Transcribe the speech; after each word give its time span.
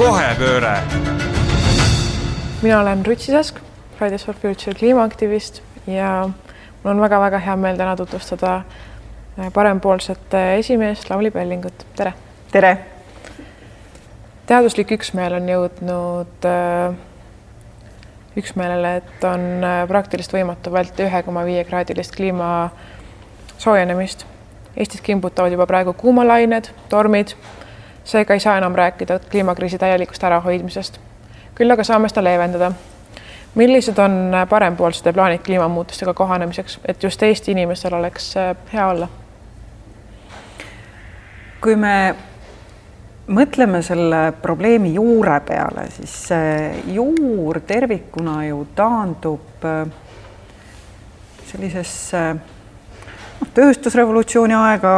kohepööre. 0.00 0.78
mina 2.62 2.80
olen 2.80 3.06
Rutsi 3.06 3.32
Sask, 3.32 3.58
Fridays 3.98 4.24
for 4.24 4.34
Future 4.34 4.72
kliimaaktivist 4.74 5.60
ja 5.86 6.30
mul 6.82 6.92
on 6.94 7.02
väga-väga 7.02 7.38
hea 7.44 7.56
meel 7.60 7.76
täna 7.76 7.96
tutvustada 7.96 8.54
äh, 8.62 9.50
parempoolsete 9.52 10.40
esimeest 10.54 11.10
Lavly 11.10 11.30
Pellingut, 11.30 11.84
tere. 11.96 12.14
tere. 12.52 12.72
teaduslik 14.46 14.96
üksmeel 14.96 15.36
on 15.36 15.52
jõudnud 15.52 16.48
äh, 16.48 16.96
üksmeelele, 18.40 18.96
et 19.02 19.28
on 19.28 19.48
äh, 19.60 19.84
praktiliselt 19.88 20.38
võimatu 20.40 20.72
vältida 20.72 21.10
ühe 21.10 21.24
koma 21.28 21.44
viie 21.44 21.64
kraadilist 21.68 22.16
kliima 22.16 22.70
soojenemist. 23.58 24.24
Eestis 24.76 25.04
kimbutavad 25.04 25.52
juba 25.52 25.68
praegu 25.68 25.92
kuumalained, 25.92 26.72
tormid 26.88 27.36
seega 28.04 28.34
ei 28.34 28.40
saa 28.40 28.56
enam 28.58 28.74
rääkida 28.74 29.18
kliimakriisi 29.30 29.78
täielikust 29.78 30.24
ärahoidmisest. 30.24 31.00
küll 31.54 31.70
aga 31.70 31.84
saame 31.84 32.08
seda 32.08 32.24
leevendada. 32.24 32.72
millised 33.54 33.98
on 33.98 34.32
parempoolsete 34.48 35.12
plaanid 35.12 35.38
kliimamuutustega 35.38 36.14
kohanemiseks, 36.14 36.78
et 36.84 37.02
just 37.02 37.22
Eesti 37.22 37.52
inimestel 37.52 37.94
oleks 37.94 38.36
äh, 38.36 38.56
hea 38.72 38.86
olla? 38.88 39.08
kui 41.60 41.76
me 41.76 42.14
mõtleme 43.28 43.82
selle 43.82 44.32
probleemi 44.42 44.94
juure 44.94 45.40
peale, 45.46 45.90
siis 45.90 46.14
see 46.28 46.84
juur 46.94 47.60
tervikuna 47.66 48.44
ju 48.46 48.64
taandub 48.76 49.66
äh, 49.68 49.84
sellisesse 51.50 52.22
noh, 52.34 53.50
tööstusrevolutsiooni 53.54 54.56
aega 54.56 54.94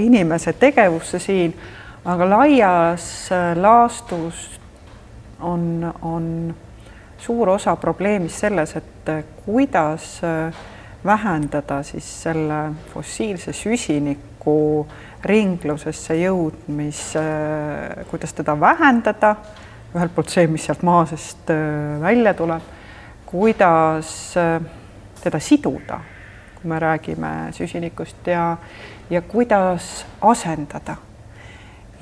inimese 0.00 0.54
tegevusse 0.58 1.18
siin 1.22 1.54
aga 2.04 2.26
laias 2.28 3.32
äh, 3.32 3.56
laastus 3.56 4.60
on, 5.40 5.94
on 6.02 6.54
suur 7.18 7.48
osa 7.48 7.76
probleemist 7.76 8.44
selles, 8.44 8.76
et 8.76 9.08
äh, 9.08 9.24
kuidas 9.44 10.20
äh, 10.24 10.54
vähendada 11.04 11.82
siis 11.82 12.06
selle 12.22 12.74
fossiilse 12.92 13.52
süsiniku 13.52 14.86
ringlusesse 15.24 16.16
jõudmis, 16.20 17.00
kuidas 18.10 18.32
teda 18.36 18.54
vähendada, 18.60 19.34
ühelt 19.96 20.12
poolt 20.16 20.32
see, 20.32 20.44
mis 20.52 20.64
sealt 20.68 20.82
maa 20.84 21.06
seest 21.08 21.48
välja 22.00 22.34
tuleb, 22.36 22.66
kuidas 23.28 24.10
teda 25.24 25.40
siduda, 25.40 26.00
kui 26.58 26.68
me 26.72 26.80
räägime 26.80 27.32
süsinikust 27.56 28.28
ja, 28.28 28.50
ja 29.12 29.22
kuidas 29.24 30.04
asendada 30.20 30.96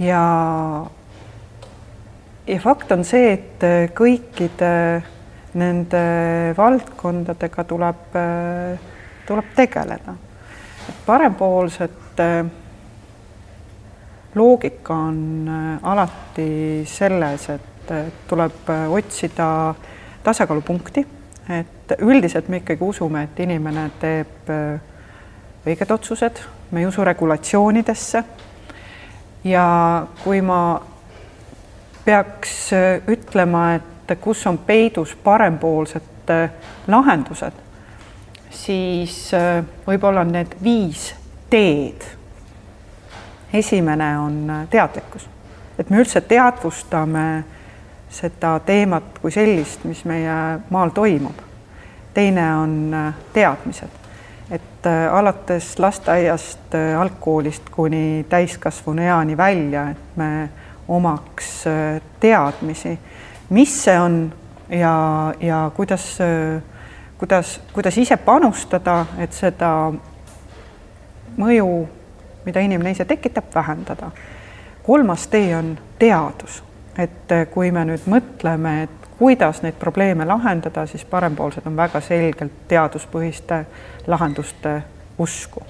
ja, 0.03 0.87
ja 2.47 2.61
fakt 2.61 2.93
on 2.93 3.05
see, 3.07 3.33
et 3.37 3.65
kõikide 3.97 4.73
nende 5.59 6.03
valdkondadega 6.57 7.65
tuleb, 7.69 8.19
tuleb 9.29 9.55
tegeleda. 9.57 10.15
parempoolsete 11.07 12.29
loogika 14.35 14.95
on 14.95 15.51
alati 15.83 16.85
selles, 16.89 17.49
et 17.51 17.93
tuleb 18.29 18.71
otsida 18.89 19.75
tasakaalupunkti, 20.25 21.07
et 21.51 21.95
üldiselt 21.99 22.49
me 22.49 22.63
ikkagi 22.63 22.85
usume, 22.85 23.27
et 23.29 23.41
inimene 23.45 23.91
teeb 24.01 24.51
õiged 25.67 25.93
otsused, 25.95 26.41
me 26.71 26.81
ei 26.81 26.87
usu 26.87 27.05
regulatsioonidesse 27.05 28.25
ja 29.45 30.07
kui 30.25 30.43
ma 30.43 30.83
peaks 32.05 32.73
äh, 32.73 33.03
ütlema, 33.09 33.75
et 33.75 34.19
kus 34.21 34.47
on 34.47 34.59
peidus 34.59 35.15
parempoolsed 35.25 36.31
äh, 36.31 36.51
lahendused, 36.89 37.59
siis 38.51 39.35
äh, 39.35 39.63
võib-olla 39.87 40.27
on 40.27 40.33
need 40.35 40.57
viis 40.63 41.13
teed. 41.51 42.05
esimene 43.53 44.19
on 44.19 44.53
teadlikkus, 44.71 45.27
et 45.79 45.91
me 45.91 45.99
üldse 46.01 46.21
teadvustame 46.25 47.45
seda 48.11 48.59
teemat 48.65 49.19
kui 49.21 49.33
sellist, 49.33 49.85
mis 49.85 50.05
meie 50.05 50.61
maal 50.71 50.91
toimub. 50.97 51.37
teine 52.15 52.57
on 52.57 52.97
teadmised 53.33 54.02
et 54.83 54.87
äh, 54.87 55.15
alates 55.15 55.79
lasteaiast, 55.79 56.75
äh, 56.75 57.01
algkoolist 57.01 57.71
kuni 57.71 58.27
täiskasvanu 58.29 59.03
eani 59.03 59.37
välja, 59.37 59.91
et 59.91 60.17
me 60.17 60.49
omaks 60.89 61.67
äh, 61.67 62.03
teadmisi, 62.21 62.99
mis 63.51 63.85
see 63.85 64.01
on 64.01 64.33
ja, 64.69 65.35
ja 65.41 65.71
kuidas, 65.75 66.19
kuidas, 67.19 67.61
kuidas 67.73 67.99
ise 67.99 68.17
panustada, 68.17 69.07
et 69.19 69.33
seda 69.33 69.93
mõju, 71.37 71.69
mida 72.45 72.61
inimene 72.61 72.91
ise 72.91 73.05
tekitab, 73.05 73.55
vähendada. 73.55 74.11
kolmas 74.83 75.27
tee 75.27 75.57
on 75.57 75.79
teadus, 75.99 76.63
et 76.99 77.31
kui 77.55 77.71
me 77.71 77.85
nüüd 77.85 78.11
mõtleme, 78.11 78.83
et 78.83 79.03
kuidas 79.19 79.63
neid 79.63 79.79
probleeme 79.79 80.25
lahendada, 80.27 80.87
siis 80.87 81.05
parempoolsed 81.05 81.67
on 81.67 81.77
väga 81.77 82.01
selgelt 82.01 82.67
teaduspõhiste 82.69 83.65
lahenduste 84.07 84.83
usku. 85.19 85.63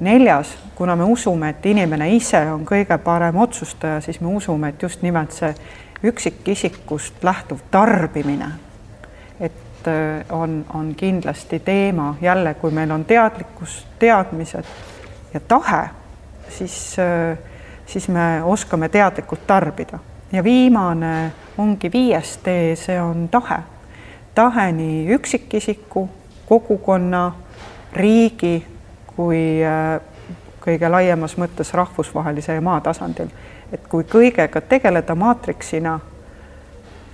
neljas, 0.00 0.58
kuna 0.74 0.96
me 0.96 1.04
usume, 1.04 1.48
et 1.48 1.66
inimene 1.66 2.08
ise 2.16 2.40
on 2.50 2.64
kõige 2.66 2.98
parem 2.98 3.36
otsustaja, 3.36 4.00
siis 4.00 4.20
me 4.20 4.28
usume, 4.36 4.68
et 4.68 4.82
just 4.82 5.02
nimelt 5.02 5.32
see 5.32 5.54
üksikisikust 6.04 7.22
lähtuv 7.24 7.62
tarbimine, 7.70 8.48
et 9.40 9.86
äh, 9.88 10.26
on, 10.32 10.64
on 10.74 10.94
kindlasti 10.94 11.58
teema 11.58 12.16
jälle, 12.20 12.54
kui 12.54 12.70
meil 12.70 12.90
on 12.90 13.04
teadlikkus, 13.04 13.86
teadmised 13.98 14.64
ja 15.34 15.40
tahe, 15.40 15.88
siis, 16.48 16.96
äh, 16.98 17.38
siis 17.86 18.08
me 18.08 18.42
oskame 18.42 18.88
teadlikult 18.88 19.46
tarbida 19.46 19.98
ja 20.32 20.44
viimane 20.44 21.32
ongi 21.58 21.92
viies 21.92 22.36
tee, 22.42 22.76
see 22.76 23.00
on 23.00 23.28
tahe. 23.28 23.58
tahe 24.34 24.72
nii 24.72 25.14
üksikisiku, 25.14 26.08
kogukonna, 26.54 27.32
riigi 27.92 28.66
kui 29.16 29.64
äh, 29.64 30.00
kõige 30.64 30.90
laiemas 30.90 31.36
mõttes 31.38 31.74
rahvusvahelise 31.74 32.54
ja 32.54 32.60
maa 32.60 32.80
tasandil. 32.80 33.28
et 33.72 33.86
kui 33.88 34.04
kõigega 34.04 34.60
tegeleda 34.60 35.14
maatriksina, 35.14 35.98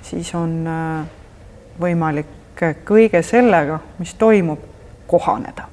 siis 0.02 0.34
on 0.34 0.66
äh, 0.66 1.06
võimalik 1.80 2.60
kõige 2.84 3.22
sellega, 3.24 3.80
mis 3.98 4.14
toimub, 4.14 4.60
kohaneda 5.06 5.68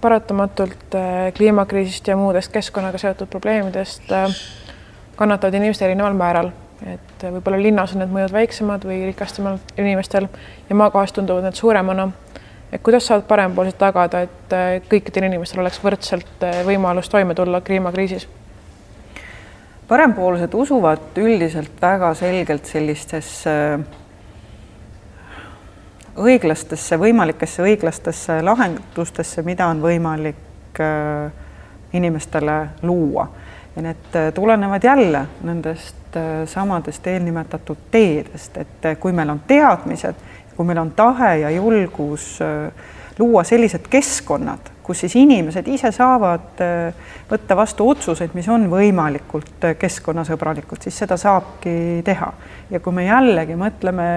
paratamatult 0.00 0.94
äh, 0.94 1.32
kliimakriisist 1.34 2.08
ja 2.08 2.16
muudest 2.16 2.52
keskkonnaga 2.52 2.98
seotud 2.98 3.30
probleemidest 3.32 4.12
kannatavad 5.16 5.54
inimesed 5.54 5.86
erineval 5.86 6.14
määral, 6.16 6.50
et 6.86 7.24
võib-olla 7.24 7.60
linnas 7.60 7.92
on 7.94 8.00
need 8.02 8.12
mõjud 8.12 8.32
väiksemad 8.32 8.84
või 8.88 9.02
rikastemal 9.10 9.58
inimestel 9.76 10.28
ja 10.68 10.76
maakohas 10.76 11.12
tunduvad 11.12 11.44
need 11.44 11.58
suuremana. 11.58 12.08
et 12.72 12.82
kuidas 12.82 13.06
saavad 13.06 13.26
parempoolsed 13.28 13.76
tagada, 13.78 14.20
et 14.20 14.52
äh, 14.52 14.80
kõikidel 14.88 15.26
inimestel 15.28 15.60
oleks 15.60 15.80
võrdselt 15.84 16.44
äh, 16.46 16.62
võimalus 16.66 17.08
toime 17.08 17.34
tulla 17.34 17.60
kliimakriisis? 17.60 18.28
parempoolsed 19.88 20.54
usuvad 20.54 21.18
üldiselt 21.18 21.82
väga 21.82 22.14
selgelt 22.14 22.64
sellistesse 22.64 23.56
äh, 23.74 23.80
õiglastesse, 26.16 26.96
võimalikesse 26.96 27.62
õiglastesse 27.62 28.40
lahendustesse, 28.42 29.42
mida 29.42 29.66
on 29.66 29.80
võimalik 29.80 30.80
inimestele 31.92 32.56
luua 32.82 33.26
ja 33.76 33.82
need 33.82 34.16
äh, 34.16 34.32
tulenevad 34.32 34.84
jälle 34.84 35.26
nendest 35.42 36.16
äh, 36.16 36.22
samadest 36.46 37.06
eelnimetatud 37.06 37.76
teedest, 37.90 38.56
et 38.56 38.84
äh, 38.84 38.96
kui 38.98 39.12
meil 39.12 39.30
on 39.30 39.40
teadmised, 39.46 40.14
kui 40.56 40.66
meil 40.66 40.78
on 40.78 40.90
tahe 40.96 41.36
ja 41.38 41.50
julgus 41.50 42.38
luua 43.18 43.44
sellised 43.44 43.86
keskkonnad, 43.90 44.70
kus 44.82 45.00
siis 45.04 45.14
inimesed 45.16 45.68
ise 45.68 45.92
saavad 45.92 46.60
võtta 47.30 47.56
vastu 47.56 47.88
otsuseid, 47.88 48.34
mis 48.34 48.48
on 48.48 48.66
võimalikult 48.70 49.68
keskkonnasõbralikud, 49.78 50.82
siis 50.82 50.98
seda 51.04 51.16
saabki 51.20 52.02
teha. 52.04 52.32
ja 52.70 52.80
kui 52.80 52.92
me 52.92 53.04
jällegi 53.04 53.56
mõtleme 53.56 54.08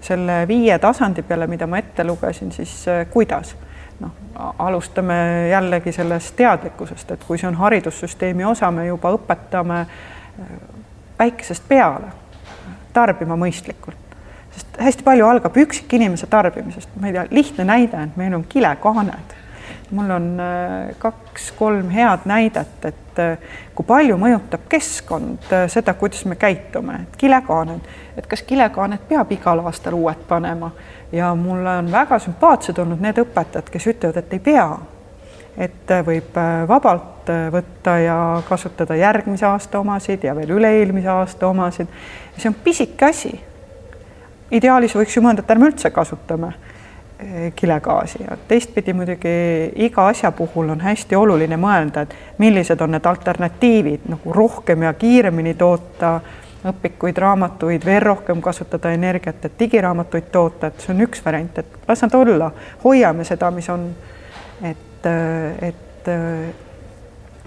selle 0.00 0.42
viie 0.48 0.78
tasandi 0.78 1.22
peale, 1.22 1.46
mida 1.46 1.66
ma 1.66 1.78
ette 1.78 2.04
lugesin, 2.04 2.52
siis 2.52 2.84
kuidas 3.10 3.54
noh, 4.04 4.54
alustame 4.58 5.48
jällegi 5.50 5.92
sellest 5.92 6.36
teadlikkusest, 6.36 7.10
et 7.10 7.24
kui 7.26 7.38
see 7.40 7.48
on 7.48 7.58
haridussüsteemi 7.58 8.44
osa, 8.44 8.70
me 8.70 8.86
juba 8.86 9.14
õpetame 9.16 9.80
äh, 9.84 10.54
väikesest 11.18 11.68
peale 11.68 12.12
tarbima 12.94 13.36
mõistlikult, 13.38 14.18
sest 14.54 14.76
hästi 14.80 15.06
palju 15.06 15.26
algab 15.26 15.56
üksikinimese 15.64 16.28
tarbimisest, 16.30 16.92
ma 17.00 17.10
ei 17.10 17.16
tea, 17.16 17.24
lihtne 17.30 17.66
näide, 17.66 18.02
et 18.06 18.20
meil 18.20 18.34
on 18.34 18.44
kilekaaned. 18.48 19.40
mul 19.94 20.10
on 20.10 20.28
kaks-kolm 20.98 21.90
head 21.90 22.24
näidet, 22.26 22.86
et 22.88 23.20
kui 23.74 23.86
palju 23.86 24.16
mõjutab 24.18 24.64
keskkond 24.68 25.52
seda, 25.70 25.94
kuidas 25.94 26.24
me 26.24 26.36
käitume, 26.36 27.00
et 27.02 27.16
kilekaaned, 27.18 27.90
et 28.16 28.26
kas 28.26 28.42
kilekaaned 28.42 29.06
peab 29.08 29.32
igal 29.32 29.62
aastal 29.66 29.94
uued 29.98 30.24
panema 30.28 30.72
ja 31.14 31.34
mulle 31.34 31.78
on 31.78 31.92
väga 31.92 32.18
sümpaatsed 32.18 32.78
olnud 32.82 33.00
need 33.02 33.18
õpetajad, 33.22 33.70
kes 33.70 33.86
ütlevad, 33.92 34.20
et 34.20 34.36
ei 34.36 34.42
pea. 34.42 34.68
et 35.54 35.90
võib 36.06 36.34
vabalt 36.68 37.30
võtta 37.54 37.92
ja 38.02 38.16
kasutada 38.48 38.96
järgmise 38.98 39.46
aasta 39.46 39.78
omasid 39.78 40.24
ja 40.26 40.34
veel 40.34 40.50
üle-eelmise 40.56 41.08
aasta 41.08 41.46
omasid. 41.46 41.86
see 42.36 42.48
on 42.48 42.56
pisike 42.64 43.04
asi. 43.06 43.40
ideaalis 44.50 44.94
võiks 44.94 45.16
ju 45.16 45.22
mõelda, 45.22 45.44
et 45.44 45.50
ärme 45.50 45.70
üldse 45.70 45.90
kasutame 45.90 46.52
kilegaasi 47.56 48.22
ja 48.22 48.36
teistpidi 48.48 48.92
muidugi 48.92 49.34
iga 49.86 50.08
asja 50.08 50.32
puhul 50.32 50.68
on 50.74 50.80
hästi 50.80 51.16
oluline 51.16 51.56
mõelda, 51.56 52.02
et 52.02 52.14
millised 52.38 52.80
on 52.80 52.90
need 52.90 53.06
alternatiivid 53.06 54.08
nagu 54.10 54.32
rohkem 54.32 54.82
ja 54.82 54.92
kiiremini 54.98 55.54
toota 55.54 56.18
õpikuid, 56.68 57.18
raamatuid, 57.20 57.84
veel 57.84 58.02
rohkem 58.02 58.40
kasutada 58.42 58.92
energiat, 58.96 59.44
et 59.44 59.58
digiraamatuid 59.58 60.30
toota, 60.32 60.70
et 60.70 60.80
see 60.80 60.94
on 60.94 61.04
üks 61.04 61.24
variant, 61.24 61.58
et 61.60 61.88
las 61.88 62.02
nad 62.02 62.14
olla, 62.16 62.50
hoiame 62.84 63.24
seda, 63.28 63.50
mis 63.54 63.68
on, 63.72 63.88
et, 64.64 65.08
et 65.68 66.12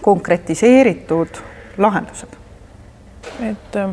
konkretiseeritud 0.01 1.41
lahendused. 1.77 2.29
et 3.41 3.75
äh, 3.75 3.89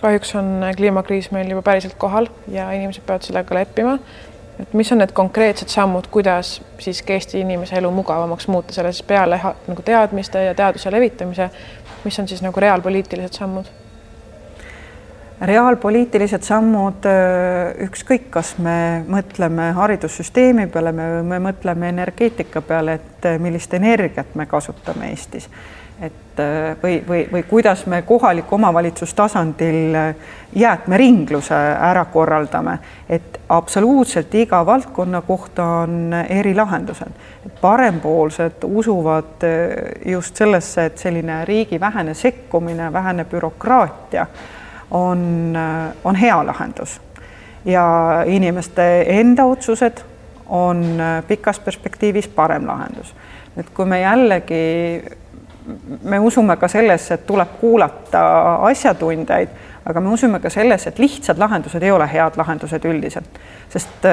kahjuks 0.00 0.34
on 0.34 0.64
kliimakriis 0.76 1.30
meil 1.30 1.50
juba 1.50 1.62
päriselt 1.62 1.94
kohal 1.98 2.28
ja 2.48 2.70
inimesed 2.72 3.02
peavad 3.06 3.22
sellega 3.22 3.54
leppima. 3.54 3.98
et 4.60 4.74
mis 4.74 4.92
on 4.92 4.98
need 4.98 5.12
konkreetsed 5.12 5.68
sammud, 5.68 6.06
kuidas 6.10 6.62
siiski 6.78 7.12
Eesti 7.12 7.40
inimese 7.40 7.76
elu 7.76 7.90
mugavamaks 7.90 8.48
muuta, 8.48 8.72
selle 8.72 8.92
siis 8.92 9.02
peale 9.02 9.40
nagu 9.66 9.82
teadmiste 9.82 10.44
ja 10.44 10.54
teaduse 10.54 10.92
levitamise, 10.92 11.50
mis 12.04 12.18
on 12.18 12.28
siis 12.28 12.42
nagu 12.42 12.60
reaalpoliitilised 12.60 13.32
sammud 13.32 13.66
reaalpoliitilised 15.40 16.42
sammud, 16.46 17.06
ükskõik, 17.86 18.30
kas 18.32 18.54
me 18.62 19.04
mõtleme 19.08 19.70
haridussüsteemi 19.76 20.68
peale, 20.72 20.92
me, 20.96 21.08
me 21.22 21.40
mõtleme 21.50 21.90
energeetika 21.92 22.62
peale, 22.64 23.00
et 23.00 23.28
millist 23.40 23.74
energiat 23.76 24.34
me 24.34 24.46
kasutame 24.46 25.10
Eestis. 25.12 25.48
et 26.00 26.40
või, 26.82 26.98
või, 27.08 27.22
või 27.32 27.42
kuidas 27.48 27.86
me 27.86 28.02
kohaliku 28.02 28.54
omavalitsustasandil 28.54 29.96
jäätmeringluse 30.52 31.54
ära 31.54 32.04
korraldame, 32.04 32.78
et 33.08 33.40
absoluutselt 33.48 34.34
iga 34.34 34.60
valdkonna 34.66 35.22
kohta 35.22 35.64
on 35.64 36.12
erilahendused. 36.28 37.12
parempoolsed 37.60 38.64
usuvad 38.64 39.44
just 40.04 40.36
sellesse, 40.36 40.84
et 40.84 40.98
selline 40.98 41.44
riigi 41.44 41.80
vähene 41.80 42.14
sekkumine, 42.14 42.92
vähene 42.92 43.24
bürokraatia 43.24 44.26
on, 44.90 45.54
on 46.04 46.16
hea 46.16 46.46
lahendus. 46.46 47.00
Ja 47.64 48.22
inimeste 48.26 49.04
enda 49.08 49.44
otsused 49.44 50.02
on 50.46 51.02
pikas 51.28 51.60
perspektiivis 51.60 52.28
parem 52.28 52.66
lahendus. 52.66 53.14
et 53.56 53.70
kui 53.74 53.86
me 53.86 54.00
jällegi, 54.00 55.04
me 56.02 56.18
usume 56.18 56.56
ka 56.56 56.68
sellesse, 56.68 57.14
et 57.14 57.26
tuleb 57.26 57.56
kuulata 57.60 58.54
asjatundjaid, 58.68 59.48
aga 59.86 60.00
me 60.00 60.08
usume 60.08 60.40
ka 60.40 60.50
sellesse, 60.50 60.90
et 60.90 60.98
lihtsad 60.98 61.38
lahendused 61.38 61.82
ei 61.82 61.90
ole 61.90 62.08
head 62.12 62.36
lahendused 62.36 62.84
üldiselt, 62.84 63.40
sest, 63.72 64.08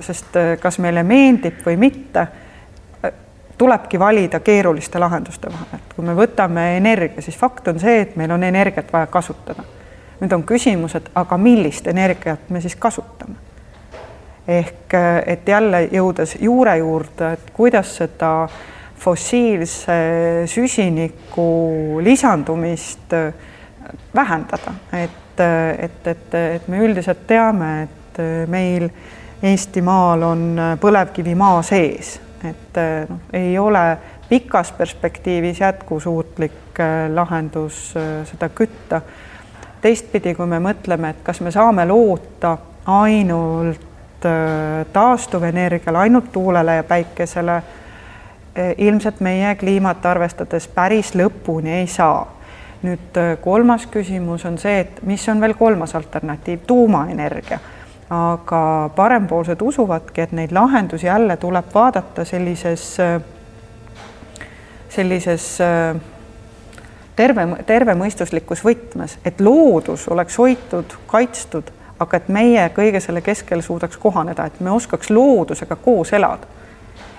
sest 0.00 0.36
kas 0.60 0.78
meile 0.78 1.02
meeldib 1.02 1.64
või 1.66 1.78
mitte, 1.80 2.26
tulebki 3.58 3.98
valida 3.98 4.40
keeruliste 4.44 5.00
lahenduste 5.00 5.48
vahel, 5.48 5.80
et 5.80 5.96
kui 5.96 6.04
me 6.04 6.14
võtame 6.14 6.68
energia, 6.76 7.24
siis 7.24 7.38
fakt 7.40 7.72
on 7.72 7.80
see, 7.80 8.02
et 8.04 8.16
meil 8.20 8.36
on 8.36 8.44
energiat 8.44 8.92
vaja 8.92 9.08
kasutada 9.08 9.64
nüüd 10.20 10.32
on 10.32 10.44
küsimus, 10.48 10.94
et 10.96 11.10
aga 11.14 11.36
millist 11.40 11.86
energiat 11.86 12.50
me 12.50 12.60
siis 12.60 12.76
kasutame. 12.76 13.34
ehk 14.48 14.94
et 15.26 15.48
jälle 15.48 15.88
jõudes 15.90 16.36
juure 16.40 16.76
juurde, 16.78 17.32
et 17.32 17.50
kuidas 17.52 17.96
seda 17.96 18.48
fossiilse 18.98 19.96
süsiniku 20.46 21.98
lisandumist 22.00 23.12
vähendada, 24.14 24.74
et, 24.92 25.40
et, 25.78 26.06
et, 26.06 26.34
et 26.34 26.68
me 26.68 26.78
üldiselt 26.78 27.26
teame, 27.26 27.82
et 27.82 28.22
meil 28.48 28.88
Eestimaal 29.42 30.22
on 30.22 30.44
põlevkivi 30.80 31.34
maa 31.36 31.58
sees, 31.66 32.14
et 32.46 32.78
noh, 33.10 33.18
ei 33.36 33.58
ole 33.58 33.84
pikas 34.28 34.72
perspektiivis 34.72 35.60
jätkusuutlik 35.60 36.78
lahendus 37.14 37.90
seda 38.30 38.48
kütta 38.48 39.02
teistpidi, 39.86 40.34
kui 40.34 40.48
me 40.50 40.58
mõtleme, 40.62 41.12
et 41.14 41.22
kas 41.26 41.40
me 41.44 41.52
saame 41.54 41.86
loota 41.86 42.56
ainult 42.90 44.26
äh, 44.26 44.86
taastuvenergiale, 44.92 45.98
ainult 46.06 46.32
tuulele 46.34 46.80
ja 46.80 46.86
päikesele, 46.86 47.56
äh, 47.56 48.72
ilmselt 48.78 49.20
meie 49.22 49.54
kliimat 49.60 50.06
arvestades 50.06 50.66
päris 50.68 51.14
lõpuni 51.18 51.78
ei 51.82 51.86
saa. 51.86 52.24
nüüd 52.82 53.16
äh, 53.18 53.38
kolmas 53.40 53.86
küsimus 53.90 54.44
on 54.46 54.58
see, 54.58 54.80
et 54.80 54.98
mis 55.02 55.22
on 55.28 55.40
veel 55.40 55.54
kolmas 55.54 55.94
alternatiiv, 55.94 56.66
tuumaenergia. 56.66 57.58
aga 58.10 58.90
parempoolsed 58.96 59.62
usuvadki, 59.62 60.20
et 60.20 60.32
neid 60.32 60.52
lahendusi 60.54 61.06
jälle 61.06 61.36
tuleb 61.36 61.72
vaadata 61.74 62.24
sellises, 62.24 62.96
sellises 64.88 65.48
terve, 67.16 67.46
tervemõistuslikus 67.66 68.64
võtmes, 68.64 69.18
et 69.24 69.40
loodus 69.40 70.08
oleks 70.08 70.38
hoitud, 70.38 70.96
kaitstud, 71.06 71.70
aga 72.00 72.16
et 72.16 72.28
meie 72.28 72.68
kõige 72.76 73.00
selle 73.00 73.20
keskel 73.24 73.62
suudaks 73.64 73.96
kohaneda, 73.96 74.46
et 74.46 74.60
me 74.60 74.70
oskaks 74.70 75.10
loodusega 75.10 75.76
koos 75.76 76.12
elada. 76.12 76.46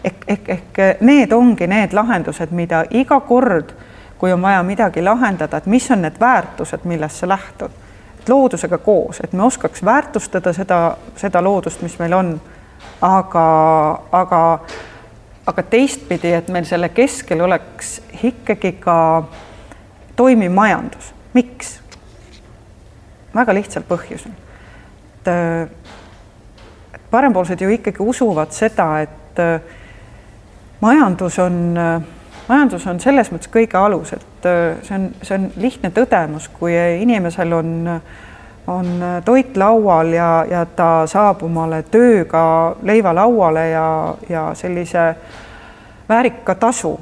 ehk, 0.04 0.24
ehk, 0.28 0.50
ehk 0.50 1.02
need 1.02 1.32
ongi 1.34 1.68
need 1.68 1.94
lahendused, 1.94 2.52
mida 2.52 2.84
iga 2.90 3.20
kord, 3.20 3.74
kui 4.18 4.32
on 4.34 4.42
vaja 4.42 4.64
midagi 4.64 5.02
lahendada, 5.02 5.58
et 5.58 5.66
mis 5.66 5.92
on 5.92 6.02
need 6.02 6.20
väärtused, 6.20 6.80
millest 6.84 7.16
sa 7.16 7.28
lähtud, 7.28 7.72
et 8.20 8.30
loodusega 8.30 8.78
koos, 8.78 9.20
et 9.24 9.34
me 9.34 9.44
oskaks 9.44 9.86
väärtustada 9.86 10.54
seda, 10.54 10.98
seda 11.16 11.42
loodust, 11.44 11.82
mis 11.82 12.00
meil 12.00 12.14
on, 12.14 12.42
aga, 13.02 13.48
aga 14.12 14.44
aga 15.48 15.64
teistpidi, 15.64 16.34
et 16.36 16.50
meil 16.52 16.66
selle 16.68 16.90
keskel 16.90 17.42
oleks 17.42 18.02
ikkagi 18.24 18.74
ka 18.84 19.24
toimiv 20.18 20.52
majandus, 20.52 21.14
miks? 21.34 21.78
väga 23.36 23.54
lihtsal 23.54 23.84
põhjusel. 23.86 24.32
et 25.28 27.02
parempoolsed 27.12 27.62
ju 27.62 27.70
ikkagi 27.70 28.02
usuvad 28.02 28.52
seda, 28.56 28.88
et 29.04 29.42
majandus 30.82 31.40
on, 31.40 31.58
majandus 32.48 32.88
on 32.88 33.00
selles 33.04 33.30
mõttes 33.32 33.52
kõige 33.52 33.78
alus, 33.78 34.14
et 34.14 34.48
see 34.88 34.96
on, 34.96 35.10
see 35.22 35.36
on 35.38 35.50
lihtne 35.62 35.92
tõdemus, 35.94 36.48
kui 36.54 36.74
inimesel 37.02 37.54
on, 37.54 37.74
on 38.72 38.90
toit 39.26 39.58
laual 39.58 40.14
ja, 40.16 40.32
ja 40.50 40.64
ta 40.66 40.90
saab 41.12 41.44
omale 41.44 41.84
tööga 41.92 42.46
leiva 42.88 43.14
lauale 43.14 43.68
ja, 43.70 43.90
ja 44.30 44.48
sellise 44.56 45.12
väärika 46.10 46.56
tasu 46.56 46.96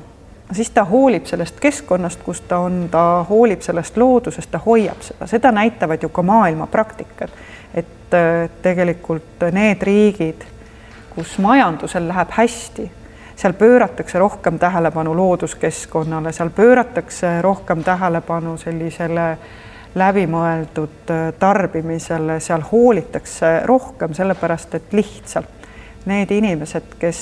siis 0.52 0.70
ta 0.70 0.86
hoolib 0.86 1.26
sellest 1.26 1.60
keskkonnast, 1.60 2.24
kus 2.24 2.42
ta 2.42 2.58
on, 2.58 2.88
ta 2.92 3.26
hoolib 3.30 3.62
sellest 3.62 3.98
loodusest, 3.98 4.52
ta 4.52 4.62
hoiab 4.66 5.02
seda, 5.02 5.28
seda 5.28 5.52
näitavad 5.52 6.04
ju 6.04 6.10
ka 6.10 6.22
maailma 6.22 6.68
praktikad. 6.68 7.30
et 7.74 8.14
tegelikult 8.62 9.42
need 9.52 9.82
riigid, 9.84 10.46
kus 11.16 11.38
majandusel 11.44 12.08
läheb 12.08 12.32
hästi, 12.32 12.86
seal 13.36 13.54
pööratakse 13.54 14.20
rohkem 14.20 14.60
tähelepanu 14.60 15.16
looduskeskkonnale, 15.18 16.32
seal 16.32 16.50
pööratakse 16.56 17.42
rohkem 17.42 17.84
tähelepanu 17.84 18.58
sellisele 18.58 19.38
läbimõeldud 19.96 21.12
tarbimisele, 21.40 22.40
seal 22.40 22.64
hoolitakse 22.72 23.62
rohkem, 23.66 24.14
sellepärast 24.14 24.76
et 24.76 24.94
lihtsalt 24.94 25.68
need 26.06 26.32
inimesed, 26.32 26.96
kes 27.00 27.22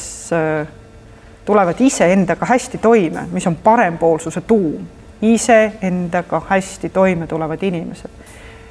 tulevad 1.45 1.79
iseendaga 1.79 2.45
hästi 2.45 2.77
toime, 2.77 3.27
mis 3.31 3.47
on 3.47 3.55
parempoolsuse 3.55 4.41
tuum, 4.41 4.85
iseendaga 5.21 6.41
hästi 6.50 6.89
toime 6.89 7.27
tulevad 7.27 7.63
inimesed. 7.63 8.12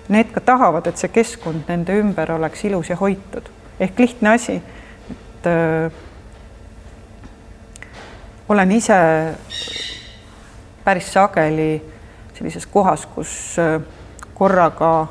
Need 0.09 0.33
ka 0.33 0.41
tahavad, 0.41 0.87
et 0.87 0.99
see 0.99 1.09
keskkond 1.09 1.69
nende 1.69 1.95
ümber 1.99 2.33
oleks 2.33 2.65
ilus 2.65 2.91
ja 2.91 2.97
hoitud, 2.97 3.49
ehk 3.81 3.99
lihtne 3.99 4.35
asi, 4.35 4.59
et 5.11 5.47
öö, 5.47 5.87
äh, 5.87 5.93
olen 8.49 8.73
ise 8.73 8.99
päris 10.85 11.13
sageli 11.13 11.83
sellises 12.35 12.67
kohas, 12.67 13.07
kus 13.07 13.57
öö, 13.59 13.77
äh, 13.77 13.83
korraga 14.35 15.07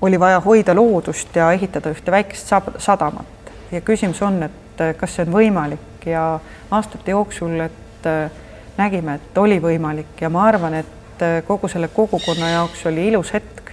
oli 0.00 0.20
vaja 0.20 0.40
hoida 0.40 0.74
loodust 0.74 1.36
ja 1.36 1.52
ehitada 1.52 1.90
ühte 1.92 2.10
väikest 2.10 2.50
sadamat. 2.78 3.52
Ja 3.72 3.80
küsimus 3.80 4.22
on, 4.22 4.42
et 4.42 4.63
et 4.74 4.80
eh, 4.80 4.94
kas 4.98 5.14
see 5.14 5.26
on 5.26 5.34
võimalik 5.34 6.06
ja 6.06 6.40
aastate 6.74 7.14
jooksul, 7.14 7.60
et 7.62 8.06
äh, 8.10 8.30
nägime, 8.78 9.18
et 9.20 9.38
oli 9.38 9.60
võimalik 9.62 10.20
ja 10.20 10.30
ma 10.30 10.48
arvan, 10.48 10.74
et 10.82 11.22
äh, 11.22 11.40
kogu 11.46 11.70
selle 11.70 11.88
kogukonna 11.94 12.50
jaoks 12.50 12.86
oli 12.90 13.08
ilus 13.12 13.32
hetk, 13.36 13.70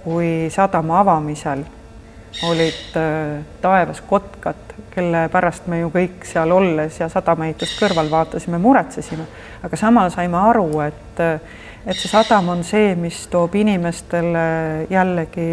kui 0.00 0.48
sadama 0.52 1.00
avamisel 1.00 1.64
olid 2.44 2.96
taevas 3.62 4.00
kotkad, 4.08 4.72
kelle 4.90 5.28
pärast 5.30 5.68
me 5.70 5.78
ju 5.84 5.90
kõik 5.94 6.24
seal 6.26 6.50
olles 6.50 6.96
ja 6.98 7.06
sadamaehitust 7.08 7.78
kõrval 7.78 8.10
vaatasime, 8.10 8.58
muretsesime, 8.58 9.26
aga 9.62 9.78
samal 9.78 10.10
saime 10.10 10.40
aru, 10.40 10.66
et 10.82 11.22
et 11.86 11.94
see 11.94 12.10
sadam 12.10 12.48
on 12.50 12.64
see, 12.66 12.96
mis 12.98 13.26
toob 13.30 13.54
inimestele 13.60 14.44
jällegi 14.90 15.46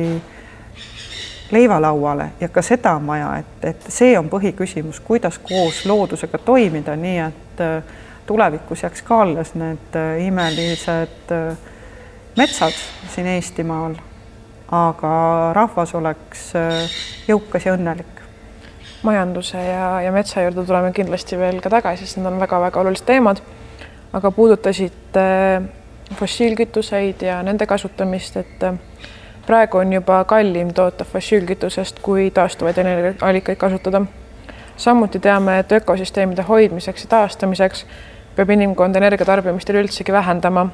leivalauale 1.52 2.32
ja 2.40 2.50
ka 2.50 2.62
seda 2.62 2.96
on 2.96 3.08
vaja, 3.08 3.32
et, 3.38 3.66
et 3.66 3.90
see 3.90 4.14
on 4.20 4.30
põhiküsimus, 4.30 5.02
kuidas 5.04 5.40
koos 5.40 5.84
loodusega 5.86 6.38
toimida, 6.46 6.96
nii 6.96 7.18
et 7.26 7.64
äh, 7.64 7.84
tulevikus 8.28 8.84
jääks 8.84 9.04
ka 9.08 9.22
alles 9.26 9.54
need 9.60 9.98
äh, 10.00 10.24
imelised 10.28 11.34
äh, 11.36 11.58
metsad 12.38 12.76
siin 13.14 13.28
Eestimaal, 13.28 13.98
aga 14.72 15.14
rahvas 15.54 15.96
oleks 15.96 16.52
jõukas 17.28 17.66
ja 17.68 17.76
õnnelik. 17.76 18.08
majanduse 19.04 19.58
ja, 19.58 20.02
ja 20.02 20.12
metsa 20.12 20.42
juurde 20.42 20.64
tuleme 20.66 20.92
kindlasti 20.94 21.38
veel 21.38 21.60
ka 21.62 21.70
tagasi, 21.70 22.06
sest 22.06 22.18
need 22.18 22.30
on 22.30 22.40
väga-väga 22.40 22.80
olulised 22.80 23.06
teemad. 23.06 23.42
aga 24.14 24.32
puudutasid 24.32 25.18
fossiilkütuseid 26.16 27.22
ja 27.22 27.42
nende 27.44 27.66
kasutamist, 27.66 28.38
et 28.38 28.64
praegu 29.46 29.78
on 29.78 29.94
juba 29.94 30.24
kallim 30.24 30.74
toota 30.74 31.06
fossiilkütusest 31.06 32.00
kui 32.00 32.32
taastuvaid 32.32 32.78
energiaallikaid 32.78 33.58
kasutada. 33.58 34.02
samuti 34.78 35.20
teame, 35.20 35.60
et 35.60 35.72
ökosüsteemide 35.72 36.42
hoidmiseks 36.42 37.04
ja 37.04 37.10
taastamiseks 37.10 37.86
peab 38.36 38.50
inimkond 38.50 38.96
energiatarbimist 38.96 39.70
üleüldsegi 39.70 40.12
vähendama. 40.12 40.68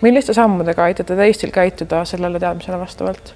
milliste 0.00 0.32
sammudega 0.32 0.82
aitate 0.82 1.16
te 1.16 1.24
Eestil 1.24 1.50
käituda 1.50 2.04
sellele 2.04 2.40
teadmisele 2.40 2.78
vastavalt? 2.78 3.34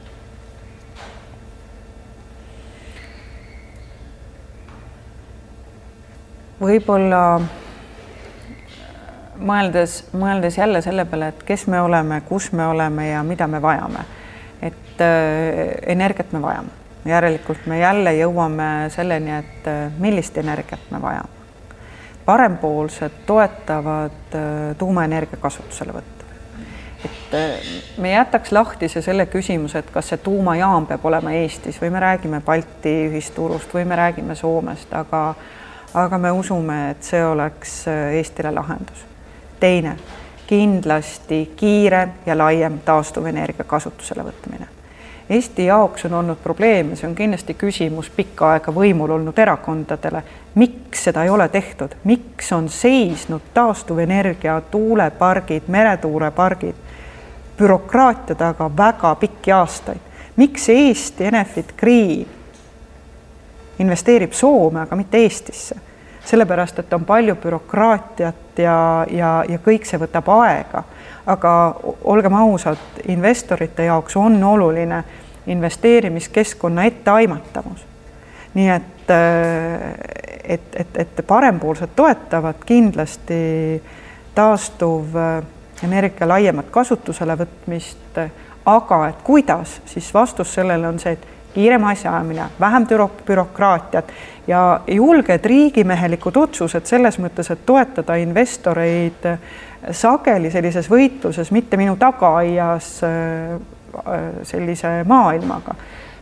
võib-olla 6.61 7.40
mõeldes, 9.38 10.04
mõeldes 10.12 10.58
jälle 10.58 10.80
selle 10.82 11.04
peale, 11.04 11.28
et 11.28 11.42
kes 11.42 11.66
me 11.66 11.80
oleme, 11.80 12.20
kus 12.28 12.52
me 12.52 12.66
oleme 12.66 13.08
ja 13.08 13.23
mida 13.23 13.46
me 13.46 13.62
vajame. 13.62 14.04
Et 14.66 15.00
äh, 15.00 15.76
energiat 15.92 16.32
me 16.32 16.42
vajame, 16.42 16.73
järelikult 17.04 17.66
me 17.66 17.78
jälle 17.80 18.12
jõuame 18.16 18.68
selleni, 18.94 19.38
et 19.38 19.70
äh, 19.70 19.87
millist 19.99 20.38
energiat 20.38 20.90
me 20.90 21.02
vajame. 21.02 21.32
parempoolsed 22.26 23.23
toetavad 23.26 24.35
äh, 24.35 24.76
tuumaenergia 24.78 25.38
kasutuselevõttu. 25.40 26.25
et 27.04 27.99
me 27.99 28.11
jätaks 28.11 28.52
lahtise 28.52 29.02
selle 29.02 29.26
küsimuse, 29.26 29.78
et 29.78 29.90
kas 29.90 30.08
see 30.08 30.18
tuumajaam 30.18 30.87
peab 30.87 31.04
olema 31.04 31.32
Eestis 31.32 31.80
või 31.82 31.90
me 31.90 32.00
räägime 32.00 32.40
Balti 32.40 32.94
ühisturust 33.11 33.75
või 33.75 33.85
me 33.85 33.96
räägime 33.96 34.35
Soomest, 34.35 34.94
aga 34.94 35.35
aga 35.94 36.18
me 36.18 36.30
usume, 36.30 36.90
et 36.90 37.02
see 37.02 37.25
oleks 37.25 37.85
Eestile 37.88 38.50
lahendus 38.50 39.06
teine, 39.61 39.96
kindlasti 40.46 41.52
kiirem 41.56 42.10
ja 42.26 42.38
laiem 42.38 42.78
taastuvenergia 42.84 43.64
kasutusele 43.64 44.24
võtmine. 44.24 44.68
Eesti 45.30 45.64
jaoks 45.66 46.04
on 46.06 46.14
olnud 46.14 46.38
probleem 46.42 46.90
ja 46.90 46.96
see 46.96 47.08
on 47.08 47.14
kindlasti 47.18 47.54
küsimus 47.58 48.10
pikka 48.14 48.52
aega 48.52 48.72
võimul 48.72 49.10
olnud 49.10 49.38
erakondadele, 49.38 50.22
miks 50.54 51.02
seda 51.08 51.24
ei 51.26 51.30
ole 51.30 51.48
tehtud, 51.48 51.96
miks 52.04 52.52
on 52.54 52.68
seisnud 52.70 53.50
taastuvenergia 53.54 54.60
tuulepargid, 54.70 55.66
meretuulepargid 55.66 56.86
bürokraatia 57.58 58.36
taga 58.36 58.70
väga 58.76 59.14
pikki 59.14 59.52
aastaid. 59.52 60.00
miks 60.36 60.68
Eesti 60.68 61.24
Enefit 61.24 61.72
Green 61.76 62.26
investeerib 63.78 64.32
Soome, 64.32 64.80
aga 64.80 64.96
mitte 64.96 65.18
Eestisse? 65.18 65.76
Sellepärast 66.26 66.78
et 66.78 66.92
on 66.92 67.04
palju 67.04 67.37
bürokraatiat 67.42 68.59
ja, 68.59 69.06
ja, 69.11 69.33
ja 69.49 69.59
kõik 69.62 69.87
see 69.87 70.00
võtab 70.00 70.28
aega. 70.40 70.83
aga 71.26 71.52
olgem 72.04 72.35
ausad, 72.38 72.78
investorite 73.09 73.85
jaoks 73.85 74.16
on 74.16 74.45
oluline 74.45 75.04
investeerimiskeskkonna 75.47 76.85
etteaimatavus. 76.85 77.87
nii 78.54 78.68
et, 78.68 79.11
et, 80.45 80.76
et, 80.76 80.97
et 80.97 81.26
parempoolsed 81.26 81.95
toetavad 81.97 82.62
kindlasti 82.66 83.83
taastuv 84.35 85.16
energia 85.83 86.28
laiemat 86.28 86.71
kasutusele 86.71 87.37
võtmist, 87.37 88.21
aga 88.66 89.00
et 89.09 89.23
kuidas, 89.25 89.80
siis 89.87 90.14
vastus 90.14 90.54
sellele 90.54 90.88
on 90.88 90.99
see, 90.99 91.12
et 91.12 91.36
kiirem 91.56 91.84
asjaajamine, 91.88 92.50
vähem 92.60 92.86
bürokraatiat 93.26 94.12
ja 94.46 94.80
julged 94.86 95.44
riigimehelikud 95.44 96.36
otsused 96.36 96.84
selles 96.86 97.16
mõttes, 97.18 97.48
et 97.50 97.64
toetada 97.66 98.18
investoreid 98.20 99.25
sageli 99.90 100.50
sellises 100.52 100.90
võitluses, 100.90 101.52
mitte 101.54 101.78
minu 101.80 101.96
tagaaias 101.96 102.90
äh, 103.06 103.56
sellise 104.44 104.98
maailmaga. 105.08 105.75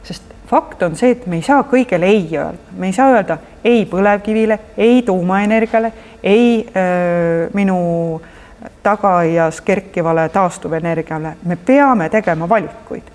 sest 0.04 0.30
fakt 0.46 0.82
on 0.82 0.96
see, 0.96 1.10
et 1.16 1.26
me 1.26 1.40
ei 1.40 1.42
saa 1.42 1.64
kõigele 1.66 2.06
ei 2.06 2.28
öelda, 2.36 2.76
me 2.78 2.86
ei 2.86 2.92
saa 2.92 3.10
öelda 3.16 3.38
ei 3.64 3.86
põlevkivile, 3.90 4.58
ei 4.76 5.02
tuumaenergiale, 5.02 5.92
ei 6.22 6.66
öö, 6.68 6.84
äh, 6.84 7.50
minu 7.54 8.20
tagaaias 8.82 9.60
kerkivale 9.60 10.28
taastuvenergiale, 10.28 11.36
me 11.44 11.56
peame 11.56 12.08
tegema 12.08 12.48
valikuid 12.48 13.14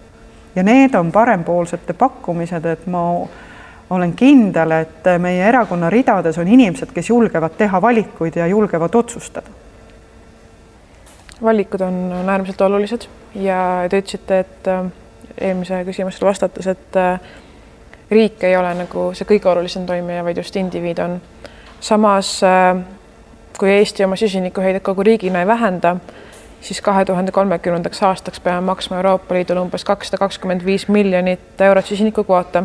ja 0.56 0.64
need 0.64 0.96
on 0.96 1.12
parempoolsete 1.12 1.94
pakkumised, 1.94 2.66
et 2.66 2.88
ma 2.88 3.04
olen 3.90 4.14
kindel, 4.14 4.72
et 4.72 5.08
meie 5.22 5.46
erakonna 5.48 5.90
ridades 5.90 6.38
on 6.38 6.48
inimesed, 6.48 6.92
kes 6.94 7.10
julgevad 7.10 7.58
teha 7.58 7.82
valikuid 7.82 8.36
ja 8.36 8.48
julgevad 8.48 8.96
otsustada. 8.96 9.48
valikud 11.42 11.82
on, 11.82 12.14
on 12.20 12.30
äärmiselt 12.30 12.62
olulised 12.62 13.08
ja 13.36 13.86
te 13.90 13.98
ütlesite, 13.98 14.40
et 14.40 14.68
äh, 14.68 14.86
eelmise 15.38 15.84
küsimusele 15.86 16.28
vastates, 16.28 16.68
et 16.68 16.96
äh, 16.96 17.20
riik 18.12 18.44
ei 18.44 18.58
ole 18.58 18.74
nagu 18.76 19.10
see 19.14 19.28
kõige 19.30 19.48
olulisem 19.52 19.86
toimija, 19.86 20.24
vaid 20.24 20.38
just 20.38 20.56
indiviid 20.56 21.00
on. 21.00 21.22
samas 21.80 22.42
äh, 22.44 22.82
kui 23.60 23.72
Eesti 23.72 24.04
oma 24.04 24.16
süsinikuheidet 24.16 24.84
kogu 24.84 25.04
riigina 25.04 25.40
ei 25.40 25.48
vähenda, 25.48 25.96
siis 26.62 26.82
kahe 26.82 27.06
tuhande 27.06 27.32
kolmekümnendaks 27.32 28.04
aastaks 28.04 28.40
peame 28.40 28.62
maksma 28.62 28.98
Euroopa 28.98 29.36
Liidule 29.36 29.60
umbes 29.60 29.84
kakssada 29.84 30.18
kakskümmend 30.18 30.66
viis 30.66 30.88
miljonit 30.88 31.62
eurot 31.62 31.86
süsinikukvoota, 31.86 32.64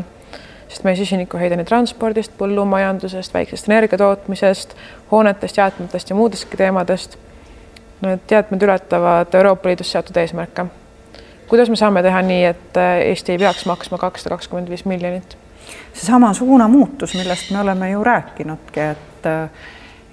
sest 0.69 0.85
meie 0.85 0.97
süsinikuheide 0.97 1.57
nii 1.57 1.69
transpordist, 1.69 2.33
põllumajandusest, 2.39 3.35
väiksest 3.35 3.69
energiatootmisest, 3.69 4.75
hoonetest, 5.13 5.57
jäätmetest 5.57 6.11
ja 6.11 6.17
muudestki 6.17 6.57
teemadest. 6.57 7.19
Need 8.03 8.31
jäätmed 8.31 8.63
ületavad 8.63 9.35
Euroopa 9.35 9.69
Liidus 9.69 9.93
seatud 9.93 10.17
eesmärke. 10.17 10.67
kuidas 11.49 11.71
me 11.71 11.77
saame 11.77 12.03
teha 12.03 12.23
nii, 12.23 12.45
et 12.45 12.77
Eesti 13.05 13.33
ei 13.33 13.39
peaks 13.39 13.67
maksma 13.67 13.99
kakssada 13.99 14.35
kakskümmend 14.35 14.69
viis 14.69 14.85
miljonit? 14.85 15.37
seesama 15.93 16.35
suunamuutus, 16.35 17.15
millest 17.15 17.51
me 17.51 17.61
oleme 17.61 17.91
ju 17.91 18.05
rääkinudki, 18.05 18.81
et 18.81 19.27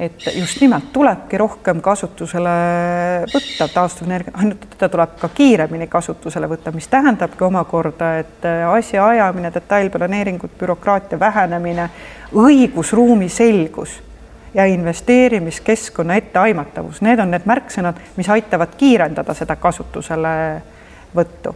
et 0.01 0.35
just 0.35 0.61
nimelt 0.61 0.83
tulebki 0.93 1.37
rohkem 1.37 1.81
kasutusele 1.81 2.49
võtta 3.29 3.67
taastuvenergia, 3.69 4.33
ainult 4.41 4.65
teda 4.73 4.89
tuleb 4.89 5.09
ka 5.21 5.29
kiiremini 5.29 5.87
kasutusele 5.87 6.47
võtta, 6.49 6.71
mis 6.73 6.87
tähendabki 6.89 7.43
omakorda, 7.45 8.19
et 8.23 8.45
asjaajamine, 8.71 9.51
detailplaneeringud, 9.53 10.49
bürokraatia 10.59 11.19
vähenemine, 11.21 11.89
õigusruumi 12.33 13.29
selgus 13.29 14.01
ja 14.53 14.65
investeerimiskeskkonna 14.65 16.15
etteaimatavus, 16.17 17.01
need 17.05 17.19
on 17.21 17.31
need 17.31 17.45
märksõnad, 17.45 17.95
mis 18.17 18.29
aitavad 18.29 18.69
kiirendada 18.81 19.33
seda 19.37 19.55
kasutuselevõttu 19.55 21.55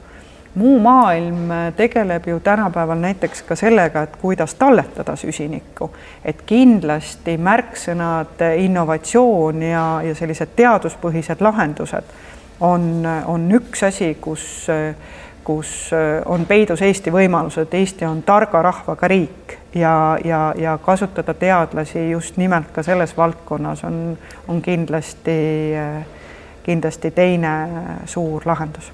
muu 0.55 0.79
maailm 0.79 1.49
tegeleb 1.75 2.27
ju 2.27 2.39
tänapäeval 2.39 2.97
näiteks 2.97 3.41
ka 3.41 3.55
sellega, 3.55 4.01
et 4.01 4.15
kuidas 4.21 4.55
talletada 4.55 5.15
süsinikku, 5.15 5.91
et 6.25 6.41
kindlasti 6.45 7.37
märksõnad 7.37 8.41
innovatsioon 8.57 9.61
ja, 9.63 9.85
ja 10.03 10.15
sellised 10.15 10.55
teaduspõhised 10.55 11.43
lahendused 11.43 12.15
on, 12.59 13.03
on 13.25 13.51
üks 13.51 13.83
asi, 13.83 14.13
kus, 14.21 14.67
kus 15.43 15.75
on 16.25 16.45
peidus 16.45 16.81
Eesti 16.81 17.11
võimalused, 17.11 17.73
Eesti 17.73 18.07
on 18.07 18.23
targa 18.23 18.61
rahvaga 18.61 19.07
riik 19.11 19.57
ja, 19.75 20.17
ja, 20.23 20.53
ja 20.57 20.77
kasutada 20.77 21.33
teadlasi 21.33 22.09
just 22.11 22.37
nimelt 22.37 22.71
ka 22.71 22.83
selles 22.83 23.17
valdkonnas 23.17 23.83
on, 23.83 24.17
on 24.47 24.61
kindlasti, 24.61 25.39
kindlasti 26.63 27.11
teine 27.11 27.57
suur 28.05 28.45
lahendus 28.45 28.93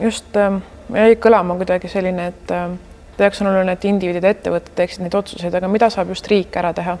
just 0.00 0.36
äh, 0.36 0.60
jäi 0.94 1.16
kõlama 1.20 1.56
kuidagi 1.60 1.88
selline, 1.88 2.28
et 2.32 2.54
äh, 2.54 2.68
ta 3.16 3.26
jaoks 3.28 3.42
on 3.42 3.50
oluline, 3.52 3.76
et 3.76 3.88
indiviidid 3.88 4.24
ja 4.24 4.34
ettevõtted 4.34 4.76
teeksid 4.78 5.04
neid 5.04 5.16
otsuseid, 5.18 5.54
aga 5.54 5.70
mida 5.70 5.90
saab 5.92 6.12
just 6.14 6.28
riik 6.30 6.56
ära 6.60 6.74
teha? 6.76 6.98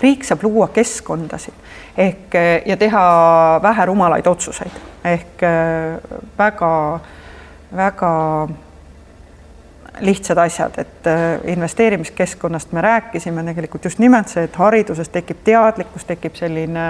riik 0.00 0.24
saab 0.24 0.40
luua 0.46 0.70
keskkondasid 0.72 1.98
ehk 2.00 2.34
ja 2.66 2.76
teha 2.80 3.02
vähe 3.62 3.84
rumalaid 3.86 4.26
otsuseid 4.26 4.78
ehk 5.04 5.44
väga-väga 6.38 8.12
lihtsad 10.00 10.38
asjad, 10.38 10.78
et 10.78 11.08
investeerimiskeskkonnast 11.52 12.72
me 12.72 12.80
rääkisime 12.80 13.44
tegelikult 13.44 13.84
just 13.84 13.98
nimelt 13.98 14.32
see, 14.32 14.46
et 14.48 14.56
hariduses 14.56 15.12
tekib 15.12 15.42
teadlikkus, 15.44 16.06
tekib 16.08 16.38
selline 16.38 16.86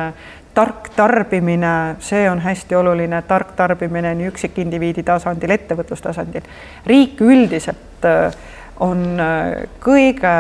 tark 0.61 0.91
tarbimine, 0.97 1.97
see 2.05 2.31
on 2.31 2.41
hästi 2.45 2.77
oluline, 2.77 3.23
tark 3.29 3.55
tarbimine 3.57 4.13
nii 4.19 4.29
üksikindiviidi 4.29 5.05
tasandil, 5.07 5.55
ettevõtlustasandil. 5.57 6.45
riik 6.87 7.21
üldiselt 7.25 8.05
äh, 8.05 8.35
on 8.85 9.01
äh, 9.21 9.63
kõige 9.81 10.35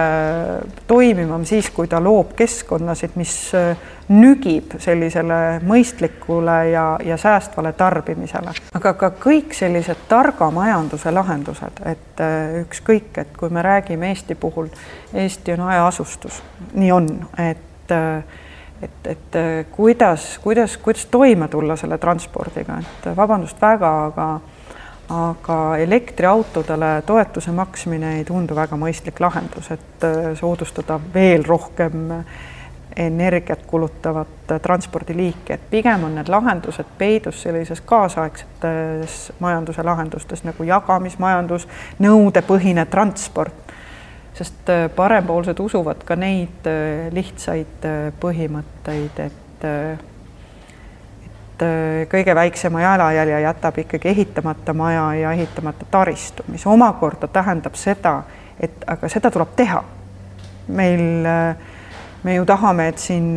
toimivam 0.90 1.46
siis, 1.48 1.70
kui 1.72 1.88
ta 1.88 2.02
loob 2.04 2.34
keskkonnasid, 2.36 3.16
mis 3.16 3.32
äh, 3.56 3.88
nügib 4.12 4.76
sellisele 4.82 5.40
mõistlikule 5.64 6.58
ja, 6.74 6.84
ja 7.04 7.16
säästvale 7.16 7.72
tarbimisele. 7.72 8.52
aga 8.76 8.94
ka 9.00 9.12
kõik 9.24 9.56
sellised 9.56 10.04
targa 10.08 10.50
majanduse 10.52 11.14
lahendused, 11.16 11.80
et 11.86 12.24
ükskõik, 12.66 13.24
et 13.24 13.32
kui 13.38 13.48
me 13.48 13.64
räägime 13.64 14.12
Eesti 14.12 14.34
puhul, 14.34 14.68
Eesti 15.14 15.56
on 15.56 15.68
hajaasustus, 15.70 16.42
nii 16.74 16.92
on, 16.92 17.12
et 17.38 17.96
et, 18.82 19.06
et 19.06 19.36
äh, 19.36 19.66
kuidas, 19.70 20.38
kuidas, 20.42 20.76
kuidas 20.76 21.06
toime 21.06 21.48
tulla 21.48 21.76
selle 21.76 21.98
transpordiga, 21.98 22.78
et 22.80 23.10
vabandust 23.16 23.60
väga, 23.62 23.92
aga 24.06 24.30
aga 25.10 25.76
elektriautodele 25.82 27.02
toetuse 27.02 27.50
maksmine 27.50 28.12
ei 28.20 28.24
tundu 28.24 28.54
väga 28.54 28.76
mõistlik 28.78 29.18
lahendus, 29.20 29.72
et 29.74 30.06
äh, 30.06 30.30
soodustada 30.38 31.00
veel 31.14 31.42
rohkem 31.44 32.12
energiat 32.96 33.62
kulutavat 33.66 34.54
transpordiliiki, 34.62 35.52
et 35.52 35.66
pigem 35.70 36.04
on 36.04 36.14
need 36.18 36.28
lahendused 36.28 36.88
peidus 36.98 37.42
sellises 37.42 37.80
kaasaegsetes 37.86 39.32
majanduse 39.38 39.82
lahendustes 39.86 40.42
nagu 40.44 40.66
jagamismajandus, 40.66 41.68
nõudepõhine 42.02 42.86
transport 42.90 43.69
sest 44.40 44.68
äh, 44.68 44.90
parempoolsed 44.96 45.60
usuvad 45.60 46.04
ka 46.04 46.16
neid 46.16 46.68
äh, 46.68 47.08
lihtsaid 47.12 47.84
äh, 47.84 48.12
põhimõtteid, 48.20 49.24
et 49.26 49.36
et 51.60 52.08
kõige 52.08 52.32
väiksema 52.32 52.80
jalajälje 52.80 53.40
jätab 53.44 53.78
ikkagi 53.82 54.08
ehitamata 54.08 54.72
maja 54.72 55.02
ja 55.14 55.32
ehitamata 55.36 55.84
taristu, 55.92 56.46
mis 56.48 56.62
omakorda 56.66 57.28
tähendab 57.28 57.74
seda, 57.76 58.14
et 58.56 58.86
aga 58.88 59.10
seda 59.12 59.28
tuleb 59.30 59.52
teha. 59.58 59.82
meil, 60.68 61.26
me 62.22 62.34
ju 62.34 62.46
tahame, 62.48 62.86
et 62.88 62.98
siin, 62.98 63.36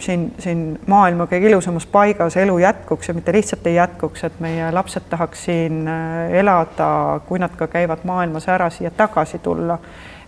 siin, 0.00 0.24
siin 0.38 0.62
maailma 0.86 1.26
kõige 1.28 1.50
ilusamas 1.50 1.84
paigas 1.86 2.36
elu 2.40 2.58
jätkuks 2.58 3.08
ja 3.08 3.14
mitte 3.14 3.32
lihtsalt 3.36 3.66
ei 3.66 3.74
jätkuks, 3.74 4.24
et 4.24 4.40
meie 4.40 4.72
lapsed 4.72 5.10
tahaks 5.10 5.44
siin 5.44 5.84
elada, 6.32 7.20
kui 7.28 7.38
nad 7.44 7.52
ka 7.58 7.68
käivad 7.68 8.08
maailmas 8.08 8.48
ära, 8.48 8.70
siia 8.70 8.90
tagasi 8.90 9.42
tulla 9.44 9.76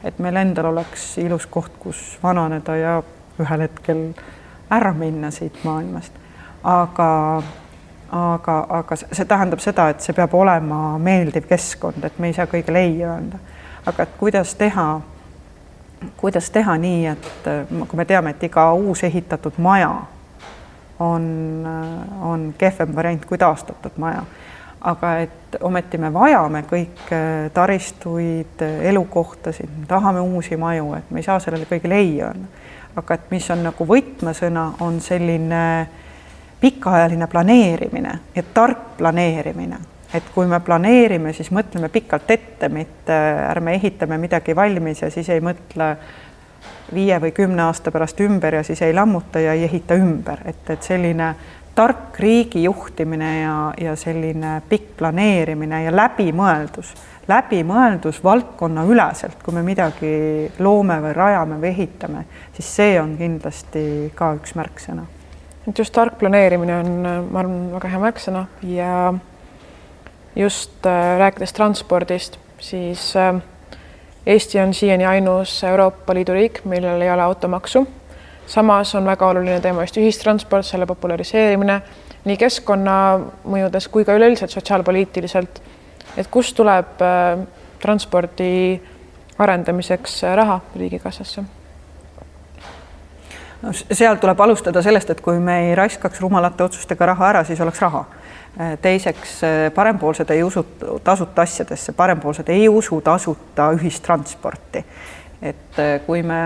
et 0.04 0.18
meil 0.18 0.36
endal 0.36 0.72
oleks 0.72 1.16
ilus 1.22 1.46
koht, 1.46 1.72
kus 1.78 2.00
vananeda 2.22 2.76
ja 2.76 2.94
ühel 3.40 3.66
hetkel 3.66 4.04
ära 4.70 4.92
minna 4.92 5.30
siit 5.30 5.64
maailmast. 5.64 6.12
aga, 6.64 7.42
aga, 8.10 8.56
aga 8.68 8.96
see 9.02 9.24
tähendab 9.24 9.60
seda, 9.60 9.88
et 9.90 10.00
see 10.00 10.14
peab 10.14 10.34
olema 10.34 10.98
meeldiv 10.98 11.48
keskkond, 11.50 12.04
et 12.04 12.18
me 12.18 12.30
ei 12.30 12.36
saa 12.36 12.46
kõigele 12.46 12.84
ei 12.86 13.02
öelda. 13.04 13.38
aga 13.86 14.02
et 14.02 14.16
kuidas 14.18 14.54
teha, 14.54 15.00
kuidas 16.16 16.50
teha 16.50 16.76
nii, 16.78 17.06
et 17.06 17.50
kui 17.88 17.98
me 17.98 18.04
teame, 18.04 18.30
et 18.30 18.42
iga 18.50 18.72
uus 18.72 19.04
ehitatud 19.04 19.58
maja 19.58 19.94
on, 21.02 21.24
on 22.22 22.54
kehvem 22.58 22.94
variant 22.96 23.24
kui 23.26 23.38
taastatud 23.38 23.98
maja 23.98 24.22
aga 24.84 25.12
et 25.22 25.58
ometi 25.62 25.98
me 26.00 26.10
vajame 26.12 26.64
kõike 26.66 27.20
taristuid, 27.54 28.62
elukohtasid, 28.90 29.70
me 29.78 29.86
tahame 29.86 30.22
uusi 30.24 30.56
maju, 30.58 30.94
et 30.98 31.10
me 31.10 31.22
ei 31.22 31.26
saa 31.26 31.38
sellele 31.42 31.68
kõigile 31.70 32.00
ei 32.02 32.16
öelda. 32.22 32.50
aga 32.96 33.14
et 33.14 33.30
mis 33.30 33.46
on 33.50 33.62
nagu 33.64 33.84
võtmesõna, 33.88 34.64
on 34.84 34.98
selline 35.00 35.88
pikaajaline 36.60 37.26
planeerimine 37.26 38.18
ja 38.34 38.42
tark 38.54 38.98
planeerimine, 38.98 39.78
et 40.14 40.26
kui 40.34 40.46
me 40.46 40.60
planeerime, 40.60 41.32
siis 41.32 41.50
mõtleme 41.50 41.88
pikalt 41.88 42.30
ette, 42.30 42.68
mitte 42.68 43.16
ärme 43.48 43.74
ehitame 43.74 44.18
midagi 44.18 44.56
valmis 44.56 45.02
ja 45.02 45.10
siis 45.10 45.28
ei 45.32 45.40
mõtle 45.40 45.96
viie 46.94 47.16
või 47.20 47.32
kümne 47.32 47.62
aasta 47.62 47.90
pärast 47.90 48.20
ümber 48.20 48.54
ja 48.54 48.62
siis 48.62 48.82
ei 48.82 48.94
lammuta 48.94 49.40
ja 49.40 49.56
ei 49.56 49.64
ehita 49.64 49.96
ümber, 49.96 50.44
et, 50.44 50.70
et 50.70 50.82
selline 50.82 51.34
tark 51.74 52.18
riigi 52.20 52.62
juhtimine 52.64 53.30
ja, 53.40 53.56
ja 53.80 53.96
selline 53.96 54.60
pikk 54.68 54.96
planeerimine 54.98 55.82
ja 55.84 55.94
läbimõeldus, 55.94 56.92
läbimõeldus 57.28 58.20
valdkonnaüleselt, 58.24 59.40
kui 59.44 59.56
me 59.56 59.62
midagi 59.64 60.12
loome 60.60 60.98
või 61.04 61.14
rajame 61.16 61.60
või 61.62 61.70
ehitame, 61.72 62.24
siis 62.56 62.72
see 62.76 62.96
on 63.00 63.16
kindlasti 63.20 63.84
ka 64.18 64.34
üks 64.36 64.56
märksõna. 64.58 65.06
et 65.68 65.78
just 65.78 65.94
tark 65.94 66.18
planeerimine 66.18 66.76
on, 66.76 66.92
ma 67.30 67.40
arvan, 67.40 67.70
väga 67.72 67.88
hea 67.88 68.02
märksõna 68.02 68.46
ja 68.62 69.14
just 70.36 70.86
äh, 70.86 71.16
rääkides 71.18 71.52
transpordist, 71.52 72.38
siis 72.60 73.14
äh, 73.16 73.40
Eesti 74.26 74.60
on 74.60 74.74
siiani 74.74 75.06
ainus 75.06 75.64
Euroopa 75.64 76.14
Liidu 76.14 76.32
riik, 76.32 76.60
millel 76.64 77.00
ei 77.02 77.10
ole 77.10 77.22
automaksu 77.22 77.86
samas 78.46 78.94
on 78.94 79.06
väga 79.06 79.26
oluline 79.26 79.60
teema 79.60 79.82
just 79.82 79.96
ühistransport, 79.96 80.66
selle 80.66 80.86
populariseerimine 80.86 81.80
nii 82.24 82.38
keskkonnamõjudes 82.38 83.88
kui 83.90 84.04
ka 84.06 84.14
üleüldiselt 84.18 84.54
sotsiaalpoliitiliselt. 84.54 85.62
et 86.16 86.28
kust 86.30 86.56
tuleb 86.56 87.00
äh, 87.02 87.38
transpordi 87.80 88.80
arendamiseks 89.38 90.24
äh, 90.24 90.36
raha 90.36 90.60
riigikassasse? 90.76 91.44
no 93.62 93.72
seal 93.72 94.16
tuleb 94.16 94.40
alustada 94.40 94.82
sellest, 94.82 95.10
et 95.10 95.20
kui 95.20 95.38
me 95.38 95.68
ei 95.68 95.74
raiskaks 95.74 96.20
rumalate 96.20 96.64
otsustega 96.64 97.06
raha 97.06 97.28
ära, 97.28 97.44
siis 97.44 97.60
oleks 97.60 97.80
raha. 97.80 98.04
Äh, 98.60 98.78
teiseks, 98.82 99.40
parempoolsed 99.74 100.30
ei 100.30 100.42
usu 100.42 100.66
tasuta 101.04 101.42
asjadesse, 101.42 101.92
parempoolsed 101.92 102.48
ei 102.48 102.68
usu 102.68 103.00
tasuta 103.00 103.70
ühistransporti 103.72 104.84
et 105.42 105.78
äh, 105.78 106.00
kui 106.06 106.22
me 106.22 106.38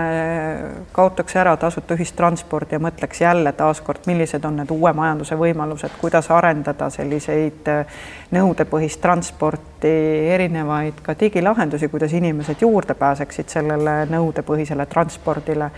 kaotaks 0.91 1.35
ära 1.37 1.53
tasuta 1.61 1.93
ühistranspordi 1.93 2.75
ja 2.75 2.81
mõtleks 2.81 3.21
jälle 3.21 3.51
taaskord, 3.53 4.07
millised 4.09 4.45
on 4.49 4.57
need 4.57 4.71
uue 4.73 4.93
majanduse 4.97 5.37
võimalused, 5.37 5.93
kuidas 6.01 6.31
arendada 6.33 6.89
selliseid 6.93 7.69
äh, 7.69 7.99
nõudepõhist 8.33 9.01
transporti, 9.03 9.93
erinevaid 10.33 11.03
ka 11.05 11.13
digilahendusi, 11.19 11.91
kuidas 11.93 12.15
inimesed 12.17 12.63
juurde 12.65 12.97
pääseksid 12.97 13.53
sellele 13.53 13.99
nõudepõhisele 14.09 14.87
transpordile, 14.89 15.69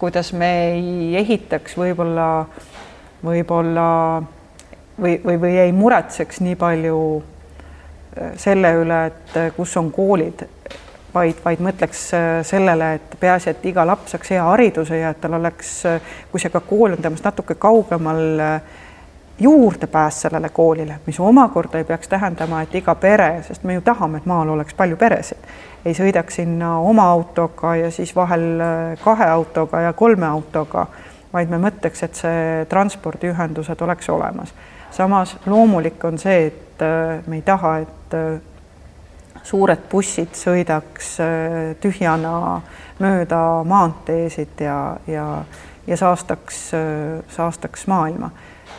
kuidas 0.00 0.32
me 0.32 0.52
ei 0.70 1.16
ehitaks 1.20 1.76
võib-olla, 1.76 2.30
võib-olla 3.20 3.90
või, 4.96 5.18
või, 5.20 5.36
või 5.44 5.58
ei 5.60 5.76
muretseks 5.76 6.40
nii 6.40 6.56
palju 6.56 7.02
äh, 7.20 8.32
selle 8.40 8.72
üle, 8.80 9.04
et 9.12 9.38
kus 9.60 9.76
on 9.76 9.92
koolid 9.92 10.46
vaid, 11.14 11.40
vaid 11.44 11.60
mõtleks 11.62 12.04
äh, 12.16 12.28
sellele, 12.46 12.94
et 12.98 13.16
peaasi, 13.20 13.52
et 13.52 13.66
iga 13.72 13.84
laps 13.86 14.14
saaks 14.14 14.32
hea 14.34 14.44
hariduse 14.46 14.98
ja 14.98 15.12
et 15.12 15.20
tal 15.20 15.36
oleks, 15.38 15.74
äh, 15.88 16.14
kui 16.30 16.40
see 16.40 16.52
ka 16.52 16.62
kool 16.66 16.96
on 16.96 17.04
temast 17.04 17.26
natuke 17.26 17.56
kaugemal, 17.60 18.22
äh, 18.40 18.80
juurdepääs 19.42 20.20
sellele 20.26 20.52
koolile, 20.54 20.98
mis 21.06 21.18
omakorda 21.20 21.80
ei 21.80 21.86
peaks 21.88 22.08
tähendama, 22.08 22.62
et 22.62 22.74
iga 22.78 22.94
pere, 23.00 23.30
sest 23.46 23.64
me 23.66 23.74
ju 23.74 23.82
tahame, 23.84 24.20
et 24.20 24.26
maal 24.28 24.52
oleks 24.54 24.76
palju 24.78 24.98
peresid, 25.00 25.48
ei 25.84 25.96
sõidaks 25.98 26.36
sinna 26.38 26.76
oma 26.78 27.08
autoga 27.10 27.72
ja 27.80 27.90
siis 27.90 28.12
vahel 28.14 28.60
kahe 29.02 29.26
autoga 29.32 29.80
ja 29.88 29.92
kolme 29.98 30.28
autoga, 30.28 30.86
vaid 31.32 31.50
me 31.50 31.58
mõtleks, 31.64 32.04
et 32.04 32.20
see 32.20 32.44
transpordiühendused 32.70 33.82
oleks 33.82 34.12
olemas. 34.12 34.54
samas 34.90 35.36
loomulik 35.46 36.04
on 36.04 36.18
see, 36.18 36.46
et 36.52 36.86
me 37.26 37.40
ei 37.40 37.42
taha, 37.42 37.78
et 37.78 38.16
suured 39.46 39.84
bussid 39.90 40.34
sõidaks 40.38 41.16
äh, 41.22 41.74
tühjana 41.82 42.60
mööda 43.02 43.40
maanteesid 43.66 44.62
ja, 44.62 44.96
ja, 45.06 45.26
ja 45.86 45.98
saastaks, 45.98 46.64
äh, 46.78 47.22
saastaks 47.32 47.86
maailma, 47.90 48.30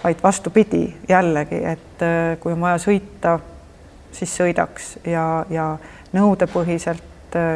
vaid 0.03 0.23
vastupidi, 0.23 0.85
jällegi, 1.09 1.63
et 1.75 2.05
äh, 2.05 2.35
kui 2.39 2.55
on 2.55 2.61
vaja 2.63 2.79
sõita, 2.81 3.37
siis 4.13 4.35
sõidaks 4.37 4.97
ja, 5.09 5.45
ja 5.49 5.73
nõudepõhiselt 6.13 7.09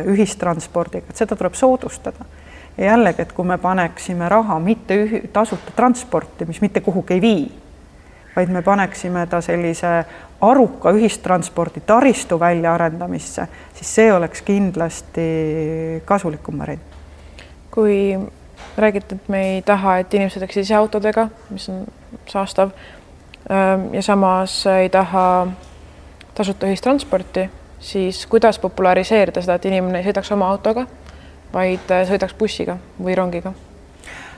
ühistranspordiga, 0.09 1.11
et 1.11 1.19
seda 1.19 1.35
tuleb 1.37 1.53
soodustada. 1.53 2.25
ja 2.77 2.85
jällegi, 2.91 3.21
et 3.21 3.33
kui 3.37 3.45
me 3.45 3.59
paneksime 3.61 4.29
raha 4.29 4.57
mitte 4.59 4.97
ühi-, 5.03 5.27
tasuta 5.33 5.71
transporti, 5.75 6.47
mis 6.49 6.61
mitte 6.61 6.81
kuhugi 6.81 7.13
ei 7.13 7.21
vii 7.21 7.43
vaid 8.37 8.49
me 8.53 8.61
paneksime 8.61 9.25
ta 9.25 9.41
sellise 9.41 10.05
aruka 10.41 10.91
ühistranspordi 10.93 11.81
taristu 11.85 12.39
väljaarendamisse, 12.39 13.47
siis 13.73 13.95
see 13.95 14.13
oleks 14.13 14.41
kindlasti 14.45 15.27
kasulikum 16.05 16.59
variant. 16.59 16.95
kui 17.71 18.17
räägiti, 18.77 19.15
et 19.15 19.29
me 19.29 19.41
ei 19.55 19.61
taha, 19.61 19.97
et 19.97 20.13
inimesed 20.13 20.39
sõidaksid 20.39 20.65
ise 20.65 20.75
autodega, 20.75 21.27
mis 21.49 21.69
on 21.69 21.85
saastav. 22.29 22.71
ja 23.93 24.01
samas 24.01 24.65
ei 24.65 24.89
taha 24.89 25.47
tasuta 26.35 26.67
ühistransporti, 26.67 27.49
siis 27.79 28.25
kuidas 28.25 28.59
populariseerida 28.59 29.41
seda, 29.41 29.55
et 29.55 29.65
inimene 29.65 30.01
ei 30.01 30.09
sõidaks 30.09 30.33
oma 30.33 30.49
autoga, 30.49 30.87
vaid 31.53 31.95
sõidaks 32.09 32.35
bussiga 32.37 32.77
või 32.99 33.15
rongiga 33.15 33.53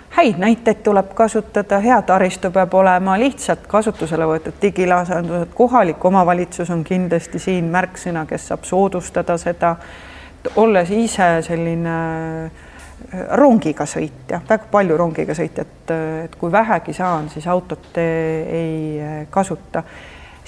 häid 0.10 0.38
näiteid 0.38 0.84
tuleb 0.84 1.14
kasutada, 1.14 1.80
hea 1.80 2.02
taristu 2.02 2.52
peab 2.52 2.74
olema 2.74 3.18
lihtsalt 3.20 3.68
kasutusele 3.70 4.26
võetud 4.26 4.58
digilasendused, 4.62 5.54
kohalik 5.56 6.06
omavalitsus 6.06 6.70
on 6.74 6.84
kindlasti 6.84 7.40
siin 7.40 7.70
märksõna, 7.74 8.26
kes 8.30 8.50
saab 8.50 8.66
soodustada 8.66 9.38
seda, 9.38 9.76
olles 10.56 10.90
ise 10.96 11.30
selline 11.46 11.96
äh, 12.46 12.68
rongiga 13.38 13.86
sõitja, 13.90 14.42
väga 14.50 14.70
palju 14.72 14.98
rongiga 14.98 15.36
sõitjat, 15.38 15.94
et 16.26 16.38
kui 16.40 16.52
vähegi 16.52 16.94
saan, 16.98 17.30
siis 17.30 17.48
autot 17.48 17.98
ei 18.02 19.00
äh, 19.02 19.20
kasuta. 19.30 19.84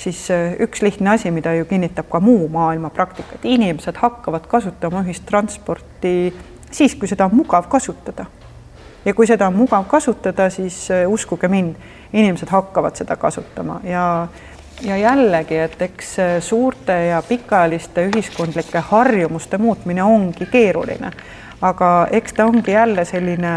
Siis 0.02 0.26
äh, 0.34 0.56
üks 0.66 0.82
lihtne 0.82 1.14
asi, 1.14 1.30
mida 1.32 1.54
ju 1.54 1.68
kinnitab 1.70 2.10
ka 2.10 2.20
muu 2.20 2.48
maailma 2.50 2.90
praktika, 2.90 3.38
et 3.38 3.46
inimesed 3.46 4.02
hakkavad 4.02 4.50
kasutama 4.50 5.06
ühistransporti 5.06 6.16
siis, 6.72 6.96
kui 6.96 7.08
seda 7.08 7.30
on 7.30 7.36
mugav 7.44 7.70
kasutada 7.70 8.26
ja 9.06 9.14
kui 9.14 9.28
seda 9.28 9.48
on 9.48 9.56
mugav 9.56 9.86
kasutada, 9.90 10.50
siis 10.50 10.92
äh, 10.92 11.10
uskuge 11.10 11.48
mind, 11.48 11.76
inimesed 12.14 12.50
hakkavad 12.50 12.96
seda 12.96 13.16
kasutama 13.16 13.80
ja 13.84 14.28
ja 14.82 14.98
jällegi, 14.98 15.58
et 15.58 15.82
eks 15.82 16.20
äh, 16.20 16.32
suurte 16.42 17.06
ja 17.06 17.22
pikaajaliste 17.22 18.08
ühiskondlike 18.10 18.80
harjumuste 18.80 19.58
muutmine 19.58 20.04
ongi 20.04 20.46
keeruline, 20.46 21.12
aga 21.62 22.08
eks 22.12 22.34
ta 22.34 22.46
ongi 22.46 22.72
jälle 22.72 23.06
selline 23.06 23.54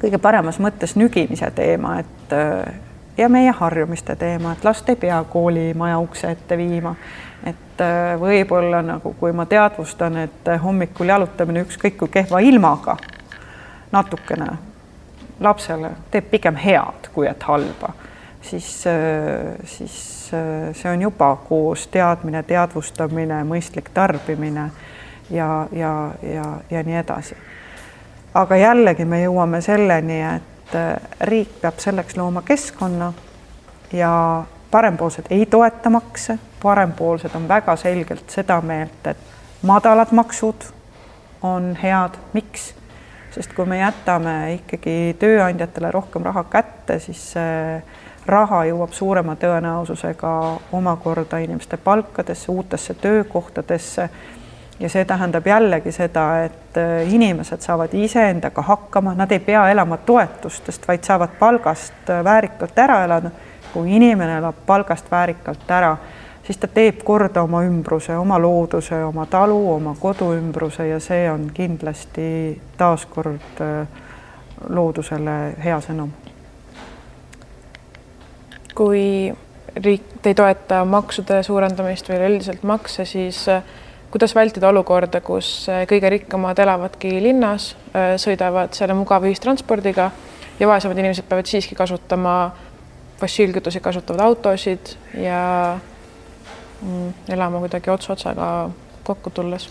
kõige 0.00 0.18
paremas 0.18 0.60
mõttes 0.60 0.96
nügimise 0.96 1.50
teema, 1.56 1.98
et 2.00 2.36
äh, 2.36 2.74
ja 3.18 3.28
meie 3.28 3.52
harjumiste 3.52 4.16
teema, 4.16 4.52
et 4.52 4.64
last 4.64 4.88
ei 4.88 4.96
pea 4.96 5.24
koolimaja 5.28 5.98
ukse 5.98 6.30
ette 6.30 6.56
viima. 6.56 6.94
et 7.44 7.80
võib-olla 8.20 8.82
nagu, 8.84 9.14
kui 9.16 9.32
ma 9.32 9.46
teadvustan, 9.48 10.16
et 10.16 10.48
hommikul 10.62 11.08
jalutamine 11.08 11.62
ükskõik 11.64 11.96
kui 11.96 12.08
kehva 12.12 12.42
ilmaga 12.44 12.98
natukene 13.92 14.46
lapsele 15.40 15.90
teeb 16.10 16.30
pigem 16.30 16.56
head, 16.56 17.08
kui 17.14 17.26
et 17.28 17.42
halba, 17.42 17.92
siis, 18.42 18.68
siis 19.64 19.96
see 20.72 20.92
on 20.92 21.02
juba 21.02 21.32
koos 21.48 21.86
teadmine, 21.92 22.42
teadvustamine, 22.42 23.42
mõistlik 23.48 23.90
tarbimine 23.94 24.70
ja, 25.30 25.66
ja, 25.72 26.10
ja, 26.22 26.44
ja 26.70 26.82
nii 26.82 26.96
edasi. 27.00 27.36
aga 28.34 28.56
jällegi 28.56 29.04
me 29.04 29.22
jõuame 29.24 29.60
selleni, 29.64 30.20
et 30.22 30.76
riik 31.26 31.60
peab 31.62 31.80
selleks 31.82 32.16
looma 32.16 32.42
keskkonna 32.46 33.12
ja 33.92 34.44
parempoolsed 34.70 35.30
ei 35.30 35.46
toeta 35.46 35.90
makse, 35.90 36.38
parempoolsed 36.62 37.34
on 37.34 37.48
väga 37.48 37.76
selgelt 37.76 38.30
seda 38.30 38.60
meelt, 38.60 39.06
et 39.06 39.16
madalad 39.62 40.12
maksud 40.12 40.68
on 41.42 41.76
head, 41.82 42.20
miks? 42.32 42.74
Sest 43.30 43.52
kui 43.54 43.66
me 43.66 43.78
jätame 43.78 44.36
ikkagi 44.58 45.16
tööandjatele 45.18 45.90
rohkem 45.94 46.24
raha 46.26 46.44
kätte, 46.50 46.98
siis 46.98 47.22
see 47.34 47.82
raha 48.26 48.64
jõuab 48.68 48.92
suurema 48.94 49.36
tõenäosusega 49.40 50.32
omakorda 50.76 51.38
inimeste 51.42 51.76
palkadesse, 51.76 52.52
uutesse 52.52 52.94
töökohtadesse. 52.94 54.10
ja 54.80 54.88
see 54.88 55.04
tähendab 55.04 55.46
jällegi 55.46 55.92
seda, 55.92 56.44
et 56.44 56.76
äh, 56.76 57.12
inimesed 57.12 57.60
saavad 57.60 57.94
iseendaga 57.94 58.62
hakkama, 58.62 59.14
nad 59.14 59.32
ei 59.32 59.38
pea 59.38 59.68
elama 59.70 59.96
toetustest, 59.96 60.88
vaid 60.88 61.04
saavad 61.04 61.36
palgast 61.38 62.10
äh, 62.10 62.24
väärikalt 62.24 62.78
ära 62.78 63.04
elada. 63.04 63.30
kui 63.72 63.96
inimene 63.96 64.38
elab 64.38 64.54
palgast 64.66 65.10
väärikalt 65.10 65.70
ära 65.70 65.96
siis 66.50 66.58
ta 66.58 66.66
teeb 66.66 67.04
korda 67.06 67.44
oma 67.46 67.62
ümbruse, 67.62 68.16
oma 68.18 68.34
looduse, 68.42 68.96
oma 69.06 69.22
talu, 69.30 69.58
oma 69.76 69.94
koduümbruse 70.00 70.88
ja 70.88 70.96
see 71.02 71.28
on 71.30 71.44
kindlasti 71.54 72.24
taaskord 72.78 73.60
äh, 73.62 74.00
loodusele 74.68 75.36
hea 75.62 75.76
sõnum. 75.84 76.10
kui 78.74 79.30
riik 79.76 80.26
ei 80.26 80.34
toeta 80.34 80.80
maksude 80.88 81.42
suurendamist 81.46 82.08
või 82.08 82.16
üleüldiselt 82.16 82.64
makse, 82.66 83.04
siis 83.06 83.44
äh, 83.52 83.62
kuidas 84.10 84.34
vältida 84.34 84.72
olukorda, 84.72 85.20
kus 85.22 85.68
äh, 85.70 85.84
kõige 85.86 86.10
rikkamad 86.16 86.58
elavadki 86.58 87.12
linnas, 87.22 87.76
sõidavad 88.18 88.74
selle 88.74 88.96
mugava 88.98 89.30
ühistranspordiga 89.30 90.10
ja 90.58 90.66
vaesemad 90.66 90.98
inimesed 90.98 91.30
peavad 91.30 91.46
siiski 91.46 91.78
kasutama 91.78 92.34
fossiilkütuseid 93.22 93.84
kasutavaid 93.84 94.26
autosid 94.26 94.94
ja 95.14 95.78
elama 97.28 97.58
kuidagi 97.58 97.90
ots 97.90 98.10
otsaga 98.10 98.70
kokku 99.04 99.30
tulles? 99.30 99.70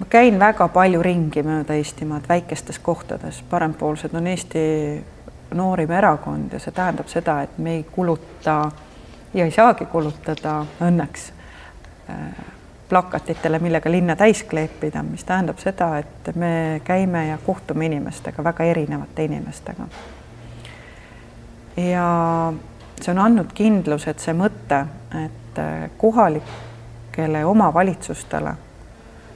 ma 0.00 0.06
käin 0.10 0.38
väga 0.38 0.68
palju 0.68 1.02
ringi 1.02 1.42
mööda 1.42 1.74
Eestimaad 1.78 2.28
väikestes 2.28 2.78
kohtades, 2.78 3.42
parempoolsed 3.50 4.14
on 4.14 4.26
Eesti 4.26 4.64
noorim 5.54 5.90
erakond 5.90 6.52
ja 6.52 6.58
see 6.58 6.74
tähendab 6.74 7.08
seda, 7.08 7.42
et 7.42 7.58
me 7.58 7.76
ei 7.78 7.84
kuluta 7.84 8.56
ja 9.34 9.44
ei 9.44 9.54
saagi 9.54 9.86
kulutada 9.86 10.64
õnneks 10.82 11.30
äh, 12.10 12.18
plakatitele, 12.88 13.58
millega 13.58 13.90
linna 13.90 14.16
täis 14.16 14.42
kleepida, 14.44 15.02
mis 15.02 15.24
tähendab 15.24 15.58
seda, 15.62 15.94
et 15.98 16.34
me 16.36 16.80
käime 16.84 17.26
ja 17.28 17.38
kohtume 17.46 17.86
inimestega, 17.86 18.44
väga 18.44 18.64
erinevate 18.64 19.24
inimestega. 19.24 19.86
ja 21.76 22.08
see 23.00 23.12
on 23.12 23.18
andnud 23.18 23.52
kindluse, 23.54 24.10
et 24.10 24.22
see 24.22 24.34
mõte, 24.36 24.84
et 25.24 25.58
äh, 25.58 25.90
kohalikele 25.98 27.44
omavalitsustele 27.44 28.54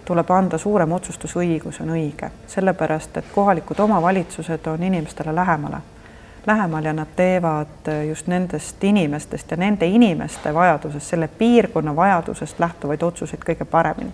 tuleb 0.09 0.31
anda 0.33 0.59
suurem 0.59 0.93
otsustusõigus, 0.97 1.83
on 1.85 1.93
õige, 1.93 2.31
sellepärast 2.49 3.17
et 3.21 3.29
kohalikud 3.35 3.81
omavalitsused 3.85 4.67
on 4.73 4.83
inimestele 4.83 5.35
lähemale, 5.35 5.83
lähemal 6.47 6.85
ja 6.85 6.95
nad 6.97 7.13
teevad 7.17 7.93
äh, 7.93 8.05
just 8.09 8.27
nendest 8.27 8.85
inimestest 8.85 9.51
ja 9.51 9.61
nende 9.61 9.87
inimeste 9.87 10.55
vajadusest, 10.55 11.07
selle 11.07 11.29
piirkonna 11.29 11.97
vajadusest 11.97 12.61
lähtuvaid 12.61 13.03
otsuseid 13.03 13.45
kõige 13.45 13.65
paremini. 13.65 14.13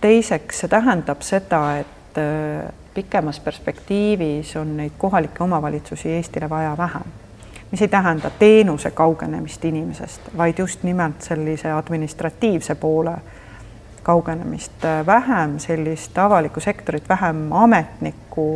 teiseks, 0.00 0.58
see 0.60 0.68
tähendab 0.68 1.22
seda, 1.24 1.64
et 1.80 2.18
äh, 2.20 2.72
pikemas 2.94 3.40
perspektiivis 3.40 4.56
on 4.56 4.76
neid 4.76 4.98
kohalikke 4.98 5.44
omavalitsusi 5.44 6.10
Eestile 6.18 6.50
vaja 6.50 6.76
vähem 6.76 7.23
mis 7.74 7.82
ei 7.82 7.88
tähenda 7.88 8.30
teenuse 8.30 8.90
kaugenemist 8.90 9.64
inimesest, 9.64 10.20
vaid 10.36 10.58
just 10.58 10.82
nimelt 10.82 11.22
sellise 11.22 11.72
administratiivse 11.72 12.74
poole 12.74 13.16
kaugenemist, 14.02 14.72
vähem 15.06 15.58
sellist 15.58 16.18
avalikku 16.18 16.60
sektorit, 16.60 17.08
vähem 17.08 17.52
ametnikku 17.52 18.46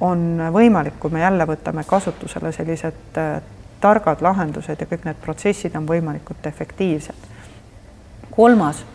on 0.00 0.40
võimalik, 0.52 0.96
kui 1.00 1.12
me 1.12 1.20
jälle 1.20 1.44
võtame 1.44 1.84
kasutusele 1.84 2.52
sellised 2.52 3.20
äh, 3.20 3.42
targad 3.80 4.24
lahendused 4.24 4.80
ja 4.80 4.88
kõik 4.88 5.04
need 5.04 5.20
protsessid 5.20 5.76
on 5.76 5.84
võimalikult 5.88 6.46
efektiivsed. 6.46 7.28
kolmas, 8.30 8.86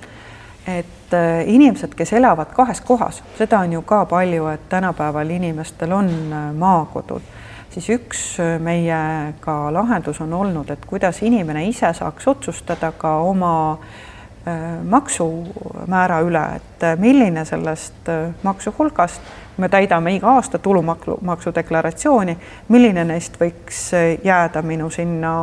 et 0.67 1.13
äh, 1.13 1.43
inimesed, 1.45 1.93
kes 1.93 2.13
elavad 2.17 2.49
kahes 2.57 2.81
kohas, 2.81 3.21
seda 3.37 3.59
on 3.59 3.77
ju 3.77 3.81
ka 3.81 4.05
palju, 4.05 4.47
et 4.47 4.69
tänapäeval 4.69 5.29
inimestel 5.29 5.91
on 5.91 6.09
äh, 6.33 6.49
maakodud 6.53 7.37
siis 7.69 7.89
üks 7.89 8.21
äh, 8.39 8.57
meie 8.61 9.33
ka 9.39 9.73
lahendus 9.73 10.21
on 10.21 10.33
olnud, 10.33 10.69
et 10.69 10.85
kuidas 10.85 11.21
inimene 11.23 11.67
ise 11.69 11.93
saaks 11.93 12.27
otsustada 12.27 12.91
ka 12.97 13.15
oma 13.25 13.53
äh, 13.73 14.79
maksumäära 14.83 16.21
üle, 16.25 16.43
et 16.55 16.83
äh, 16.83 16.97
milline 16.99 17.45
sellest 17.45 18.09
maksuhulgast 18.43 19.21
me 19.57 19.69
täidame 19.69 20.15
iga 20.15 20.31
aasta 20.37 20.59
tulumaksu 20.59 21.51
deklaratsiooni, 21.55 22.37
milline 22.69 23.03
neist 23.03 23.35
võiks 23.41 23.89
jääda 24.23 24.61
minu 24.63 24.87
sinna 24.89 25.33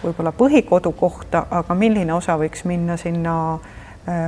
võib-olla 0.00 0.32
põhikodu 0.32 0.94
kohta, 0.96 1.44
aga 1.50 1.76
milline 1.76 2.14
osa 2.14 2.38
võiks 2.40 2.64
minna 2.64 2.96
sinna 2.96 3.34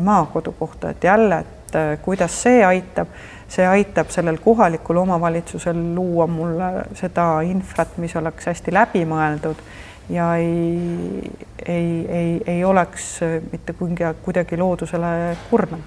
maakodu 0.04 0.52
kohta, 0.52 0.90
et 0.92 1.04
jälle, 1.04 1.38
et 1.38 1.61
kuidas 2.02 2.42
see 2.42 2.64
aitab 2.64 3.08
see 3.52 3.66
aitab 3.68 4.08
sellel 4.08 4.38
kohalikul 4.40 4.96
omavalitsusel 4.96 5.76
luua 5.94 6.26
mulle 6.26 6.86
seda 6.96 7.26
infrat, 7.44 7.96
mis 8.00 8.14
oleks 8.16 8.48
hästi 8.48 8.72
läbimõeldud 8.72 9.60
ja 10.12 10.34
ei, 10.40 11.32
ei, 11.66 12.06
ei, 12.08 12.30
ei 12.46 12.64
oleks 12.64 13.20
mitte 13.52 13.74
kuidagi, 13.76 14.56
loodusele 14.56 15.36
kurnav. 15.50 15.84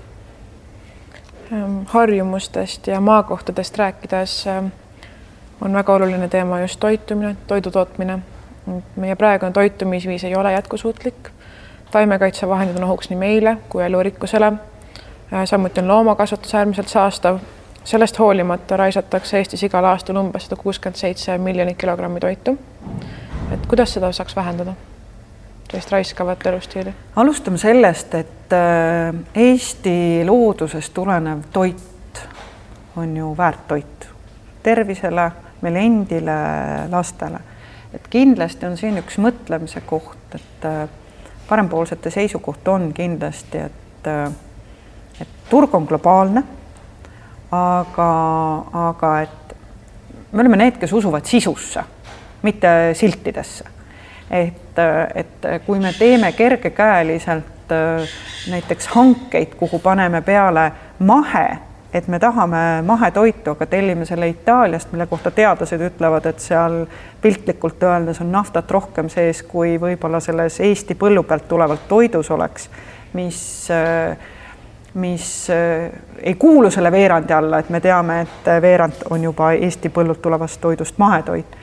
Ehm, 1.51 1.79
harjumustest 1.93 2.87
ja 2.87 3.01
maakohtadest 3.01 3.77
rääkides 3.77 4.37
ehm, 4.47 4.69
on 5.61 5.73
väga 5.73 5.93
oluline 5.93 6.27
teema 6.27 6.61
just 6.61 6.79
toitumine, 6.79 7.35
toidu 7.47 7.71
tootmine. 7.71 8.19
meie 8.95 9.15
praegune 9.15 9.51
toitumisviis 9.51 10.23
ei 10.23 10.35
ole 10.35 10.51
jätkusuutlik. 10.51 11.29
taimekaitsevahendid 11.91 12.77
on 12.77 12.83
ohuks 12.83 13.09
nii 13.09 13.19
meile 13.19 13.57
kui 13.69 13.83
elurikkusele 13.83 14.53
samuti 15.45 15.79
on 15.79 15.87
loomakasvatus 15.87 16.55
äärmiselt 16.55 16.87
saastav. 16.87 17.39
sellest 17.83 18.19
hoolimata 18.19 18.77
raisatakse 18.77 19.37
Eestis 19.37 19.63
igal 19.63 19.85
aastal 19.85 20.15
umbes 20.15 20.43
sada 20.43 20.55
kuuskümmend 20.55 20.97
seitse 20.97 21.37
miljonit 21.37 21.77
kilogrammi 21.77 22.19
toitu. 22.19 22.57
et 23.51 23.65
kuidas 23.65 23.93
seda 23.93 24.11
saaks 24.11 24.35
vähendada? 24.35 24.73
sellist 25.71 25.91
raiskavat 25.91 26.45
elustiili? 26.45 26.93
alustame 27.15 27.57
sellest, 27.57 28.13
et 28.15 28.53
äh, 28.53 29.15
Eesti 29.35 30.23
loodusest 30.25 30.93
tulenev 30.93 31.39
toit 31.53 32.27
on 32.97 33.17
ju 33.17 33.37
väärtoit 33.37 34.07
tervisele, 34.63 35.31
meile 35.61 35.79
endile, 35.79 36.37
lastele. 36.91 37.39
et 37.93 38.07
kindlasti 38.09 38.65
on 38.65 38.77
siin 38.77 38.97
üks 38.99 39.17
mõtlemise 39.21 39.81
koht, 39.85 40.35
et 40.35 40.65
äh, 40.65 40.87
parempoolsete 41.47 42.09
seisukoht 42.09 42.67
on 42.67 42.89
kindlasti, 42.93 43.57
et, 43.57 44.07
äh, 44.09 44.31
et 45.21 45.27
turg 45.49 45.73
on 45.75 45.87
globaalne, 45.87 46.43
aga, 47.51 48.11
aga 48.89 49.11
et 49.21 49.55
me 50.31 50.41
oleme 50.43 50.59
need, 50.59 50.79
kes 50.81 50.93
usuvad 50.93 51.25
sisusse, 51.25 51.83
mitte 52.43 52.71
siltidesse. 52.93 53.71
Et, 54.31 54.79
et 55.15 55.47
kui 55.65 55.79
me 55.79 55.93
teeme 55.93 56.31
kergekäeliselt 56.33 57.71
äh, 57.71 58.17
näiteks 58.49 58.87
hankeid, 58.87 59.53
kuhu 59.59 59.79
paneme 59.79 60.21
peale 60.25 60.71
mahe, 60.99 61.47
et 61.93 62.07
me 62.07 62.19
tahame 62.19 62.81
mahetoitu, 62.83 63.53
aga 63.55 63.65
tellime 63.65 64.05
selle 64.05 64.27
Itaaliast, 64.27 64.91
mille 64.91 65.05
kohta 65.07 65.31
teadlased 65.31 65.81
ütlevad, 65.87 66.25
et 66.27 66.43
seal 66.43 66.81
piltlikult 67.21 67.83
öeldes 67.87 68.19
on 68.21 68.33
naftat 68.33 68.71
rohkem 68.71 69.07
sees, 69.09 69.43
kui 69.47 69.77
võib-olla 69.79 70.19
selles 70.19 70.59
Eesti 70.59 70.97
põllu 70.99 71.23
pealt 71.23 71.47
tulevalt 71.47 71.87
toidus 71.87 72.31
oleks, 72.35 72.67
mis 73.15 73.39
mis 74.95 75.49
äh, 75.49 75.91
ei 76.23 76.35
kuulu 76.39 76.71
selle 76.71 76.91
veerandi 76.91 77.33
alla, 77.33 77.59
et 77.59 77.69
me 77.69 77.79
teame, 77.83 78.21
et 78.21 78.51
veerand 78.61 79.07
on 79.09 79.23
juba 79.23 79.51
Eesti 79.51 79.89
põllult 79.89 80.21
tulevast 80.23 80.61
toidust 80.61 80.97
mahetoit 80.97 81.57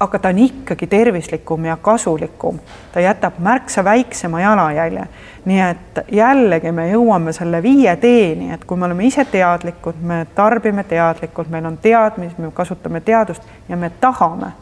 aga 0.00 0.18
ta 0.18 0.28
on 0.28 0.38
ikkagi 0.38 0.86
tervislikum 0.86 1.64
ja 1.64 1.76
kasulikum, 1.76 2.58
ta 2.92 3.00
jätab 3.00 3.32
märksa 3.38 3.84
väiksema 3.84 4.40
jalajälje. 4.40 5.06
nii 5.44 5.60
et 5.60 5.98
jällegi 6.12 6.72
me 6.72 6.90
jõuame 6.90 7.32
selle 7.32 7.62
viie 7.62 7.96
teeni, 7.96 8.50
et 8.52 8.64
kui 8.64 8.76
me 8.76 8.84
oleme 8.84 9.04
ise 9.04 9.24
teadlikud, 9.24 10.00
me 10.02 10.26
tarbime 10.34 10.84
teadlikult, 10.84 11.48
meil 11.48 11.64
on 11.64 11.76
teadmised, 11.76 12.38
me 12.38 12.50
kasutame 12.54 13.00
teadust 13.00 13.42
ja 13.68 13.76
me 13.76 13.90
tahame, 14.00 14.52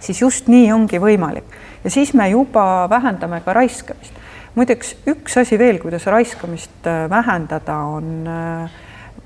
siis 0.00 0.20
just 0.20 0.48
nii 0.48 0.72
ongi 0.72 0.98
võimalik 0.98 1.58
ja 1.84 1.90
siis 1.90 2.14
me 2.14 2.28
juba 2.30 2.86
vähendame 2.90 3.40
ka 3.40 3.52
raiskamist. 3.52 4.17
Muideks 4.58 4.96
üks 5.06 5.38
asi 5.38 5.58
veel, 5.58 5.78
kuidas 5.82 6.06
raiskamist 6.10 6.86
äh, 6.86 7.06
vähendada, 7.10 7.78
on 7.94 8.26
äh, 8.26 8.76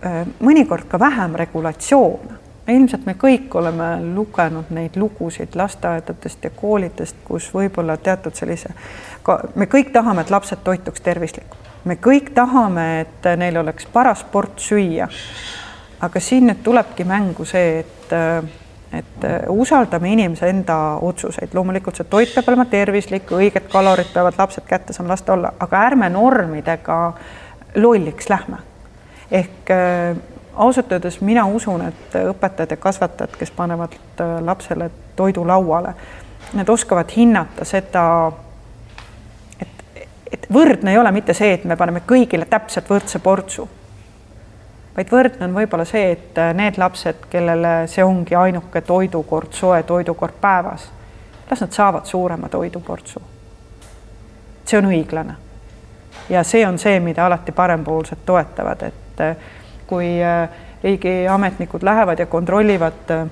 äh, 0.05 0.23
mõnikord 0.45 0.89
ka 0.91 1.01
vähem 1.01 1.37
regulatsioone 1.41 2.41
ilmselt 2.69 3.07
me 3.07 3.17
kõik 3.19 3.55
oleme 3.59 3.89
lugenud 4.15 4.71
neid 4.71 4.95
lugusid 4.97 5.57
lasteaedadest 5.59 6.45
ja 6.47 6.51
koolidest, 6.55 7.17
kus 7.27 7.49
võib-olla 7.55 7.97
teatud 7.99 8.37
sellise, 8.39 8.71
me 9.59 9.67
kõik 9.67 9.91
tahame, 9.95 10.23
et 10.23 10.31
lapsed 10.31 10.63
toituks 10.63 11.03
tervislikult, 11.03 11.73
me 11.85 11.97
kõik 11.99 12.31
tahame, 12.37 12.87
et 13.01 13.27
neil 13.37 13.59
oleks 13.65 13.89
paras 13.93 14.23
port 14.23 14.63
süüa. 14.63 15.09
aga 16.01 16.21
siin 16.21 16.47
nüüd 16.47 16.63
tulebki 16.63 17.05
mängu 17.05 17.45
see, 17.45 17.83
et, 17.83 18.15
et 18.93 19.25
usaldame 19.49 20.11
inimese 20.13 20.51
enda 20.53 20.99
otsuseid, 21.01 21.55
loomulikult 21.57 21.97
see 21.97 22.09
toit 22.11 22.35
peab 22.35 22.51
olema 22.53 22.67
tervislik, 22.69 23.31
õiged 23.33 23.71
kalorid 23.73 24.11
peavad 24.13 24.37
lapsed 24.39 24.67
kätte 24.69 24.93
saama 24.93 25.15
lasta 25.15 25.33
olla, 25.33 25.55
aga 25.65 25.87
ärme 25.89 26.11
normidega 26.13 26.99
lolliks 27.81 28.29
lähme. 28.29 28.61
Ehk 29.33 29.73
ausalt 30.55 30.93
öeldes 30.93 31.21
mina 31.21 31.47
usun, 31.47 31.83
et 31.89 32.17
õpetajad 32.29 32.71
ja 32.71 32.77
kasvatajad, 32.77 33.37
kes 33.39 33.51
panevad 33.57 33.95
äh, 34.21 34.39
lapsele 34.45 34.91
toidu 35.17 35.47
lauale, 35.47 35.95
need 36.53 36.69
oskavad 36.69 37.13
hinnata 37.17 37.65
seda, 37.65 38.05
et, 39.61 39.85
et 40.33 40.49
võrdne 40.53 40.93
ei 40.93 40.99
ole 40.99 41.13
mitte 41.13 41.35
see, 41.35 41.55
et 41.57 41.65
me 41.65 41.77
paneme 41.77 42.05
kõigile 42.07 42.47
täpselt 42.51 42.91
võrdse 42.91 43.23
portsu, 43.25 43.69
vaid 44.97 45.13
võrdne 45.13 45.47
on 45.49 45.55
võib-olla 45.57 45.85
see, 45.89 46.13
et 46.17 46.39
äh, 46.39 46.53
need 46.57 46.79
lapsed, 46.81 47.27
kellele 47.33 47.75
see 47.91 48.05
ongi 48.05 48.37
ainuke 48.37 48.81
toidukord, 48.87 49.53
soe 49.57 49.83
toidukord 49.89 50.37
päevas, 50.41 50.89
las 51.51 51.65
nad 51.65 51.73
saavad 51.73 52.07
suurema 52.07 52.49
toiduportsu. 52.49 53.23
see 54.65 54.79
on 54.79 54.91
õiglane. 54.91 55.35
ja 56.29 56.45
see 56.45 56.67
on 56.67 56.79
see, 56.79 57.01
mida 57.01 57.27
alati 57.27 57.53
parempoolsed 57.53 58.25
toetavad, 58.27 58.83
et 58.83 59.21
äh, 59.21 59.37
kui 59.87 60.23
äh, 60.23 60.49
riigiametnikud 60.83 61.83
lähevad 61.83 62.19
ja 62.19 62.27
kontrollivad 62.27 63.31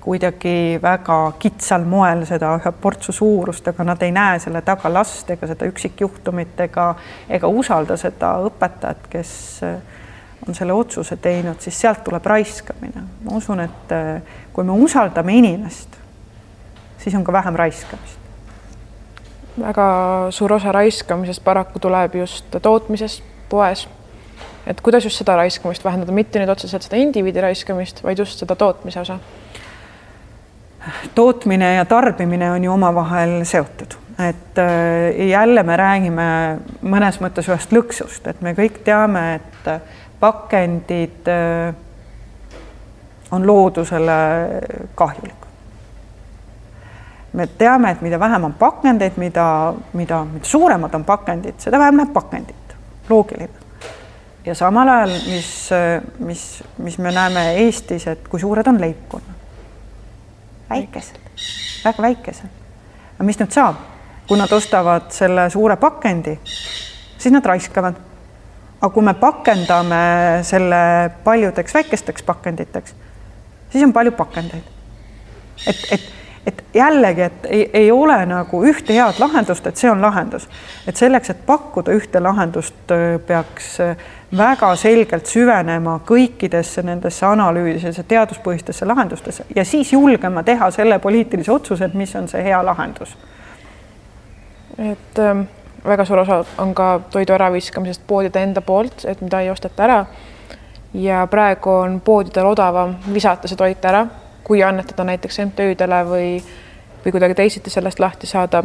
kuidagi 0.00 0.78
väga 0.82 1.32
kitsal 1.38 1.84
moel 1.84 2.24
seda 2.26 2.54
ühe 2.56 2.72
portsu 2.82 3.12
suurust, 3.12 3.66
aga 3.68 3.84
nad 3.84 4.02
ei 4.02 4.12
näe 4.14 4.38
selle 4.42 4.62
taga 4.66 4.90
last 4.92 5.30
ega 5.30 5.46
seda 5.46 5.68
üksikjuhtumit 5.68 6.60
ega, 6.64 6.94
ega 7.28 7.48
usalda 7.48 7.96
seda 8.00 8.32
õpetajat, 8.48 9.08
kes 9.12 9.32
äh, 9.66 9.97
on 10.46 10.54
selle 10.54 10.72
otsuse 10.72 11.16
teinud, 11.16 11.60
siis 11.60 11.80
sealt 11.80 12.04
tuleb 12.04 12.26
raiskamine. 12.26 13.02
ma 13.24 13.36
usun, 13.36 13.60
et 13.60 13.94
kui 14.52 14.64
me 14.64 14.72
usaldame 14.72 15.34
inimest, 15.34 15.98
siis 16.98 17.14
on 17.14 17.24
ka 17.24 17.32
vähem 17.32 17.56
raiskamist. 17.56 18.18
väga 19.58 19.86
suur 20.30 20.52
osa 20.52 20.72
raiskamisest 20.72 21.44
paraku 21.44 21.78
tuleb 21.78 22.14
just 22.14 22.56
tootmises, 22.62 23.22
poes 23.48 23.88
et 24.68 24.80
kuidas 24.80 25.04
just 25.04 25.20
seda 25.20 25.36
raiskamist 25.38 25.84
vähendada, 25.84 26.12
mitte 26.12 26.40
nüüd 26.40 26.52
otseselt 26.52 26.84
seda 26.84 27.00
indiviidi 27.00 27.40
raiskamist, 27.40 28.02
vaid 28.04 28.20
just 28.20 28.42
seda 28.42 28.56
tootmise 28.58 29.00
osa? 29.00 29.18
tootmine 31.14 31.74
ja 31.74 31.84
tarbimine 31.84 32.50
on 32.52 32.64
ju 32.64 32.72
omavahel 32.72 33.42
seotud, 33.44 33.96
et 34.24 34.60
äh, 34.62 35.26
jälle 35.28 35.62
me 35.66 35.76
räägime 35.76 36.28
mõnes 36.80 37.18
mõttes 37.20 37.50
ühest 37.50 37.74
lõksust, 37.74 38.28
et 38.30 38.40
me 38.44 38.54
kõik 38.56 38.78
teame, 38.86 39.24
et 39.40 39.68
pakendid 40.20 41.28
äh, 41.28 41.74
on 43.30 43.46
loodusele 43.46 44.18
kahjulikud. 44.94 45.48
me 47.32 47.46
teame, 47.46 47.90
et 47.90 48.00
mida 48.00 48.20
vähem 48.20 48.44
on 48.44 48.54
pakendeid, 48.54 49.16
mida, 49.16 49.74
mida, 49.92 50.24
mida 50.24 50.44
suuremad 50.46 50.94
on 50.94 51.04
pakendid, 51.04 51.54
seda 51.58 51.78
vähem 51.78 51.96
läheb 51.96 52.12
pakendit, 52.12 52.76
loogiline 53.08 53.68
ja 54.48 54.54
samal 54.54 54.88
ajal, 54.88 55.10
mis, 55.28 55.70
mis, 56.18 56.44
mis 56.78 56.98
me 56.98 57.12
näeme 57.12 57.42
Eestis, 57.64 58.06
et 58.06 58.28
kui 58.28 58.40
suured 58.40 58.66
on 58.66 58.80
leibkonnad? 58.80 59.36
väikesed, 60.70 61.16
väga 61.84 62.02
väikesed. 62.02 62.50
aga 63.14 63.24
mis 63.24 63.38
nüüd 63.40 63.52
saab, 63.52 63.80
kui 64.28 64.38
nad 64.40 64.52
ostavad 64.52 65.10
selle 65.12 65.48
suure 65.50 65.76
pakendi, 65.80 66.38
siis 66.44 67.32
nad 67.32 67.46
raiskavad. 67.46 68.07
Aga 68.80 68.92
kui 68.94 69.02
me 69.02 69.14
pakendame 69.14 70.02
selle 70.46 71.10
paljudeks 71.24 71.74
väikesteks 71.74 72.22
pakenditeks, 72.22 72.94
siis 73.70 73.84
on 73.84 73.92
palju 73.92 74.12
pakendeid. 74.18 74.76
et, 75.66 75.84
et 75.90 76.14
et 76.48 76.64
jällegi, 76.74 77.20
et 77.20 77.46
ei, 77.48 77.70
ei 77.72 77.90
ole 77.92 78.16
nagu 78.26 78.60
ühte 78.64 78.94
head 78.96 79.18
lahendust, 79.20 79.66
et 79.66 79.76
see 79.76 79.90
on 79.90 80.00
lahendus. 80.02 80.48
et 80.86 80.96
selleks, 80.96 81.30
et 81.30 81.42
pakkuda 81.46 81.92
ühte 81.92 82.22
lahendust, 82.22 82.94
peaks 83.26 83.74
väga 84.36 84.70
selgelt 84.76 85.28
süvenema 85.28 85.98
kõikidesse 86.08 86.84
nendesse 86.84 87.26
analüüsidesse, 87.26 88.04
teaduspõhistesse 88.08 88.88
lahendustesse 88.88 89.44
ja 89.56 89.64
siis 89.64 89.92
julgema 89.92 90.42
teha 90.42 90.70
selle 90.70 90.98
poliitilise 90.98 91.52
otsuse, 91.52 91.84
et 91.84 91.94
mis 91.94 92.14
on 92.16 92.28
see 92.28 92.44
hea 92.44 92.62
lahendus. 92.64 93.16
et 94.78 95.18
ähm, 95.18 95.42
väga 95.84 96.04
suur 96.04 96.18
osa 96.18 96.44
on 96.58 96.74
ka 96.74 97.00
toidu 97.10 97.32
äraviskamisest 97.32 98.02
poodide 98.06 98.42
enda 98.42 98.60
poolt, 98.60 99.04
et 99.04 99.20
mida 99.20 99.40
ei 99.40 99.50
osteta 99.50 99.84
ära. 99.84 100.06
ja 100.94 101.26
praegu 101.30 101.70
on 101.70 102.00
poodidel 102.00 102.46
odavam 102.46 102.96
visata 103.12 103.48
see 103.48 103.56
toit 103.56 103.84
ära 103.84 104.06
kui 104.48 104.62
annetada 104.64 105.04
näiteks 105.04 105.42
MTÜ-dele 105.44 105.98
või, 106.08 106.28
või 107.04 107.12
kuidagi 107.12 107.36
teisiti 107.36 107.70
sellest 107.70 108.00
lahti 108.00 108.26
saada. 108.26 108.64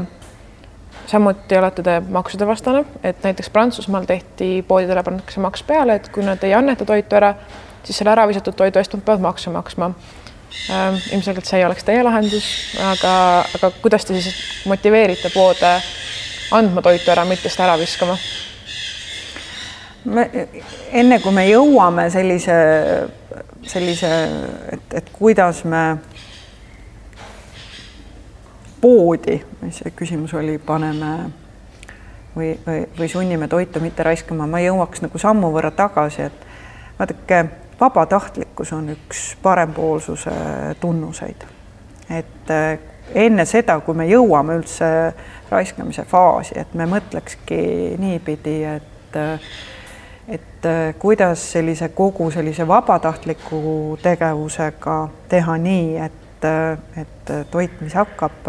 samuti 1.05 1.57
olete 1.57 1.83
te 1.83 1.99
maksude 1.99 2.47
vastane, 2.47 2.85
et 3.03 3.23
näiteks 3.23 3.49
Prantsusmaal 3.49 4.05
tehti 4.07 4.63
poodidele 4.67 5.03
pannakse 5.03 5.41
maks 5.43 5.63
peale, 5.63 5.95
et 5.99 6.07
kui 6.09 6.23
nad 6.23 6.43
ei 6.43 6.53
anneta 6.53 6.85
toitu 6.85 7.15
ära, 7.15 7.33
siis 7.83 7.97
selle 7.97 8.11
ära 8.11 8.27
visatud 8.27 8.55
toidu 8.55 8.79
eest 8.79 8.95
nad 8.95 9.03
peavad 9.03 9.21
makse 9.21 9.51
maksma 9.51 9.91
ähm,. 10.71 10.95
ilmselgelt 11.11 11.45
see 11.45 11.59
ei 11.59 11.65
oleks 11.65 11.83
teie 11.83 12.03
lahendus, 12.03 12.47
aga, 12.91 13.13
aga 13.57 13.71
kuidas 13.81 14.05
te 14.05 14.21
siis 14.21 14.63
motiveerite 14.65 15.29
poode 15.35 15.73
andma 16.53 16.81
toitu 16.85 17.11
ära, 17.11 17.25
mitte 17.25 17.49
seda 17.49 17.71
ära 17.71 17.77
viskama? 17.81 18.17
me 20.05 20.27
enne 20.91 21.19
kui 21.23 21.31
me 21.31 21.45
jõuame 21.47 22.09
sellise 22.11 22.55
sellise, 23.67 24.09
et, 24.71 24.93
et 24.93 25.09
kuidas 25.13 25.63
me 25.63 25.83
poodi, 28.81 29.39
mis 29.61 29.79
see 29.79 29.93
küsimus 29.95 30.33
oli, 30.35 30.57
paneme 30.59 31.11
või, 32.35 32.53
või, 32.65 32.85
või 32.97 33.09
sunnime 33.11 33.47
toitu 33.47 33.79
mitte 33.83 34.03
raiskama, 34.03 34.47
ma 34.49 34.59
jõuaks 34.63 35.05
nagu 35.05 35.21
sammu 35.21 35.51
võrra 35.55 35.71
tagasi, 35.75 36.27
et 36.27 36.47
vaadake, 36.99 37.43
vabatahtlikkus 37.79 38.73
on 38.75 38.91
üks 38.95 39.25
parempoolsuse 39.43 40.33
tunnuseid. 40.79 41.47
et 42.09 42.51
enne 43.13 43.45
seda, 43.45 43.77
kui 43.85 43.95
me 43.97 44.07
jõuame 44.09 44.57
üldse 44.59 44.87
raiskamise 45.51 46.05
faasi, 46.09 46.57
et 46.59 46.73
me 46.77 46.87
mõtlekski 46.89 47.61
niipidi, 48.01 48.57
et 48.77 49.19
et 50.23 50.67
kuidas 50.99 51.41
sellise 51.51 51.89
kogu 51.91 52.29
sellise 52.31 52.63
vabatahtliku 52.67 53.97
tegevusega 54.01 54.95
teha 55.29 55.57
nii, 55.59 55.97
et, 55.99 56.47
et 56.97 57.33
toit, 57.51 57.75
mis 57.83 57.93
hakkab 57.99 58.47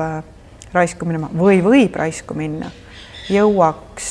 raisku 0.74 1.08
minema 1.10 1.32
või 1.34 1.58
võib 1.66 1.98
raisku 1.98 2.38
minna, 2.38 2.70
jõuaks 3.26 4.10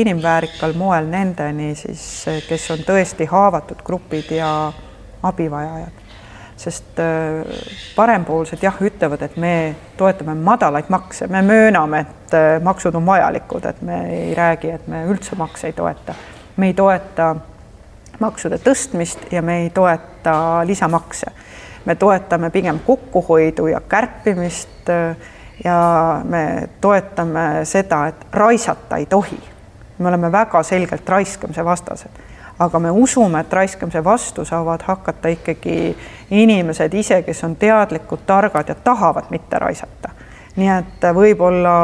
inimväärikal 0.00 0.72
moel 0.80 1.12
nendeni 1.12 1.74
siis, 1.76 2.06
kes 2.48 2.70
on 2.72 2.86
tõesti 2.88 3.28
haavatud 3.28 3.84
grupid 3.84 4.32
ja 4.38 4.52
abivajajad 5.22 6.01
sest 6.62 6.98
äh, 6.98 7.42
parempoolsed 7.96 8.62
jah, 8.62 8.76
ütlevad, 8.80 9.22
et 9.26 9.36
me 9.40 9.54
toetame 9.98 10.34
madalaid 10.38 10.90
makse, 10.92 11.26
me 11.30 11.42
mööname, 11.46 12.04
et 12.06 12.36
äh, 12.36 12.56
maksud 12.62 12.94
on 12.98 13.06
vajalikud, 13.06 13.66
et 13.66 13.82
me 13.82 13.98
ei 14.10 14.34
räägi, 14.34 14.70
et 14.76 14.86
me 14.90 15.04
üldse 15.10 15.38
makse 15.38 15.70
ei 15.70 15.76
toeta. 15.76 16.14
me 16.56 16.68
ei 16.68 16.74
toeta 16.74 17.34
maksude 18.20 18.58
tõstmist 18.62 19.30
ja 19.32 19.42
me 19.42 19.62
ei 19.64 19.70
toeta 19.70 20.62
lisamakse. 20.68 21.32
me 21.84 21.94
toetame 21.94 22.50
pigem 22.50 22.78
kokkuhoidu 22.86 23.66
ja 23.66 23.80
kärpimist 23.80 24.90
äh, 24.90 25.16
ja 25.64 26.20
me 26.24 26.68
toetame 26.80 27.64
seda, 27.64 28.06
et 28.06 28.26
raisata 28.32 28.96
ei 28.96 29.06
tohi. 29.06 29.40
me 29.98 30.08
oleme 30.08 30.32
väga 30.32 30.62
selgelt 30.62 31.08
raiskamise 31.08 31.64
vastased 31.64 32.31
aga 32.58 32.78
me 32.78 32.90
usume, 32.90 33.40
et 33.40 33.52
raiskamise 33.52 34.04
vastu 34.04 34.44
saavad 34.44 34.82
hakata 34.86 35.28
ikkagi 35.28 35.96
inimesed 36.30 36.94
ise, 36.94 37.22
kes 37.22 37.44
on 37.44 37.56
teadlikud, 37.56 38.24
targad 38.26 38.68
ja 38.68 38.74
tahavad 38.74 39.30
mitte 39.30 39.58
raisata. 39.58 40.10
nii 40.56 40.68
et 40.68 41.04
võib-olla 41.16 41.74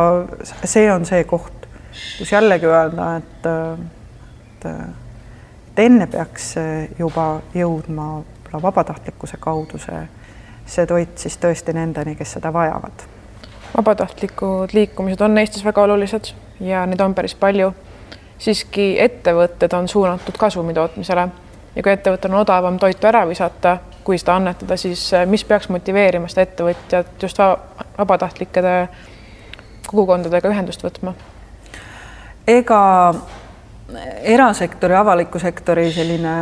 see 0.45 0.91
on 0.93 1.07
see 1.09 1.25
koht, 1.25 1.69
kus 2.19 2.33
jällegi 2.33 2.67
öelda, 2.69 3.17
et, 3.17 3.47
et, 3.47 4.67
et 4.67 5.85
enne 5.87 6.07
peaks 6.07 6.55
juba 6.99 7.41
jõudma 7.55 8.11
vabatahtlikkuse 8.53 9.37
kaudu 9.41 9.79
see, 9.79 10.03
see 10.67 10.87
toit 10.87 11.19
siis 11.19 11.39
tõesti 11.41 11.73
nendeni, 11.73 12.15
kes 12.17 12.37
seda 12.37 12.53
vajavad. 12.53 13.09
vabatahtlikud 13.77 14.73
liikumised 14.73 15.21
on 15.21 15.39
Eestis 15.39 15.65
väga 15.65 15.83
olulised 15.83 16.33
ja 16.61 16.87
neid 16.87 17.01
on 17.01 17.15
päris 17.15 17.35
palju 17.35 17.73
siiski 18.39 18.97
ettevõtted 19.03 19.73
on 19.75 19.89
suunatud 19.89 20.37
kasumi 20.39 20.75
tootmisele 20.75 21.29
ja 21.75 21.83
kui 21.83 21.93
ettevõttel 21.93 22.33
on 22.35 22.43
odavam 22.43 22.79
toitu 22.79 23.07
ära 23.11 23.25
visata, 23.29 23.79
kui 24.05 24.19
seda 24.19 24.37
annetada, 24.39 24.77
siis 24.77 25.03
eh, 25.13 25.27
mis 25.27 25.45
peaks 25.45 25.69
motiveerima 25.73 26.31
seda 26.31 26.47
ettevõtjat 26.47 27.23
just 27.23 27.43
vabatahtlike 27.99 28.63
kogukondadega 29.89 30.53
ühendust 30.53 30.85
võtma? 30.85 31.15
ega 32.49 32.81
erasektori, 34.23 34.95
avaliku 34.97 35.39
sektori 35.39 35.91
selline 35.93 36.33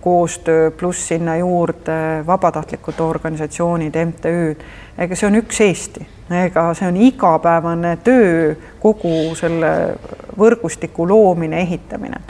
koostöö 0.00 0.70
pluss 0.70 1.08
sinna 1.08 1.36
juurde 1.36 2.26
vabatahtlikud 2.26 3.00
organisatsioonid, 3.00 3.96
MTÜ-d, 4.06 4.66
ega 4.98 5.16
see 5.16 5.28
on 5.28 5.40
üks 5.40 5.60
Eesti 5.64 6.06
ega 6.32 6.68
see 6.74 6.88
on 6.88 6.96
igapäevane 6.96 7.96
töö, 8.04 8.54
kogu 8.80 9.34
selle 9.38 9.72
võrgustiku 10.38 11.06
loomine, 11.08 11.60
ehitamine. 11.62 12.20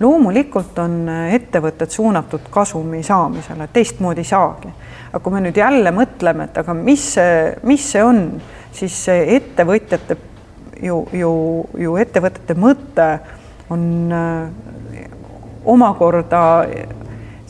loomulikult 0.00 0.78
on 0.78 1.08
ettevõtted 1.08 1.90
suunatud 1.92 2.48
kasumi 2.50 3.02
saamisele, 3.02 3.68
teistmoodi 3.72 4.20
ei 4.20 4.24
saagi. 4.24 4.72
aga 5.12 5.20
kui 5.20 5.32
me 5.32 5.40
nüüd 5.40 5.56
jälle 5.56 5.90
mõtleme, 5.90 6.48
et 6.48 6.58
aga 6.58 6.74
mis 6.74 7.12
see, 7.14 7.54
mis 7.62 7.92
see 7.92 8.02
on, 8.04 8.40
siis 8.72 9.08
ettevõtjate 9.08 10.16
ju, 10.82 11.04
ju, 11.12 11.32
ju 11.78 11.96
ettevõtete 11.96 12.54
mõte 12.54 13.08
on 13.70 14.12
äh, 14.12 15.06
omakorda 15.64 16.42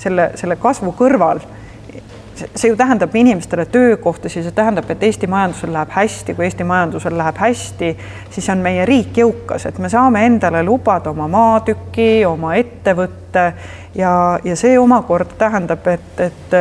selle, 0.01 0.31
selle 0.41 0.57
kasvu 0.61 0.93
kõrval 0.99 1.43
see 2.55 2.71
ju 2.71 2.77
tähendab 2.77 3.15
inimestele 3.15 3.67
töökohtasid, 3.67 4.45
see 4.47 4.55
tähendab, 4.57 4.91
et 4.91 5.03
Eesti 5.03 5.27
majandusel 5.31 5.73
läheb 5.73 5.95
hästi, 5.95 6.35
kui 6.35 6.45
Eesti 6.45 6.65
majandusel 6.65 7.17
läheb 7.19 7.41
hästi, 7.41 7.91
siis 8.31 8.49
on 8.53 8.63
meie 8.65 8.85
riik 8.89 9.19
jõukas, 9.23 9.67
et 9.69 9.79
me 9.79 9.89
saame 9.93 10.25
endale 10.27 10.63
lubada 10.67 11.11
oma 11.11 11.29
maatüki, 11.29 12.25
oma 12.27 12.55
ettevõtte. 12.61 13.53
Ja, 13.95 14.13
ja 14.45 14.55
see 14.57 14.79
omakorda 14.79 15.35
tähendab, 15.39 15.87
et, 15.91 16.21
et 16.21 16.55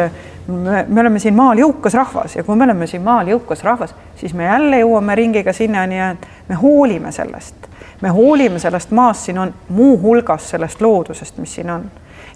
me, 0.49 0.85
me 0.87 1.01
oleme 1.01 1.19
siin 1.19 1.35
maal 1.37 1.61
jõukas 1.61 1.93
rahvas. 1.93 2.35
Ja 2.35 2.43
kui 2.43 2.57
me 2.57 2.65
oleme 2.65 2.87
siin 2.87 3.03
maal 3.05 3.29
jõukas 3.29 3.63
rahvas, 3.63 3.95
siis 4.19 4.33
me 4.33 4.47
jälle 4.49 4.81
jõuame 4.81 5.15
ringiga 5.15 5.53
sinnani, 5.53 5.99
et 6.11 6.27
me 6.49 6.57
hoolime 6.59 7.11
sellest, 7.11 7.69
me 8.01 8.09
hoolime 8.15 8.59
sellest 8.59 8.91
maast, 8.91 9.29
siin 9.29 9.37
on 9.37 9.53
muuhulgas 9.69 10.49
sellest 10.55 10.81
loodusest, 10.81 11.37
mis 11.37 11.55
siin 11.59 11.69
on 11.69 11.89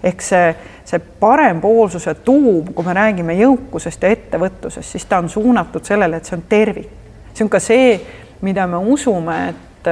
ehk 0.04 0.22
see, 0.22 0.52
see 0.84 1.00
parempoolsuse 1.20 2.14
tuum, 2.24 2.66
kui 2.74 2.84
me 2.84 2.94
räägime 2.96 3.36
jõukusest 3.38 4.04
ja 4.04 4.12
ettevõtlusest, 4.12 4.96
siis 4.96 5.08
ta 5.08 5.22
on 5.22 5.30
suunatud 5.32 5.84
sellele, 5.84 6.20
et 6.20 6.28
see 6.28 6.36
on 6.36 6.44
tervik. 6.48 6.90
see 7.34 7.44
on 7.44 7.50
ka 7.50 7.58
see, 7.58 7.98
mida 8.44 8.66
me 8.66 8.76
usume, 8.76 9.38
et 9.48 9.90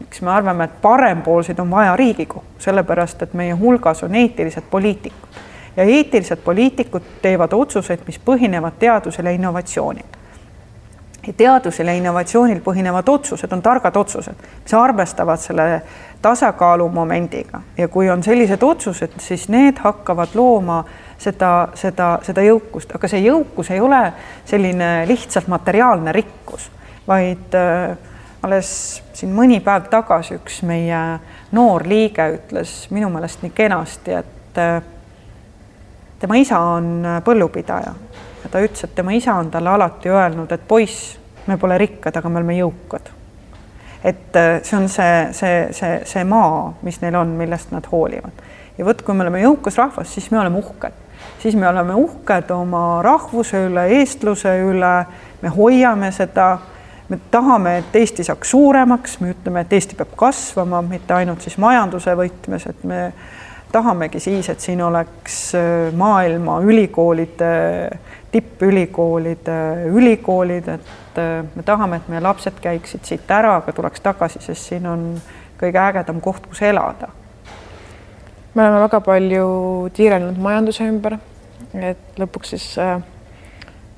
miks 0.00 0.22
me 0.22 0.30
arvame, 0.30 0.64
et 0.64 0.80
parempoolseid 0.82 1.58
on 1.58 1.70
vaja 1.70 1.96
Riigikogu, 1.96 2.44
sellepärast 2.58 3.22
et 3.22 3.34
meie 3.34 3.52
hulgas 3.52 4.02
on 4.02 4.14
eetilised 4.14 4.64
poliitikud. 4.70 5.40
Ja 5.76 5.82
eetilised 5.82 6.42
poliitikud 6.44 7.02
teevad 7.22 7.52
otsuseid, 7.52 8.04
mis 8.06 8.20
põhinevad 8.26 8.78
teadusel 8.78 9.26
ja 9.26 9.32
innovatsioonil. 9.34 10.20
Teadusel 11.36 11.88
ja 11.88 11.94
innovatsioonil 11.98 12.60
põhinevad 12.60 13.08
otsused 13.08 13.52
on 13.52 13.62
targad 13.62 13.96
otsused, 13.96 14.36
mis 14.62 14.74
arvestavad 14.74 15.40
selle 15.40 15.82
tasakaalu 16.24 16.88
momendiga 16.88 17.60
ja 17.78 17.88
kui 17.88 18.08
on 18.10 18.22
sellised 18.24 18.62
otsused, 18.64 19.18
siis 19.20 19.48
need 19.52 19.78
hakkavad 19.84 20.32
looma 20.34 20.80
seda, 21.20 21.68
seda, 21.78 22.18
seda 22.24 22.44
jõukust, 22.44 22.94
aga 22.96 23.10
see 23.10 23.20
jõukus 23.26 23.70
ei 23.74 23.82
ole 23.84 24.00
selline 24.48 24.90
lihtsalt 25.10 25.50
materiaalne 25.52 26.12
rikkus, 26.16 26.70
vaid 27.08 27.56
äh, 27.58 27.96
alles 28.44 28.70
siin 29.16 29.32
mõni 29.36 29.60
päev 29.64 29.88
tagasi 29.92 30.38
üks 30.38 30.62
meie 30.68 31.02
noor 31.56 31.84
liige 31.88 32.26
ütles 32.38 32.76
minu 32.94 33.10
meelest 33.12 33.44
nii 33.44 33.54
kenasti, 33.56 34.18
et 34.20 34.60
äh, 34.60 34.78
tema 36.20 36.40
isa 36.40 36.60
on 36.76 37.20
põllupidaja. 37.24 37.92
Ja 38.44 38.50
ta 38.52 38.60
ütles, 38.64 38.84
et 38.84 38.94
tema 38.96 39.12
isa 39.16 39.36
on 39.40 39.50
talle 39.52 39.72
alati 39.72 40.12
öelnud, 40.12 40.52
et 40.52 40.68
poiss, 40.68 41.14
me 41.46 41.56
pole 41.60 41.78
rikkad, 41.80 42.16
aga 42.16 42.28
me 42.28 42.40
oleme 42.40 42.58
jõukad. 42.58 43.13
Et 44.04 44.36
äh, 44.36 44.62
see 44.62 44.76
on 44.76 44.88
see, 44.88 45.32
see, 45.32 45.68
see, 45.72 46.00
see 46.04 46.24
maa, 46.28 46.74
mis 46.84 47.00
neil 47.00 47.16
on, 47.16 47.32
millest 47.38 47.72
nad 47.72 47.86
hoolivad. 47.92 48.44
ja 48.78 48.84
vot, 48.84 49.00
kui 49.02 49.14
me 49.14 49.24
oleme 49.24 49.40
jõukas 49.42 49.78
rahvas, 49.80 50.12
siis 50.14 50.30
me 50.30 50.40
oleme 50.40 50.60
uhked, 50.60 51.00
siis 51.42 51.56
me 51.56 51.68
oleme 51.68 51.96
uhked 51.96 52.50
oma 52.52 53.00
rahvuse 53.04 53.64
üle, 53.68 53.86
eestluse 54.00 54.52
üle, 54.68 54.94
me 55.42 55.56
hoiame 55.56 56.12
seda. 56.12 56.54
Me 57.04 57.18
tahame, 57.30 57.74
et 57.82 57.96
Eesti 58.00 58.24
saaks 58.24 58.48
suuremaks, 58.54 59.18
me 59.20 59.34
ütleme, 59.34 59.60
et 59.60 59.72
Eesti 59.76 59.92
peab 59.98 60.14
kasvama, 60.16 60.78
mitte 60.88 61.12
ainult 61.12 61.44
siis 61.44 61.58
majanduse 61.60 62.14
võtmes, 62.16 62.64
et 62.70 62.86
me 62.88 63.00
tahamegi 63.72 64.22
siis, 64.24 64.48
et 64.48 64.64
siin 64.64 64.80
oleks 64.82 65.36
äh, 65.58 65.92
maailma 65.92 66.62
ülikoolide, 66.64 67.50
tippülikoolide 68.34 69.58
ülikoolid, 69.94 70.68
et 70.68 71.18
äh, 71.22 71.44
me 71.54 71.62
tahame, 71.62 72.00
et 72.00 72.08
meie 72.10 72.22
lapsed 72.24 72.58
käiksid 72.62 73.06
siit 73.06 73.30
ära, 73.30 73.58
aga 73.60 73.74
tuleks 73.76 74.02
tagasi, 74.02 74.42
sest 74.42 74.72
siin 74.72 74.88
on 74.90 75.04
kõige 75.60 75.78
ägedam 75.78 76.18
koht, 76.24 76.48
kus 76.50 76.62
elada. 76.66 77.12
me 78.54 78.62
oleme 78.62 78.80
väga 78.84 79.00
palju 79.00 79.46
tiirelnud 79.94 80.38
majanduse 80.42 80.86
ümber, 80.90 81.18
et 81.74 82.18
lõpuks 82.18 82.54
siis 82.56 82.66
äh, 82.78 82.98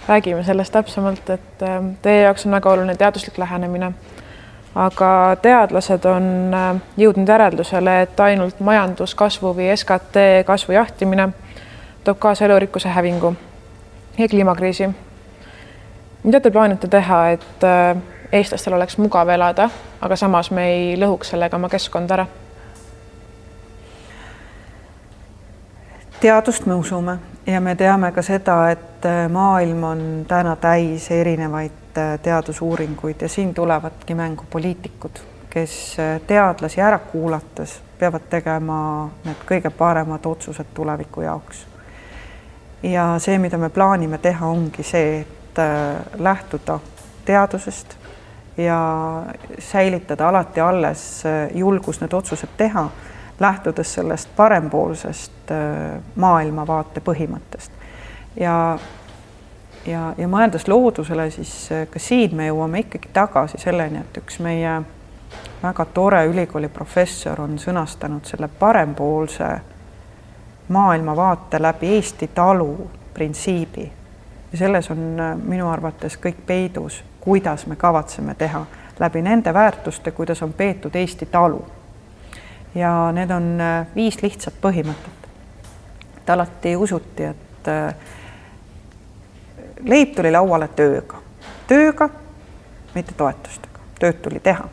räägime 0.08 0.44
sellest 0.44 0.72
täpsemalt, 0.76 1.30
et 1.30 1.64
äh, 1.64 1.80
teie 2.02 2.22
jaoks 2.26 2.46
on 2.46 2.58
väga 2.58 2.76
oluline 2.76 2.96
teaduslik 2.96 3.38
lähenemine 3.38 3.92
aga 4.76 5.10
teadlased 5.42 6.04
on 6.12 6.30
äh, 6.54 6.70
jõudnud 7.00 7.28
järeldusele, 7.28 8.00
et 8.04 8.20
ainult 8.20 8.60
majanduskasvu 8.60 9.56
või 9.56 9.72
SKT 9.72 10.44
kasvu 10.46 10.76
jahtimine 10.76 11.30
toob 12.04 12.20
kaasa 12.20 12.44
elurikkuse 12.44 12.92
hävingu 12.92 13.32
ja 14.18 14.28
kliimakriisi. 14.28 14.88
mida 16.22 16.40
te 16.40 16.50
plaanite 16.50 16.88
teha, 16.88 17.28
et 17.28 17.64
äh, 17.64 17.96
eestlastel 18.32 18.72
oleks 18.72 18.98
mugav 18.98 19.28
elada, 19.28 19.70
aga 20.00 20.16
samas 20.16 20.50
me 20.50 20.68
ei 20.72 20.96
lõhuks 21.00 21.30
sellega 21.34 21.56
oma 21.56 21.68
keskkonda 21.68 22.14
ära? 22.14 22.26
teadust 26.20 26.66
me 26.66 26.74
usume 26.74 27.18
ja 27.46 27.60
me 27.60 27.74
teame 27.74 28.12
ka 28.12 28.22
seda, 28.22 28.70
et 28.70 29.06
äh, 29.06 29.28
maailm 29.30 29.84
on 29.84 30.04
täna 30.28 30.56
täis 30.56 31.10
erinevaid 31.10 31.72
teadusuuringuid 32.22 33.22
ja 33.22 33.28
siin 33.28 33.54
tulevadki 33.54 34.14
mängu 34.14 34.44
poliitikud, 34.50 35.20
kes 35.50 35.96
teadlasi 36.26 36.80
ära 36.80 36.98
kuulates 36.98 37.80
peavad 37.98 38.26
tegema 38.30 39.08
need 39.24 39.40
kõige 39.48 39.70
paremad 39.70 40.26
otsused 40.26 40.74
tuleviku 40.74 41.24
jaoks. 41.24 41.66
Ja 42.82 43.14
see, 43.18 43.38
mida 43.38 43.58
me 43.58 43.70
plaanime 43.70 44.18
teha, 44.18 44.46
ongi 44.46 44.82
see, 44.82 45.20
et 45.20 45.58
äh, 45.58 45.96
lähtuda 46.18 46.78
teadusest 47.24 47.96
ja 48.56 49.22
säilitada 49.58 50.28
alati 50.28 50.60
alles 50.60 51.26
äh, 51.26 51.56
julgus 51.56 52.00
need 52.00 52.12
otsused 52.12 52.56
teha, 52.56 52.88
lähtudes 53.40 53.94
sellest 53.94 54.28
parempoolsest 54.36 55.50
äh, 55.50 56.02
maailmavaate 56.14 57.00
põhimõttest. 57.00 57.72
ja 58.36 58.78
ja, 59.86 60.14
ja 60.18 60.28
mõeldes 60.28 60.66
loodusele, 60.68 61.30
siis 61.30 61.68
ka 61.90 61.98
siin 62.02 62.34
me 62.36 62.48
jõuame 62.48 62.80
ikkagi 62.82 63.08
tagasi 63.14 63.60
selleni, 63.62 64.00
et 64.02 64.16
üks 64.18 64.40
meie 64.42 64.80
väga 65.62 65.84
tore 65.94 66.24
ülikooli 66.26 66.68
professor 66.68 67.40
on 67.40 67.58
sõnastanud 67.58 68.26
selle 68.26 68.48
parempoolse 68.48 69.48
maailmavaate 70.68 71.62
läbi 71.62 71.94
Eesti 71.94 72.28
talu 72.28 72.90
printsiibi. 73.14 73.92
ja 74.52 74.58
selles 74.58 74.90
on 74.90 75.16
minu 75.42 75.68
arvates 75.68 76.16
kõik 76.16 76.46
peidus, 76.46 77.04
kuidas 77.20 77.66
me 77.66 77.76
kavatseme 77.76 78.34
teha 78.34 78.66
läbi 78.98 79.22
nende 79.22 79.54
väärtuste, 79.54 80.10
kuidas 80.10 80.42
on 80.42 80.52
peetud 80.52 80.94
Eesti 80.94 81.26
talu. 81.26 81.66
ja 82.74 83.12
need 83.12 83.30
on 83.30 83.58
viis 83.94 84.22
lihtsat 84.22 84.54
põhimõtet. 84.62 85.28
et 86.16 86.30
alati 86.30 86.76
usuti, 86.76 87.24
et 87.24 87.68
leib 89.84 90.14
tuli 90.14 90.30
lauale 90.32 90.68
tööga, 90.68 91.20
tööga, 91.68 92.08
mitte 92.94 93.14
toetustega, 93.14 93.80
tööd 94.00 94.22
tuli 94.22 94.40
teha. 94.40 94.68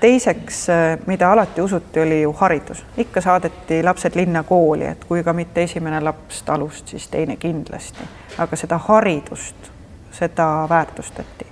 Teiseks, 0.00 0.66
mida 1.06 1.32
alati 1.32 1.60
usuti, 1.60 2.00
oli 2.00 2.22
ju 2.22 2.32
haridus, 2.32 2.84
ikka 2.96 3.20
saadeti 3.20 3.82
lapsed 3.82 4.14
linna 4.14 4.42
kooli, 4.42 4.84
et 4.84 5.04
kui 5.04 5.22
ka 5.24 5.32
mitte 5.32 5.62
esimene 5.62 6.00
laps 6.00 6.42
talust, 6.42 6.88
siis 6.88 7.08
teine 7.08 7.36
kindlasti, 7.36 8.06
aga 8.38 8.56
seda 8.56 8.78
haridust, 8.78 9.70
seda 10.12 10.66
väärtustati. 10.68 11.46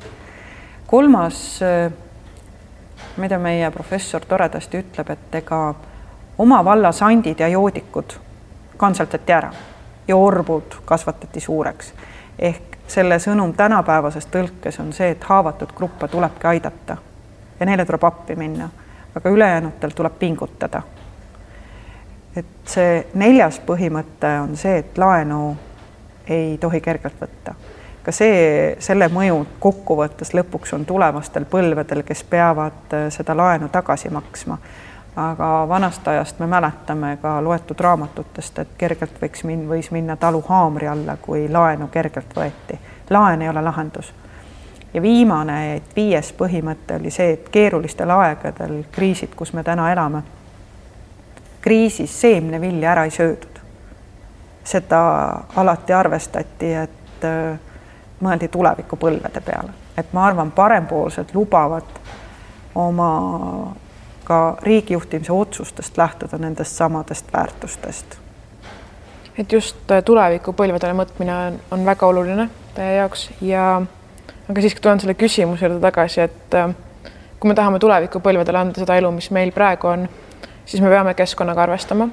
kolmas, 0.87 1.61
mida 3.17 3.39
meie 3.39 3.71
professor 3.71 4.25
toredasti 4.25 4.79
ütleb, 4.79 5.11
et 5.11 5.35
ega 5.35 5.75
oma 6.39 6.65
valla 6.65 6.93
sandid 6.93 7.41
ja 7.41 7.49
joodikud 7.49 8.19
kantseldati 8.77 9.33
ära 9.33 9.53
ja 10.09 10.17
orbud 10.17 10.79
kasvatati 10.85 11.41
suureks. 11.41 11.93
ehk 12.39 12.77
selle 12.87 13.19
sõnum 13.19 13.53
tänapäevases 13.57 14.27
tõlkes 14.27 14.81
on 14.81 14.93
see, 14.93 15.11
et 15.11 15.25
haavatud 15.25 15.73
gruppe 15.75 16.09
tulebki 16.09 16.47
aidata 16.47 16.97
ja 17.61 17.67
neile 17.67 17.85
tuleb 17.85 18.05
appi 18.05 18.37
minna, 18.37 18.69
aga 19.15 19.31
ülejäänutel 19.31 19.91
tuleb 19.91 20.19
pingutada. 20.19 20.83
et 22.37 22.69
see 22.69 23.07
neljas 23.15 23.61
põhimõte 23.67 24.33
on 24.43 24.57
see, 24.57 24.79
et 24.79 24.99
laenu 24.99 25.57
ei 26.29 26.59
tohi 26.59 26.81
kergelt 26.81 27.21
võtta. 27.21 27.55
ka 28.03 28.13
see, 28.13 28.77
selle 28.79 29.09
mõju 29.09 29.47
kokkuvõttes 29.59 30.35
lõpuks 30.35 30.75
on 30.75 30.85
tulevastel 30.85 31.45
põlvedel, 31.45 32.03
kes 32.03 32.25
peavad 32.25 32.93
äh, 32.93 33.09
seda 33.11 33.37
laenu 33.37 33.69
tagasi 33.69 34.11
maksma 34.11 34.59
aga 35.17 35.69
vanast 35.69 36.09
ajast 36.09 36.39
me 36.39 36.47
mäletame 36.47 37.19
ka 37.23 37.45
loetud 37.45 37.81
raamatutest, 37.81 38.59
et 38.59 38.69
kergelt 38.79 39.17
võiks 39.23 39.45
min-, 39.49 39.65
võis 39.69 39.91
minna 39.91 40.17
talu 40.17 40.43
haamri 40.49 40.89
alla, 40.89 41.17
kui 41.17 41.49
laenu 41.49 41.89
kergelt 41.89 42.37
võeti. 42.37 42.79
laen 43.11 43.43
ei 43.43 43.49
ole 43.49 43.63
lahendus. 43.63 44.13
Ja 44.95 45.03
viimane, 45.03 45.77
et 45.77 45.97
viies 45.97 46.33
põhimõte 46.39 46.97
oli 47.01 47.11
see, 47.11 47.33
et 47.37 47.49
keerulistel 47.53 48.11
aegadel, 48.11 48.83
kriisid, 48.93 49.35
kus 49.37 49.53
me 49.53 49.65
täna 49.65 49.91
elame, 49.93 50.23
kriisis 51.61 52.21
seemnevilja 52.21 52.93
ära 52.93 53.05
ei 53.05 53.11
söödud. 53.11 53.57
seda 54.67 55.01
alati 55.57 55.93
arvestati, 55.93 56.73
et 56.75 57.25
äh, 57.25 57.59
mõeldi 58.21 58.49
tulevikupõlvede 58.51 59.41
peale, 59.41 59.71
et 59.97 60.13
ma 60.13 60.25
arvan, 60.27 60.51
parempoolsed 60.51 61.31
lubavad 61.35 61.87
oma 62.75 63.11
ka 64.27 64.59
riigijuhtimise 64.63 65.33
otsustest 65.33 65.99
lähtuda 65.99 66.39
nendest 66.39 66.77
samadest 66.77 67.33
väärtustest. 67.33 68.19
et 69.39 69.53
just 69.53 69.91
äh, 69.91 70.03
tulevikupõlvedele 70.05 70.95
mõtmine 70.97 71.35
on, 71.47 71.61
on 71.71 71.85
väga 71.87 72.07
oluline 72.07 72.49
teie 72.75 72.97
jaoks 72.97 73.31
ja 73.41 73.83
aga 74.49 74.63
siiski 74.63 74.81
tulen 74.81 75.01
selle 75.03 75.17
küsimuse 75.19 75.67
juurde 75.67 75.81
tagasi, 75.83 76.21
et 76.27 76.55
äh, 76.55 76.71
kui 77.41 77.51
me 77.51 77.57
tahame 77.59 77.81
tulevikupõlvedele 77.83 78.63
anda 78.63 78.83
seda 78.83 78.97
elu, 79.01 79.11
mis 79.17 79.31
meil 79.35 79.53
praegu 79.55 79.91
on, 79.91 80.07
siis 80.65 80.83
me 80.83 80.93
peame 80.93 81.15
keskkonnaga 81.19 81.67
arvestama. 81.67 82.09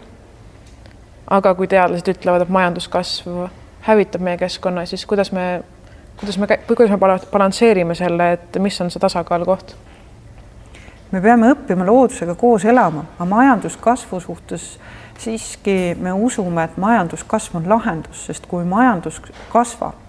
aga 1.33 1.53
kui 1.55 1.67
teadlased 1.67 2.09
ütlevad, 2.11 2.43
et 2.43 2.49
majanduskasv 2.51 3.47
hävitab 3.87 4.21
meie 4.21 4.37
keskkonna, 4.37 4.85
siis 4.85 5.05
kuidas 5.05 5.31
me, 5.31 5.63
kuidas 6.19 6.37
me, 6.37 6.47
kuidas 6.67 6.91
me 6.91 6.99
balansseerime 7.31 7.95
selle, 7.95 8.31
et 8.33 8.59
mis 8.61 8.81
on 8.81 8.91
see 8.91 8.99
tasakaalukoht 8.99 9.75
me 11.13 11.21
peame 11.21 11.51
õppima 11.53 11.85
loodusega 11.85 12.33
koos 12.39 12.65
elama, 12.65 13.05
aga 13.15 13.27
majanduskasvu 13.29 14.19
suhtes 14.23 14.63
siiski 15.21 15.93
me 16.01 16.13
usume, 16.13 16.65
et 16.65 16.77
majanduskasv 16.81 17.59
on 17.59 17.69
lahendus, 17.69 18.25
sest 18.27 18.47
kui 18.49 18.65
majandus 18.65 19.19
kasvab, 19.51 19.99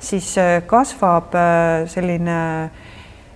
siis 0.00 0.38
äh, 0.38 0.62
kasvab 0.66 1.34
äh, 1.34 1.86
selline 1.90 2.70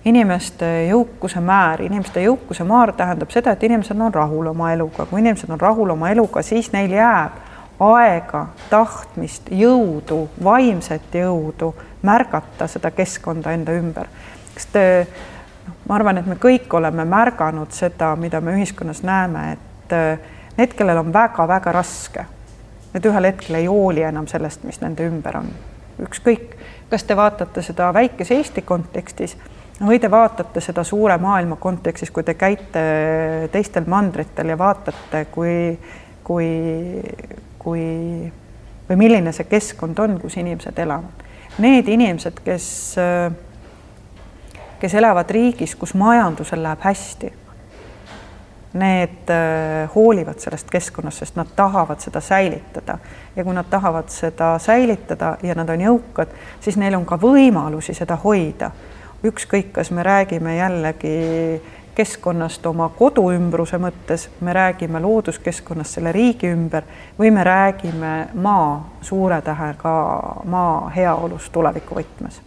inimeste 0.05 0.67
jõukuse 0.89 1.41
määr, 1.41 1.83
inimeste 1.85 2.23
jõukuse 2.23 2.65
määr 2.65 2.93
tähendab 2.97 3.29
seda, 3.33 3.53
et 3.53 3.63
inimesed 3.63 3.99
on 3.99 4.13
rahul 4.13 4.49
oma 4.49 4.71
eluga, 4.73 5.05
kui 5.05 5.21
inimesed 5.21 5.49
on 5.49 5.61
rahul 5.61 5.93
oma 5.93 6.09
eluga, 6.09 6.41
siis 6.41 6.71
neil 6.73 6.93
jääb 6.95 7.37
aega, 7.81 8.45
tahtmist, 8.69 9.49
jõudu, 9.57 10.25
vaimset 10.43 11.15
jõudu 11.17 11.71
märgata 12.05 12.67
seda 12.69 12.91
keskkonda 12.91 13.53
enda 13.57 13.73
ümber. 13.77 14.09
kas 14.53 14.67
te 14.73 14.83
noh, 15.67 15.75
ma 15.87 15.95
arvan, 15.95 16.17
et 16.17 16.29
me 16.29 16.35
kõik 16.35 16.73
oleme 16.73 17.05
märganud 17.05 17.73
seda, 17.73 18.15
mida 18.15 18.41
me 18.41 18.55
ühiskonnas 18.57 19.03
näeme, 19.03 19.51
et 19.53 19.97
äh, 19.97 20.31
need, 20.57 20.77
kellel 20.77 21.01
on 21.01 21.13
väga-väga 21.13 21.73
raske, 21.73 22.25
need 22.93 23.05
ühel 23.05 23.29
hetkel 23.31 23.61
ei 23.61 23.69
hooli 23.69 24.05
enam 24.05 24.27
sellest, 24.27 24.63
mis 24.63 24.81
nende 24.81 25.07
ümber 25.09 25.41
on. 25.41 25.53
Ükskõik, 26.01 26.55
kas 26.89 27.03
te 27.03 27.17
vaatate 27.17 27.63
seda 27.65 27.91
väikese 27.93 28.37
Eesti 28.39 28.61
kontekstis 28.61 29.37
või 29.81 29.99
te 29.99 30.11
vaatate 30.11 30.61
seda 30.61 30.83
suure 30.85 31.17
maailma 31.17 31.57
kontekstis, 31.59 32.11
kui 32.11 32.23
te 32.23 32.35
käite 32.37 32.83
teistel 33.51 33.87
mandritel 33.89 34.53
ja 34.53 34.57
vaatate, 34.57 35.25
kui, 35.33 35.77
kui, 36.23 36.49
kui 37.59 37.85
või 38.89 38.99
milline 38.99 39.31
see 39.33 39.47
keskkond 39.49 39.99
on, 40.03 40.19
kus 40.21 40.37
inimesed 40.37 40.77
elavad. 40.83 41.25
Need 41.59 41.89
inimesed, 41.91 42.43
kes 42.45 42.67
kes 44.81 44.93
elavad 44.97 45.29
riigis, 45.29 45.75
kus 45.77 45.93
majandusel 45.93 46.63
läheb 46.63 46.81
hästi. 46.83 47.29
Need 48.81 49.29
äh, 49.29 49.89
hoolivad 49.95 50.39
sellest 50.39 50.69
keskkonnast, 50.71 51.21
sest 51.21 51.35
nad 51.35 51.49
tahavad 51.55 51.99
seda 52.01 52.21
säilitada 52.23 52.97
ja 53.35 53.43
kui 53.43 53.53
nad 53.53 53.65
tahavad 53.69 54.09
seda 54.09 54.55
säilitada 54.59 55.37
ja 55.43 55.55
nad 55.55 55.69
on 55.69 55.81
jõukad, 55.81 56.33
siis 56.59 56.77
neil 56.77 56.95
on 56.95 57.05
ka 57.05 57.19
võimalusi 57.21 57.93
seda 57.93 58.15
hoida. 58.23 58.71
ükskõik, 59.23 59.71
kas 59.71 59.91
me 59.91 60.03
räägime 60.03 60.55
jällegi 60.55 61.61
keskkonnast 61.95 62.65
oma 62.65 62.89
kodu 62.89 63.29
ümbruse 63.31 63.77
mõttes, 63.77 64.29
me 64.41 64.53
räägime 64.53 64.99
looduskeskkonnast 64.99 65.99
selle 65.99 66.11
riigi 66.11 66.47
ümber 66.47 66.83
või 67.19 67.31
me 67.31 67.43
räägime 67.43 68.29
maa 68.33 68.89
suure 69.01 69.41
tähega 69.41 69.97
maa 70.45 70.89
heaolust 70.95 71.51
tuleviku 71.51 71.95
võtmes 71.95 72.41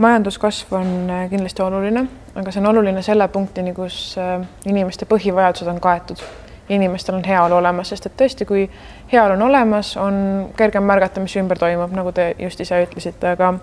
majanduskasv 0.00 0.72
on 0.72 1.10
äh, 1.10 1.28
kindlasti 1.30 1.62
oluline, 1.62 2.06
aga 2.34 2.52
see 2.52 2.62
on 2.62 2.70
oluline 2.72 3.02
selle 3.04 3.28
punktini, 3.28 3.74
kus 3.76 4.14
äh, 4.18 4.40
inimeste 4.66 5.08
põhivajadused 5.10 5.68
on 5.68 5.80
kaetud. 5.80 6.22
Inimestel 6.70 7.18
on 7.18 7.24
heaolu 7.26 7.58
olemas, 7.58 7.90
sest 7.92 8.06
et 8.06 8.16
tõesti, 8.16 8.46
kui 8.46 8.64
heaolu 9.12 9.36
on 9.38 9.42
olemas, 9.48 9.96
on 10.00 10.50
kergem 10.56 10.86
märgata, 10.86 11.22
mis 11.22 11.36
ümber 11.40 11.58
toimub, 11.58 11.92
nagu 11.96 12.12
te 12.16 12.34
just 12.38 12.60
ise 12.60 12.82
ütlesite, 12.84 13.34
aga 13.34 13.54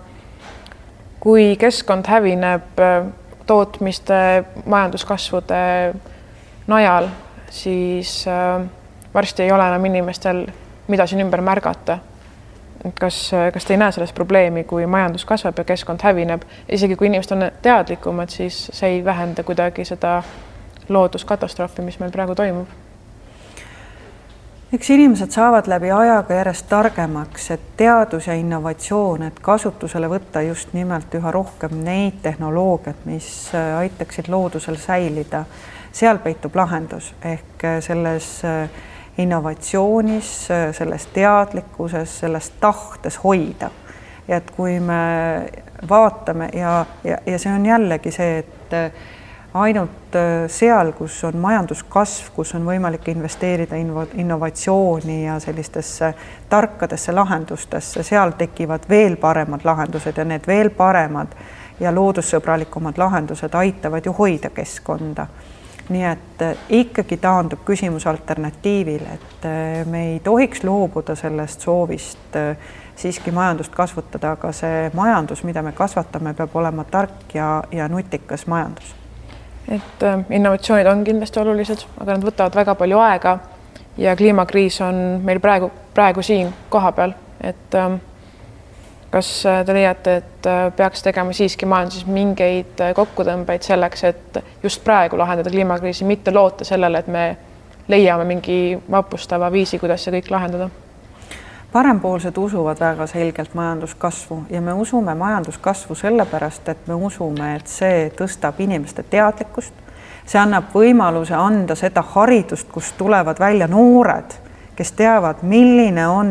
kui 1.20 1.54
keskkond 1.60 2.06
hävineb 2.08 2.82
äh, 2.84 3.00
tootmiste, 3.48 4.44
majanduskasvude 4.66 5.62
najal, 6.68 7.08
siis 7.50 8.26
varsti 9.14 9.42
ei 9.42 9.52
ole 9.52 9.64
enam 9.70 9.86
inimestel, 9.88 10.44
mida 10.92 11.06
siin 11.08 11.24
ümber 11.24 11.40
märgata 11.40 11.96
kas, 13.00 13.30
kas 13.52 13.64
te 13.64 13.74
ei 13.74 13.78
näe 13.80 13.92
selles 13.92 14.12
probleemi, 14.12 14.64
kui 14.64 14.86
majandus 14.86 15.24
kasvab 15.24 15.58
ja 15.58 15.64
keskkond 15.64 16.02
hävineb, 16.02 16.44
isegi 16.68 16.96
kui 16.96 17.08
inimesed 17.10 17.34
on 17.36 17.48
teadlikumad, 17.62 18.28
siis 18.28 18.68
see 18.72 18.98
ei 18.98 19.04
vähenda 19.04 19.42
kuidagi 19.42 19.84
seda 19.84 20.22
looduskatastroofi, 20.88 21.82
mis 21.82 21.98
meil 22.00 22.12
praegu 22.14 22.34
toimub? 22.34 22.87
Eks 24.72 24.90
inimesed 24.90 25.30
saavad 25.30 25.66
läbi 25.66 25.90
ajaga 25.90 26.34
järjest 26.34 26.66
targemaks, 26.68 27.50
et 27.50 27.60
teadus 27.76 28.26
ja 28.26 28.34
innovatsioon, 28.36 29.22
et 29.22 29.40
kasutusele 29.40 30.10
võtta 30.12 30.42
just 30.44 30.74
nimelt 30.76 31.14
üha 31.16 31.32
rohkem 31.32 31.80
neid 31.84 32.20
tehnoloogiaid, 32.22 33.00
mis 33.08 33.30
äh, 33.54 33.78
aitaksid 33.78 34.28
loodusel 34.28 34.76
säilida, 34.76 35.44
seal 35.92 36.20
peitub 36.20 36.56
lahendus 36.56 37.14
ehk 37.24 37.64
äh, 37.64 37.80
selles 37.84 38.28
äh, 38.44 38.68
innovatsioonis, 39.18 40.28
selles 40.72 41.06
teadlikkuses, 41.10 42.18
selles 42.20 42.52
tahtes 42.60 43.16
hoida. 43.24 43.70
et 44.28 44.50
kui 44.50 44.80
me 44.80 44.94
vaatame 45.88 46.50
ja, 46.52 46.86
ja, 47.04 47.18
ja 47.26 47.38
see 47.38 47.52
on 47.52 47.66
jällegi 47.66 48.12
see, 48.14 48.38
et 48.38 48.76
ainult 49.58 50.14
äh, 50.14 50.46
seal, 50.46 50.92
kus 50.92 51.24
on 51.24 51.36
majanduskasv, 51.42 52.32
kus 52.36 52.54
on 52.54 52.66
võimalik 52.66 53.08
investeerida 53.12 53.78
inno-, 53.80 54.08
innovatsiooni 54.14 55.24
ja 55.24 55.38
sellistesse 55.40 56.12
tarkadesse 56.48 57.12
lahendustesse, 57.12 58.02
seal 58.02 58.34
tekivad 58.38 58.88
veel 58.88 59.16
paremad 59.16 59.64
lahendused 59.64 60.16
ja 60.16 60.24
need 60.24 60.46
veel 60.46 60.70
paremad 60.70 61.34
ja 61.80 61.92
loodussõbralikumad 61.94 62.98
lahendused 62.98 63.54
aitavad 63.54 64.06
ju 64.06 64.12
hoida 64.18 64.50
keskkonda. 64.50 65.26
nii 65.88 66.04
et 66.04 66.42
äh, 66.44 66.56
ikkagi 66.68 67.16
taandub 67.16 67.64
küsimus 67.64 68.06
alternatiivile, 68.06 69.14
et 69.14 69.44
äh, 69.48 69.86
me 69.86 70.04
ei 70.12 70.20
tohiks 70.20 70.64
loobuda 70.64 71.14
sellest 71.16 71.60
soovist 71.60 72.36
siiski 72.96 73.30
majandust 73.30 73.72
kasvatada, 73.72 74.32
aga 74.36 74.52
see 74.52 74.90
majandus, 74.94 75.44
mida 75.44 75.62
me 75.62 75.72
kasvatame, 75.72 76.34
peab 76.34 76.56
olema 76.56 76.84
tark 76.84 77.34
ja, 77.34 77.62
ja 77.72 77.88
nutikas 77.88 78.46
majandus 78.46 78.98
et 79.68 80.02
äh, 80.02 80.18
innovatsioonid 80.30 80.86
on 80.86 81.04
kindlasti 81.04 81.40
olulised, 81.40 81.84
aga 82.00 82.16
nad 82.16 82.24
võtavad 82.24 82.54
väga 82.56 82.74
palju 82.78 83.00
aega 83.04 83.38
ja 83.98 84.14
kliimakriis 84.16 84.80
on 84.86 85.00
meil 85.24 85.40
praegu, 85.44 85.70
praegu 85.94 86.22
siin 86.22 86.52
kohapeal, 86.72 87.12
et 87.44 87.76
ähm, 87.76 87.98
kas 89.10 89.30
äh, 89.46 89.60
te 89.66 89.76
leiate, 89.76 90.16
et 90.22 90.48
äh, 90.48 90.64
peaks 90.76 91.04
tegema 91.04 91.36
siiski 91.36 91.68
majanduses 91.68 92.08
mingeid 92.08 92.80
kokkutõmbeid 92.96 93.66
selleks, 93.66 94.04
et 94.08 94.42
just 94.62 94.84
praegu 94.84 95.20
lahendada 95.20 95.52
kliimakriisi, 95.52 96.08
mitte 96.08 96.34
loota 96.34 96.64
sellele, 96.68 97.04
et 97.04 97.12
me 97.12 97.28
leiame 97.88 98.24
mingi 98.28 98.78
vapustava 98.90 99.52
viisi, 99.52 99.80
kuidas 99.80 100.04
see 100.04 100.16
kõik 100.18 100.32
lahendada 100.32 100.70
parempoolsed 101.72 102.36
usuvad 102.36 102.80
väga 102.80 103.06
selgelt 103.06 103.54
majanduskasvu 103.54 104.42
ja 104.50 104.60
me 104.60 104.72
usume 104.72 105.14
majanduskasvu 105.14 105.94
sellepärast, 105.94 106.68
et 106.68 106.86
me 106.86 106.94
usume, 106.94 107.56
et 107.56 107.66
see 107.66 108.10
tõstab 108.16 108.60
inimeste 108.64 109.02
teadlikkust, 109.02 109.74
see 110.26 110.40
annab 110.40 110.72
võimaluse 110.74 111.36
anda 111.36 111.76
seda 111.76 112.02
haridust, 112.14 112.68
kust 112.72 112.96
tulevad 112.98 113.40
välja 113.40 113.68
noored, 113.68 114.36
kes 114.76 114.92
teavad, 114.92 115.42
milline 115.42 116.06
on 116.08 116.30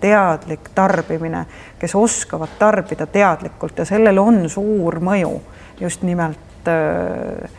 teadlik 0.00 0.70
tarbimine, 0.74 1.44
kes 1.78 1.94
oskavad 1.94 2.56
tarbida 2.58 3.06
teadlikult 3.06 3.78
ja 3.78 3.84
sellel 3.84 4.18
on 4.22 4.48
suur 4.48 5.00
mõju 5.02 5.34
just 5.80 6.02
nimelt 6.06 6.68
äh, 6.68 7.50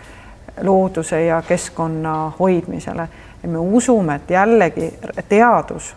looduse 0.62 1.26
ja 1.26 1.42
keskkonna 1.42 2.32
hoidmisele. 2.40 3.08
ja 3.44 3.50
me 3.50 3.58
usume, 3.58 4.16
et 4.16 4.30
jällegi 4.30 4.94
teadus 5.30 5.96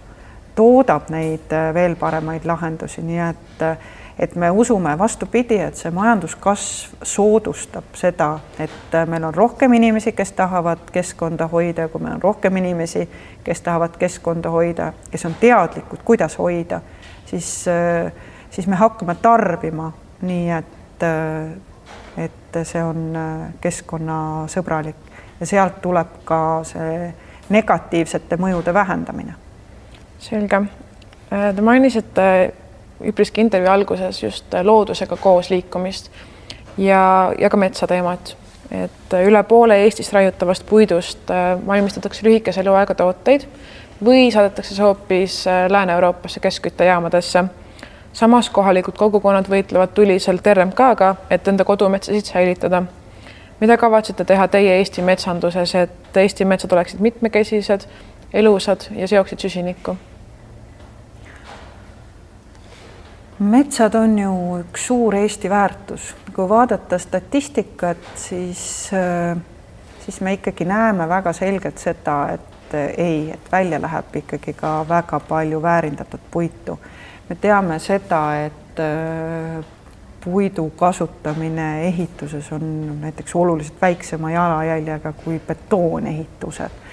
toodab 0.56 1.10
neid 1.12 1.52
äh, 1.52 1.74
veel 1.74 1.96
paremaid 1.96 2.44
lahendusi, 2.44 3.02
nii 3.04 3.18
et, 3.28 3.62
äh, 3.62 3.78
et 4.18 4.34
me 4.34 4.50
usume 4.50 4.94
vastupidi, 4.98 5.58
et 5.60 5.76
see 5.76 5.92
majanduskasv 5.92 7.04
soodustab 7.04 7.92
seda, 7.98 8.30
et 8.58 8.94
äh, 8.96 9.06
meil 9.08 9.28
on 9.28 9.34
rohkem 9.34 9.76
inimesi, 9.76 10.14
kes 10.16 10.32
tahavad 10.38 10.88
keskkonda 10.92 11.48
hoida 11.52 11.86
ja 11.86 11.92
kui 11.92 12.02
meil 12.02 12.16
on 12.16 12.24
rohkem 12.24 12.56
inimesi, 12.62 13.04
kes 13.44 13.60
tahavad 13.68 14.00
keskkonda 14.00 14.50
hoida, 14.50 14.92
kes 15.10 15.28
on 15.28 15.36
teadlikud, 15.40 16.02
kuidas 16.04 16.38
hoida, 16.38 16.80
siis, 17.26 17.52
siis 18.50 18.66
me 18.66 18.80
hakkame 18.80 19.18
tarbima 19.22 19.92
nii, 20.22 20.50
et, 20.56 21.06
et 22.16 22.60
see 22.64 22.82
on 22.82 23.10
keskkonnasõbralik. 23.60 25.02
Ja 25.40 25.46
sealt 25.46 25.82
tuleb 25.84 26.22
ka 26.24 26.38
see 26.64 27.10
negatiivsete 27.52 28.38
mõjude 28.40 28.72
vähendamine 28.74 29.36
selge. 30.18 30.56
Äh, 31.32 31.54
te 31.54 31.62
mainisite 31.62 32.52
üpriski 33.04 33.40
intervjuu 33.40 33.72
alguses 33.72 34.22
just 34.22 34.54
äh, 34.54 34.64
loodusega 34.64 35.16
koos 35.16 35.50
liikumist 35.50 36.10
ja, 36.78 37.32
ja 37.38 37.50
ka 37.50 37.56
metsateemat, 37.56 38.36
et 38.70 39.14
äh, 39.14 39.26
üle 39.26 39.42
poole 39.42 39.80
Eestis 39.84 40.12
raiutavast 40.12 40.66
puidust 40.66 41.30
valmistatakse 41.66 42.26
lühikese 42.26 42.62
eluaega 42.62 42.94
tooteid 42.94 43.46
või 44.04 44.30
saadetakse 44.32 44.74
see 44.74 44.84
hoopis 44.84 45.44
Lääne-Euroopasse 45.68 46.40
keskküttejaamadesse. 46.40 47.44
samas 48.12 48.50
kohalikud 48.50 48.96
kogukonnad 48.96 49.48
võitlevad 49.48 49.94
tuliselt 49.94 50.46
RMK-ga, 50.46 51.14
et 51.30 51.48
enda 51.48 51.64
kodumetsasid 51.64 52.24
säilitada. 52.24 52.82
mida 53.60 53.76
kavatsete 53.76 54.24
teha 54.24 54.48
teie 54.48 54.78
Eesti 54.78 55.02
metsanduses, 55.02 55.74
et 55.74 56.16
Eesti 56.16 56.44
metsad 56.44 56.72
oleksid 56.72 57.00
mitmekesised 57.00 57.88
elusad 58.36 58.90
ja 58.96 59.08
seoksid 59.08 59.38
süsinikku? 59.38 59.96
metsad 63.38 63.94
on 63.94 64.18
ju 64.18 64.32
üks 64.62 64.86
suur 64.88 65.14
Eesti 65.14 65.50
väärtus, 65.52 66.14
kui 66.32 66.48
vaadata 66.48 66.98
statistikat, 66.98 68.00
siis, 68.16 68.62
äh, 68.96 69.36
siis 70.04 70.20
me 70.20 70.32
ikkagi 70.38 70.64
näeme 70.64 71.08
väga 71.08 71.32
selgelt 71.36 71.78
seda, 71.78 72.16
et 72.32 72.74
äh, 72.74 72.94
ei, 72.96 73.18
et 73.34 73.52
välja 73.52 73.80
läheb 73.82 74.16
ikkagi 74.22 74.56
ka 74.56 74.78
väga 74.88 75.20
palju 75.20 75.60
väärindatud 75.62 76.30
puitu. 76.30 76.78
me 77.28 77.36
teame 77.36 77.78
seda, 77.78 78.22
et 78.46 78.80
äh, 78.80 79.64
puidu 80.24 80.70
kasutamine 80.70 81.86
ehituses 81.86 82.52
on 82.52 82.64
näiteks 83.00 83.34
oluliselt 83.34 83.82
väiksema 83.82 84.30
jalajäljega 84.30 85.12
kui 85.12 85.40
betoonehitused 85.46 86.85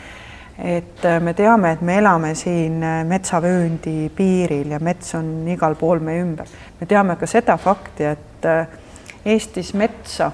et 0.58 1.06
äh, 1.06 1.20
me 1.20 1.34
teame, 1.34 1.72
et 1.72 1.82
me 1.82 1.98
elame 1.98 2.34
siin 2.38 2.78
äh, 2.84 3.02
metsavööndi 3.08 4.12
piiril 4.14 4.76
ja 4.76 4.80
mets 4.84 5.16
on 5.18 5.48
igal 5.50 5.76
pool 5.80 6.02
meie 6.04 6.22
ümber. 6.22 6.50
me 6.80 6.88
teame 6.88 7.16
ka 7.18 7.28
seda 7.30 7.58
fakti, 7.58 8.06
et 8.06 8.46
äh, 8.46 8.80
Eestis 9.26 9.72
metsa 9.74 10.32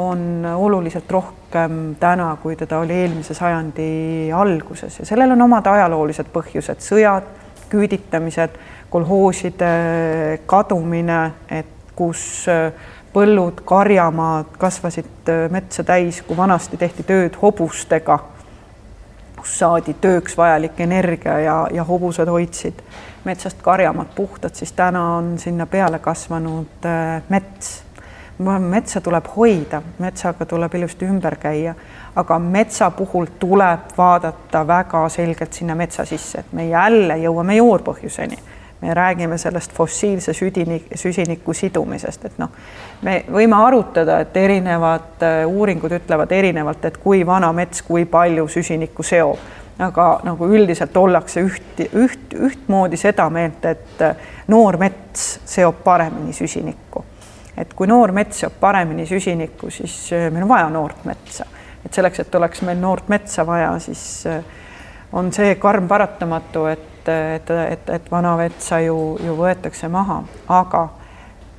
on 0.00 0.46
oluliselt 0.46 1.10
rohkem 1.10 1.96
täna, 2.00 2.30
kui 2.40 2.56
teda 2.56 2.78
oli 2.80 2.94
eelmise 3.02 3.34
sajandi 3.36 4.30
alguses. 4.32 5.00
Ja 5.02 5.06
sellel 5.06 5.34
on 5.34 5.42
omad 5.44 5.66
ajaloolised 5.68 6.30
põhjused, 6.32 6.80
sõjad, 6.80 7.26
küüditamised, 7.68 8.56
kolhooside 8.88 9.72
kadumine, 10.48 11.18
et 11.52 11.92
kus 11.98 12.46
põllud, 13.12 13.60
karjamaad 13.68 14.56
kasvasid 14.56 15.28
metsa 15.52 15.84
täis, 15.84 16.22
kui 16.24 16.38
vanasti 16.38 16.80
tehti 16.80 17.04
tööd 17.04 17.36
hobustega 17.42 18.16
kus 19.48 19.58
saadi 19.58 19.94
tööks 20.00 20.36
vajalik 20.36 20.80
energia 20.80 21.38
ja, 21.40 21.56
ja 21.72 21.84
hobused 21.84 22.28
hoidsid 22.28 22.82
metsast 23.24 23.62
karjamaad 23.62 24.12
puhtad, 24.14 24.54
siis 24.54 24.72
täna 24.72 25.16
on 25.16 25.38
sinna 25.38 25.66
peale 25.66 25.98
kasvanud 25.98 26.84
äh, 26.84 27.22
mets. 27.28 27.84
metsa 28.38 29.00
tuleb 29.00 29.26
hoida, 29.36 29.82
metsaga 29.98 30.46
tuleb 30.46 30.74
ilusti 30.74 31.04
ümber 31.04 31.36
käia, 31.36 31.74
aga 32.16 32.38
metsa 32.38 32.90
puhul 32.90 33.26
tuleb 33.38 33.90
vaadata 33.96 34.66
väga 34.66 35.08
selgelt 35.08 35.52
sinna 35.52 35.74
metsa 35.74 36.04
sisse, 36.04 36.38
et 36.38 36.52
me 36.52 36.68
jälle 36.68 37.16
jõuame 37.18 37.56
juurpõhjuseni 37.56 38.38
me 38.80 38.94
räägime 38.94 39.38
sellest 39.38 39.72
fossiilse 39.72 40.32
südinik, 40.32 40.86
süsiniku 40.94 41.52
sidumisest, 41.54 42.24
et 42.24 42.38
noh, 42.38 42.50
me 43.02 43.24
võime 43.30 43.58
arutada, 43.58 44.20
et 44.22 44.36
erinevad 44.36 45.22
äh, 45.26 45.38
uuringud 45.46 45.92
ütlevad 45.98 46.32
erinevalt, 46.32 46.84
et 46.84 46.98
kui 47.02 47.24
vana 47.26 47.50
mets, 47.52 47.82
kui 47.82 48.04
palju 48.06 48.46
süsinikku 48.48 49.02
seob, 49.02 49.38
aga 49.82 50.06
nagu 50.26 50.46
üldiselt 50.50 50.96
ollakse 50.96 51.42
üht, 51.46 51.82
üht, 51.90 52.34
ühtmoodi 52.34 52.98
seda 52.98 53.26
meelt, 53.34 53.66
et 53.66 54.04
äh, 54.06 54.28
noor 54.48 54.78
mets 54.78 55.28
seob 55.44 55.82
paremini 55.84 56.32
süsinikku. 56.32 57.04
et 57.58 57.72
kui 57.74 57.88
noor 57.90 58.12
mets 58.14 58.38
seob 58.38 58.60
paremini 58.60 59.06
süsinikku, 59.06 59.70
siis 59.74 60.12
äh, 60.12 60.28
meil 60.30 60.46
on 60.46 60.52
vaja 60.54 60.68
noort 60.70 61.02
metsa, 61.04 61.46
et 61.84 61.94
selleks, 61.94 62.22
et 62.22 62.34
oleks 62.34 62.62
meil 62.62 62.78
noort 62.78 63.08
metsa 63.10 63.46
vaja, 63.46 63.72
siis 63.82 64.28
on 65.12 65.32
see 65.32 65.54
karm 65.58 65.88
paratamatu, 65.88 66.66
et 66.70 66.87
et, 67.08 67.50
et, 67.50 67.72
et, 67.72 67.90
et 67.90 68.10
vana 68.10 68.36
vetsa 68.36 68.80
ju, 68.80 69.18
ju 69.24 69.34
võetakse 69.36 69.88
maha, 69.88 70.22
aga 70.48 70.88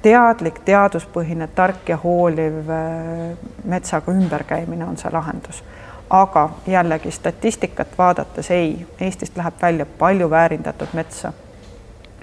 teadlik, 0.02 0.62
teaduspõhine, 0.66 1.48
tark 1.56 1.90
ja 1.90 1.98
hooliv 2.04 2.70
äh, 2.70 3.38
metsaga 3.64 4.12
ümberkäimine 4.12 4.86
on 4.86 4.98
see 4.98 5.12
lahendus. 5.14 5.64
aga 6.10 6.50
jällegi 6.68 7.12
statistikat 7.12 7.88
vaadates 7.98 8.52
ei, 8.52 8.88
Eestist 9.00 9.38
läheb 9.38 9.54
välja 9.62 9.86
palju 9.86 10.30
väärindatud 10.30 10.88
metsa. 10.94 11.34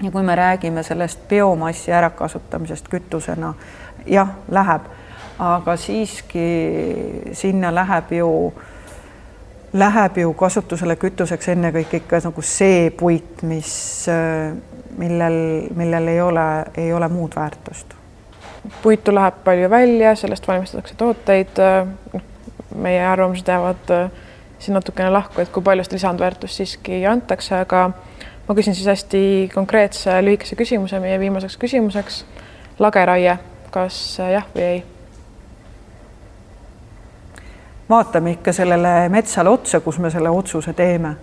ja 0.03 0.11
kui 0.11 0.23
me 0.23 0.35
räägime 0.35 0.83
sellest 0.83 1.27
biomassi 1.27 1.91
ärakasutamisest 1.91 2.87
kütusena, 2.87 3.53
jah, 4.05 4.29
läheb, 4.51 4.81
aga 5.39 5.75
siiski 5.75 6.49
sinna 7.33 7.75
läheb 7.75 8.11
ju 8.11 8.53
läheb 9.73 10.17
ju 10.17 10.33
kasutusele 10.33 10.95
kütuseks 10.95 11.49
ennekõike 11.51 12.01
ikka 12.01 12.21
nagu 12.23 12.43
see 12.45 12.89
puit, 12.97 13.43
mis, 13.47 13.71
millel, 14.97 15.39
millel 15.75 16.07
ei 16.13 16.21
ole, 16.21 16.47
ei 16.77 16.93
ole 16.93 17.09
muud 17.11 17.35
väärtust. 17.35 17.95
puitu 18.81 19.15
läheb 19.15 19.43
palju 19.43 19.69
välja, 19.69 20.15
sellest 20.15 20.47
valmistatakse 20.47 20.95
tooteid. 20.95 21.59
meie 22.75 23.07
arvamused 23.07 23.47
jäävad 23.47 24.11
siin 24.59 24.73
natukene 24.73 25.09
lahku, 25.09 25.41
et 25.41 25.49
kui 25.49 25.63
palju 25.63 25.83
seda 25.83 25.95
lisandväärtust 25.95 26.53
siiski 26.53 27.05
antakse, 27.05 27.55
aga 27.55 27.89
ma 28.47 28.55
küsin 28.55 28.75
siis 28.75 28.87
hästi 28.87 29.49
konkreetse 29.53 30.21
lühikese 30.21 30.55
küsimuse 30.55 30.99
meie 30.99 31.19
viimaseks 31.19 31.57
küsimuseks. 31.57 32.25
lageraie, 32.79 33.37
kas 33.71 34.19
jah 34.19 34.45
või 34.55 34.63
ei? 34.63 34.85
Vaatame 37.89 38.31
ikka 38.31 38.53
sellele 38.53 39.09
metsale 39.09 39.49
otsa, 39.49 39.79
kus 39.79 39.99
me 39.99 40.09
selle 40.09 40.29
otsuse 40.29 40.73
teeme. 40.73 41.15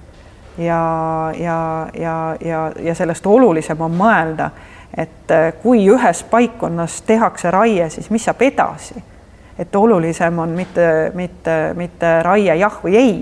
ja, 0.58 1.32
ja, 1.38 1.86
ja, 1.98 2.36
ja, 2.44 2.72
ja 2.78 2.94
sellest 2.94 3.26
olulisem 3.26 3.80
on 3.80 3.96
mõelda, 3.98 4.50
et 4.96 5.30
äh, 5.30 5.52
kui 5.62 5.82
ühes 5.90 6.22
paikkonnas 6.30 7.02
tehakse 7.02 7.50
raie, 7.50 7.90
siis 7.90 8.10
mis 8.10 8.24
saab 8.24 8.42
edasi? 8.42 9.02
et 9.58 9.76
olulisem 9.76 10.38
on 10.38 10.48
mitte, 10.48 11.12
mitte, 11.14 11.74
mitte 11.78 12.22
raie 12.22 12.56
jah 12.58 12.78
või 12.82 12.96
ei, 12.98 13.18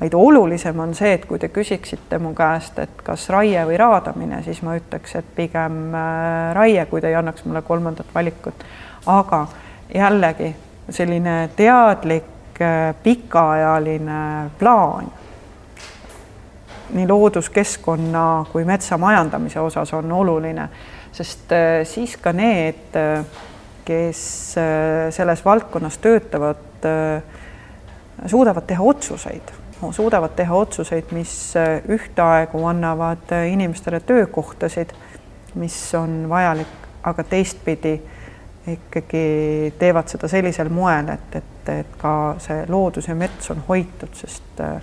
vaid 0.00 0.14
olulisem 0.14 0.80
on 0.80 0.94
see, 0.94 1.12
et 1.16 1.24
kui 1.28 1.38
te 1.38 1.48
küsiksite 1.48 2.18
mu 2.18 2.34
käest, 2.36 2.78
et 2.78 3.00
kas 3.04 3.28
raie 3.32 3.62
või 3.68 3.78
raadamine, 3.80 4.42
siis 4.44 4.60
ma 4.64 4.76
ütleks, 4.76 5.14
et 5.20 5.30
pigem 5.36 5.94
äh, 5.94 6.50
raie, 6.56 6.84
kui 6.90 7.00
te 7.00 7.08
ei 7.12 7.16
annaks 7.20 7.44
mulle 7.44 7.62
kolmandat 7.62 8.12
valikut. 8.14 8.66
aga 9.06 9.46
jällegi 9.94 10.54
selline 10.90 11.50
teadlik 11.56 12.39
pikaajaline 13.02 14.50
plaan 14.58 15.12
nii 16.90 17.06
looduskeskkonna 17.08 18.46
kui 18.52 18.64
metsa 18.64 18.98
majandamise 18.98 19.60
osas 19.60 19.92
on 19.94 20.12
oluline, 20.12 20.68
sest 21.12 21.52
äh, 21.52 21.68
siis 21.86 22.16
ka 22.16 22.32
need, 22.32 22.90
äh, 22.96 23.24
kes 23.84 24.54
selles 25.10 25.40
valdkonnas 25.44 25.96
töötavad, 25.98 26.84
suudavad 28.26 28.66
teha 28.68 28.84
otsuseid, 28.86 29.50
suudavad 29.90 30.36
teha 30.36 30.54
otsuseid, 30.54 31.10
mis 31.16 31.32
ühtaegu 31.88 32.60
annavad 32.70 33.32
inimestele 33.48 34.00
töökohtasid, 34.06 34.92
mis 35.58 35.78
on 35.98 36.28
vajalik, 36.30 36.70
aga 37.02 37.24
teistpidi 37.24 37.96
ikkagi 38.66 39.74
teevad 39.78 40.08
seda 40.08 40.28
sellisel 40.28 40.68
moel, 40.68 41.08
et, 41.14 41.36
et, 41.36 41.68
et 41.72 41.92
ka 41.98 42.14
see 42.42 42.64
loodus 42.68 43.08
ja 43.08 43.14
mets 43.16 43.50
on 43.52 43.62
hoitud, 43.68 44.12
sest 44.16 44.60
äh, 44.60 44.82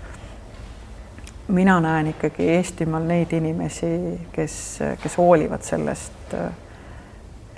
mina 1.54 1.78
näen 1.84 2.12
ikkagi 2.14 2.50
Eestimaal 2.58 3.06
neid 3.08 3.34
inimesi, 3.38 3.92
kes, 4.34 4.58
kes 5.04 5.18
hoolivad 5.18 5.62
sellest, 5.66 6.34
äh, 6.34 6.50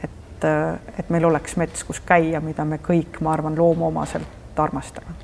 et, 0.03 0.43
äh, 0.43 0.75
et 0.99 1.09
meil 1.09 1.29
oleks 1.31 1.55
mets, 1.57 1.87
kus 1.87 2.03
käia, 2.05 2.43
mida 2.43 2.67
me 2.67 2.81
kõik, 2.83 3.21
ma 3.23 3.33
arvan, 3.37 3.57
loomuomaselt 3.57 4.59
armastame. 4.59 5.15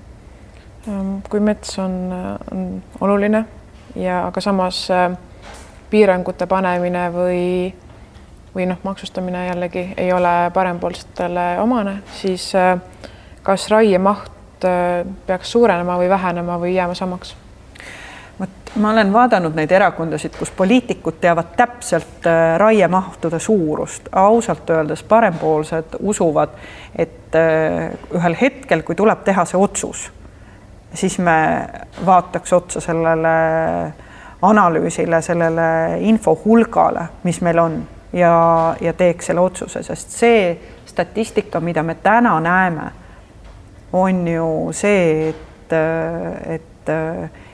Ähm, 0.88 1.18
kui 1.30 1.42
mets 1.44 1.80
on, 1.80 1.96
on 2.52 2.68
oluline 3.04 3.42
ja 4.00 4.22
aga 4.28 4.42
samas 4.42 4.86
piirangute 5.90 6.48
panemine 6.48 7.10
või 7.12 7.42
või 8.56 8.66
noh, 8.70 8.80
maksustamine 8.84 9.48
jällegi 9.48 9.94
ei 9.98 10.14
ole 10.14 10.52
parempoolsetele 10.54 11.60
omane, 11.60 11.98
siis 12.22 12.56
äh, 12.56 12.80
kas 13.44 13.70
raiemaht 13.72 14.66
äh, 14.66 15.06
peaks 15.28 15.52
suurenema 15.52 15.98
või 16.00 16.10
vähenema 16.10 16.60
või 16.60 16.76
jääma 16.76 16.96
samaks? 16.96 17.36
vot 18.40 18.72
ma 18.76 18.92
olen 18.92 19.14
vaadanud 19.14 19.56
neid 19.56 19.72
erakondasid, 19.72 20.36
kus 20.40 20.52
poliitikud 20.52 21.20
teavad 21.22 21.52
täpselt 21.58 22.28
äh, 22.28 22.56
raiemahtude 22.58 23.40
suurust, 23.40 24.08
ausalt 24.12 24.70
öeldes 24.70 25.04
parempoolsed 25.04 26.00
usuvad, 26.00 26.56
et 26.96 27.36
ühel 28.16 28.36
hetkel, 28.40 28.86
kui 28.88 28.96
tuleb 28.96 29.26
teha 29.28 29.44
see 29.46 29.60
otsus, 29.60 30.06
siis 30.96 31.18
me 31.20 31.36
vaataks 32.06 32.54
otsa 32.56 32.80
sellele 32.80 33.34
analüüsile, 34.42 35.20
sellele 35.22 35.66
infohulgale, 36.00 37.04
mis 37.24 37.42
meil 37.44 37.60
on 37.60 37.76
ja, 38.16 38.76
ja 38.82 38.94
teeks 38.94 39.26
selle 39.30 39.44
otsuse, 39.44 39.84
sest 39.84 40.16
see 40.16 40.46
statistika, 40.86 41.60
mida 41.60 41.84
me 41.84 41.98
täna 42.04 42.38
näeme, 42.40 42.92
on 43.94 44.28
ju 44.28 44.48
see, 44.76 45.30
et, 45.30 45.76
et, 46.56 46.90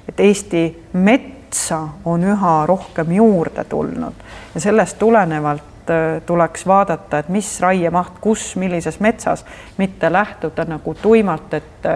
et 0.09 0.19
Eesti 0.19 0.63
metsa 0.93 1.81
on 2.05 2.23
üha 2.23 2.55
rohkem 2.69 3.11
juurde 3.17 3.65
tulnud 3.69 4.25
ja 4.55 4.61
sellest 4.61 4.99
tulenevalt 4.99 5.89
äh, 5.89 6.21
tuleks 6.25 6.65
vaadata, 6.67 7.21
et 7.21 7.29
mis 7.29 7.49
raiemaht, 7.61 8.19
kus, 8.21 8.55
millises 8.55 8.99
metsas, 8.99 9.45
mitte 9.77 10.11
lähtuda 10.13 10.65
nagu 10.69 10.93
tuimalt, 11.01 11.53
et 11.53 11.89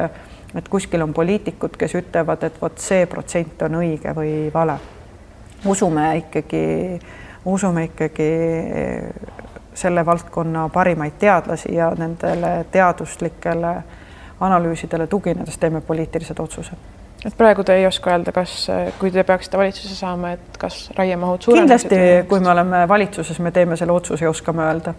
et 0.55 0.69
kuskil 0.71 1.01
on 1.03 1.11
poliitikud, 1.13 1.73
kes 1.75 1.97
ütlevad, 1.99 2.45
et 2.47 2.61
vot 2.61 2.77
see 2.79 3.01
protsent 3.11 3.65
on 3.67 3.73
õige 3.81 4.13
või 4.15 4.29
vale. 4.53 4.77
usume 5.67 6.05
ikkagi 6.17 6.61
äh, 6.95 7.24
usume 7.45 7.83
ikkagi 7.83 8.29
selle 9.75 10.05
valdkonna 10.05 10.69
parimaid 10.69 11.17
teadlasi 11.19 11.75
ja 11.75 11.91
nendele 11.97 12.65
teaduslikele 12.71 13.75
analüüsidele 14.39 15.07
tuginedes 15.07 15.57
teeme 15.57 15.81
poliitilised 15.81 16.39
otsused 16.39 16.95
et 17.25 17.37
praegu 17.37 17.63
te 17.65 17.73
ei 17.79 17.87
oska 17.87 18.11
öelda, 18.13 18.31
kas, 18.35 18.67
kui 18.99 19.11
te 19.11 19.23
peaksite 19.25 19.57
valitsusse 19.57 19.95
saama, 19.97 20.35
et 20.37 20.57
kas 20.61 20.89
raiemahud 20.97 21.41
suureneksid? 21.41 21.89
kindlasti, 21.89 22.29
kui 22.29 22.39
me 22.39 22.51
oleme 22.53 22.85
valitsuses, 22.89 23.39
me 23.41 23.51
teeme 23.51 23.77
selle 23.79 23.95
otsuse 23.95 24.25
ja 24.25 24.29
oskame 24.29 24.65
öelda. 24.67 24.93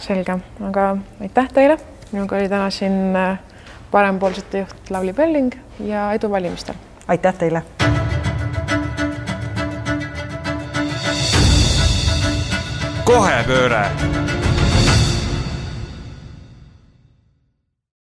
selge, 0.00 0.38
aga 0.68 0.90
aitäh 1.20 1.52
teile. 1.54 1.78
minuga 2.12 2.36
oli 2.36 2.48
täna 2.48 2.70
siin 2.70 3.16
äh, 3.16 3.38
parempoolsete 3.90 4.64
juht 4.64 4.90
Lavly 4.90 5.12
Pelling 5.12 5.52
ja 5.84 6.12
edu 6.12 6.30
valimistel. 6.30 6.74
aitäh 7.08 7.34
teile 7.34 7.62
kohepööre 13.10 13.82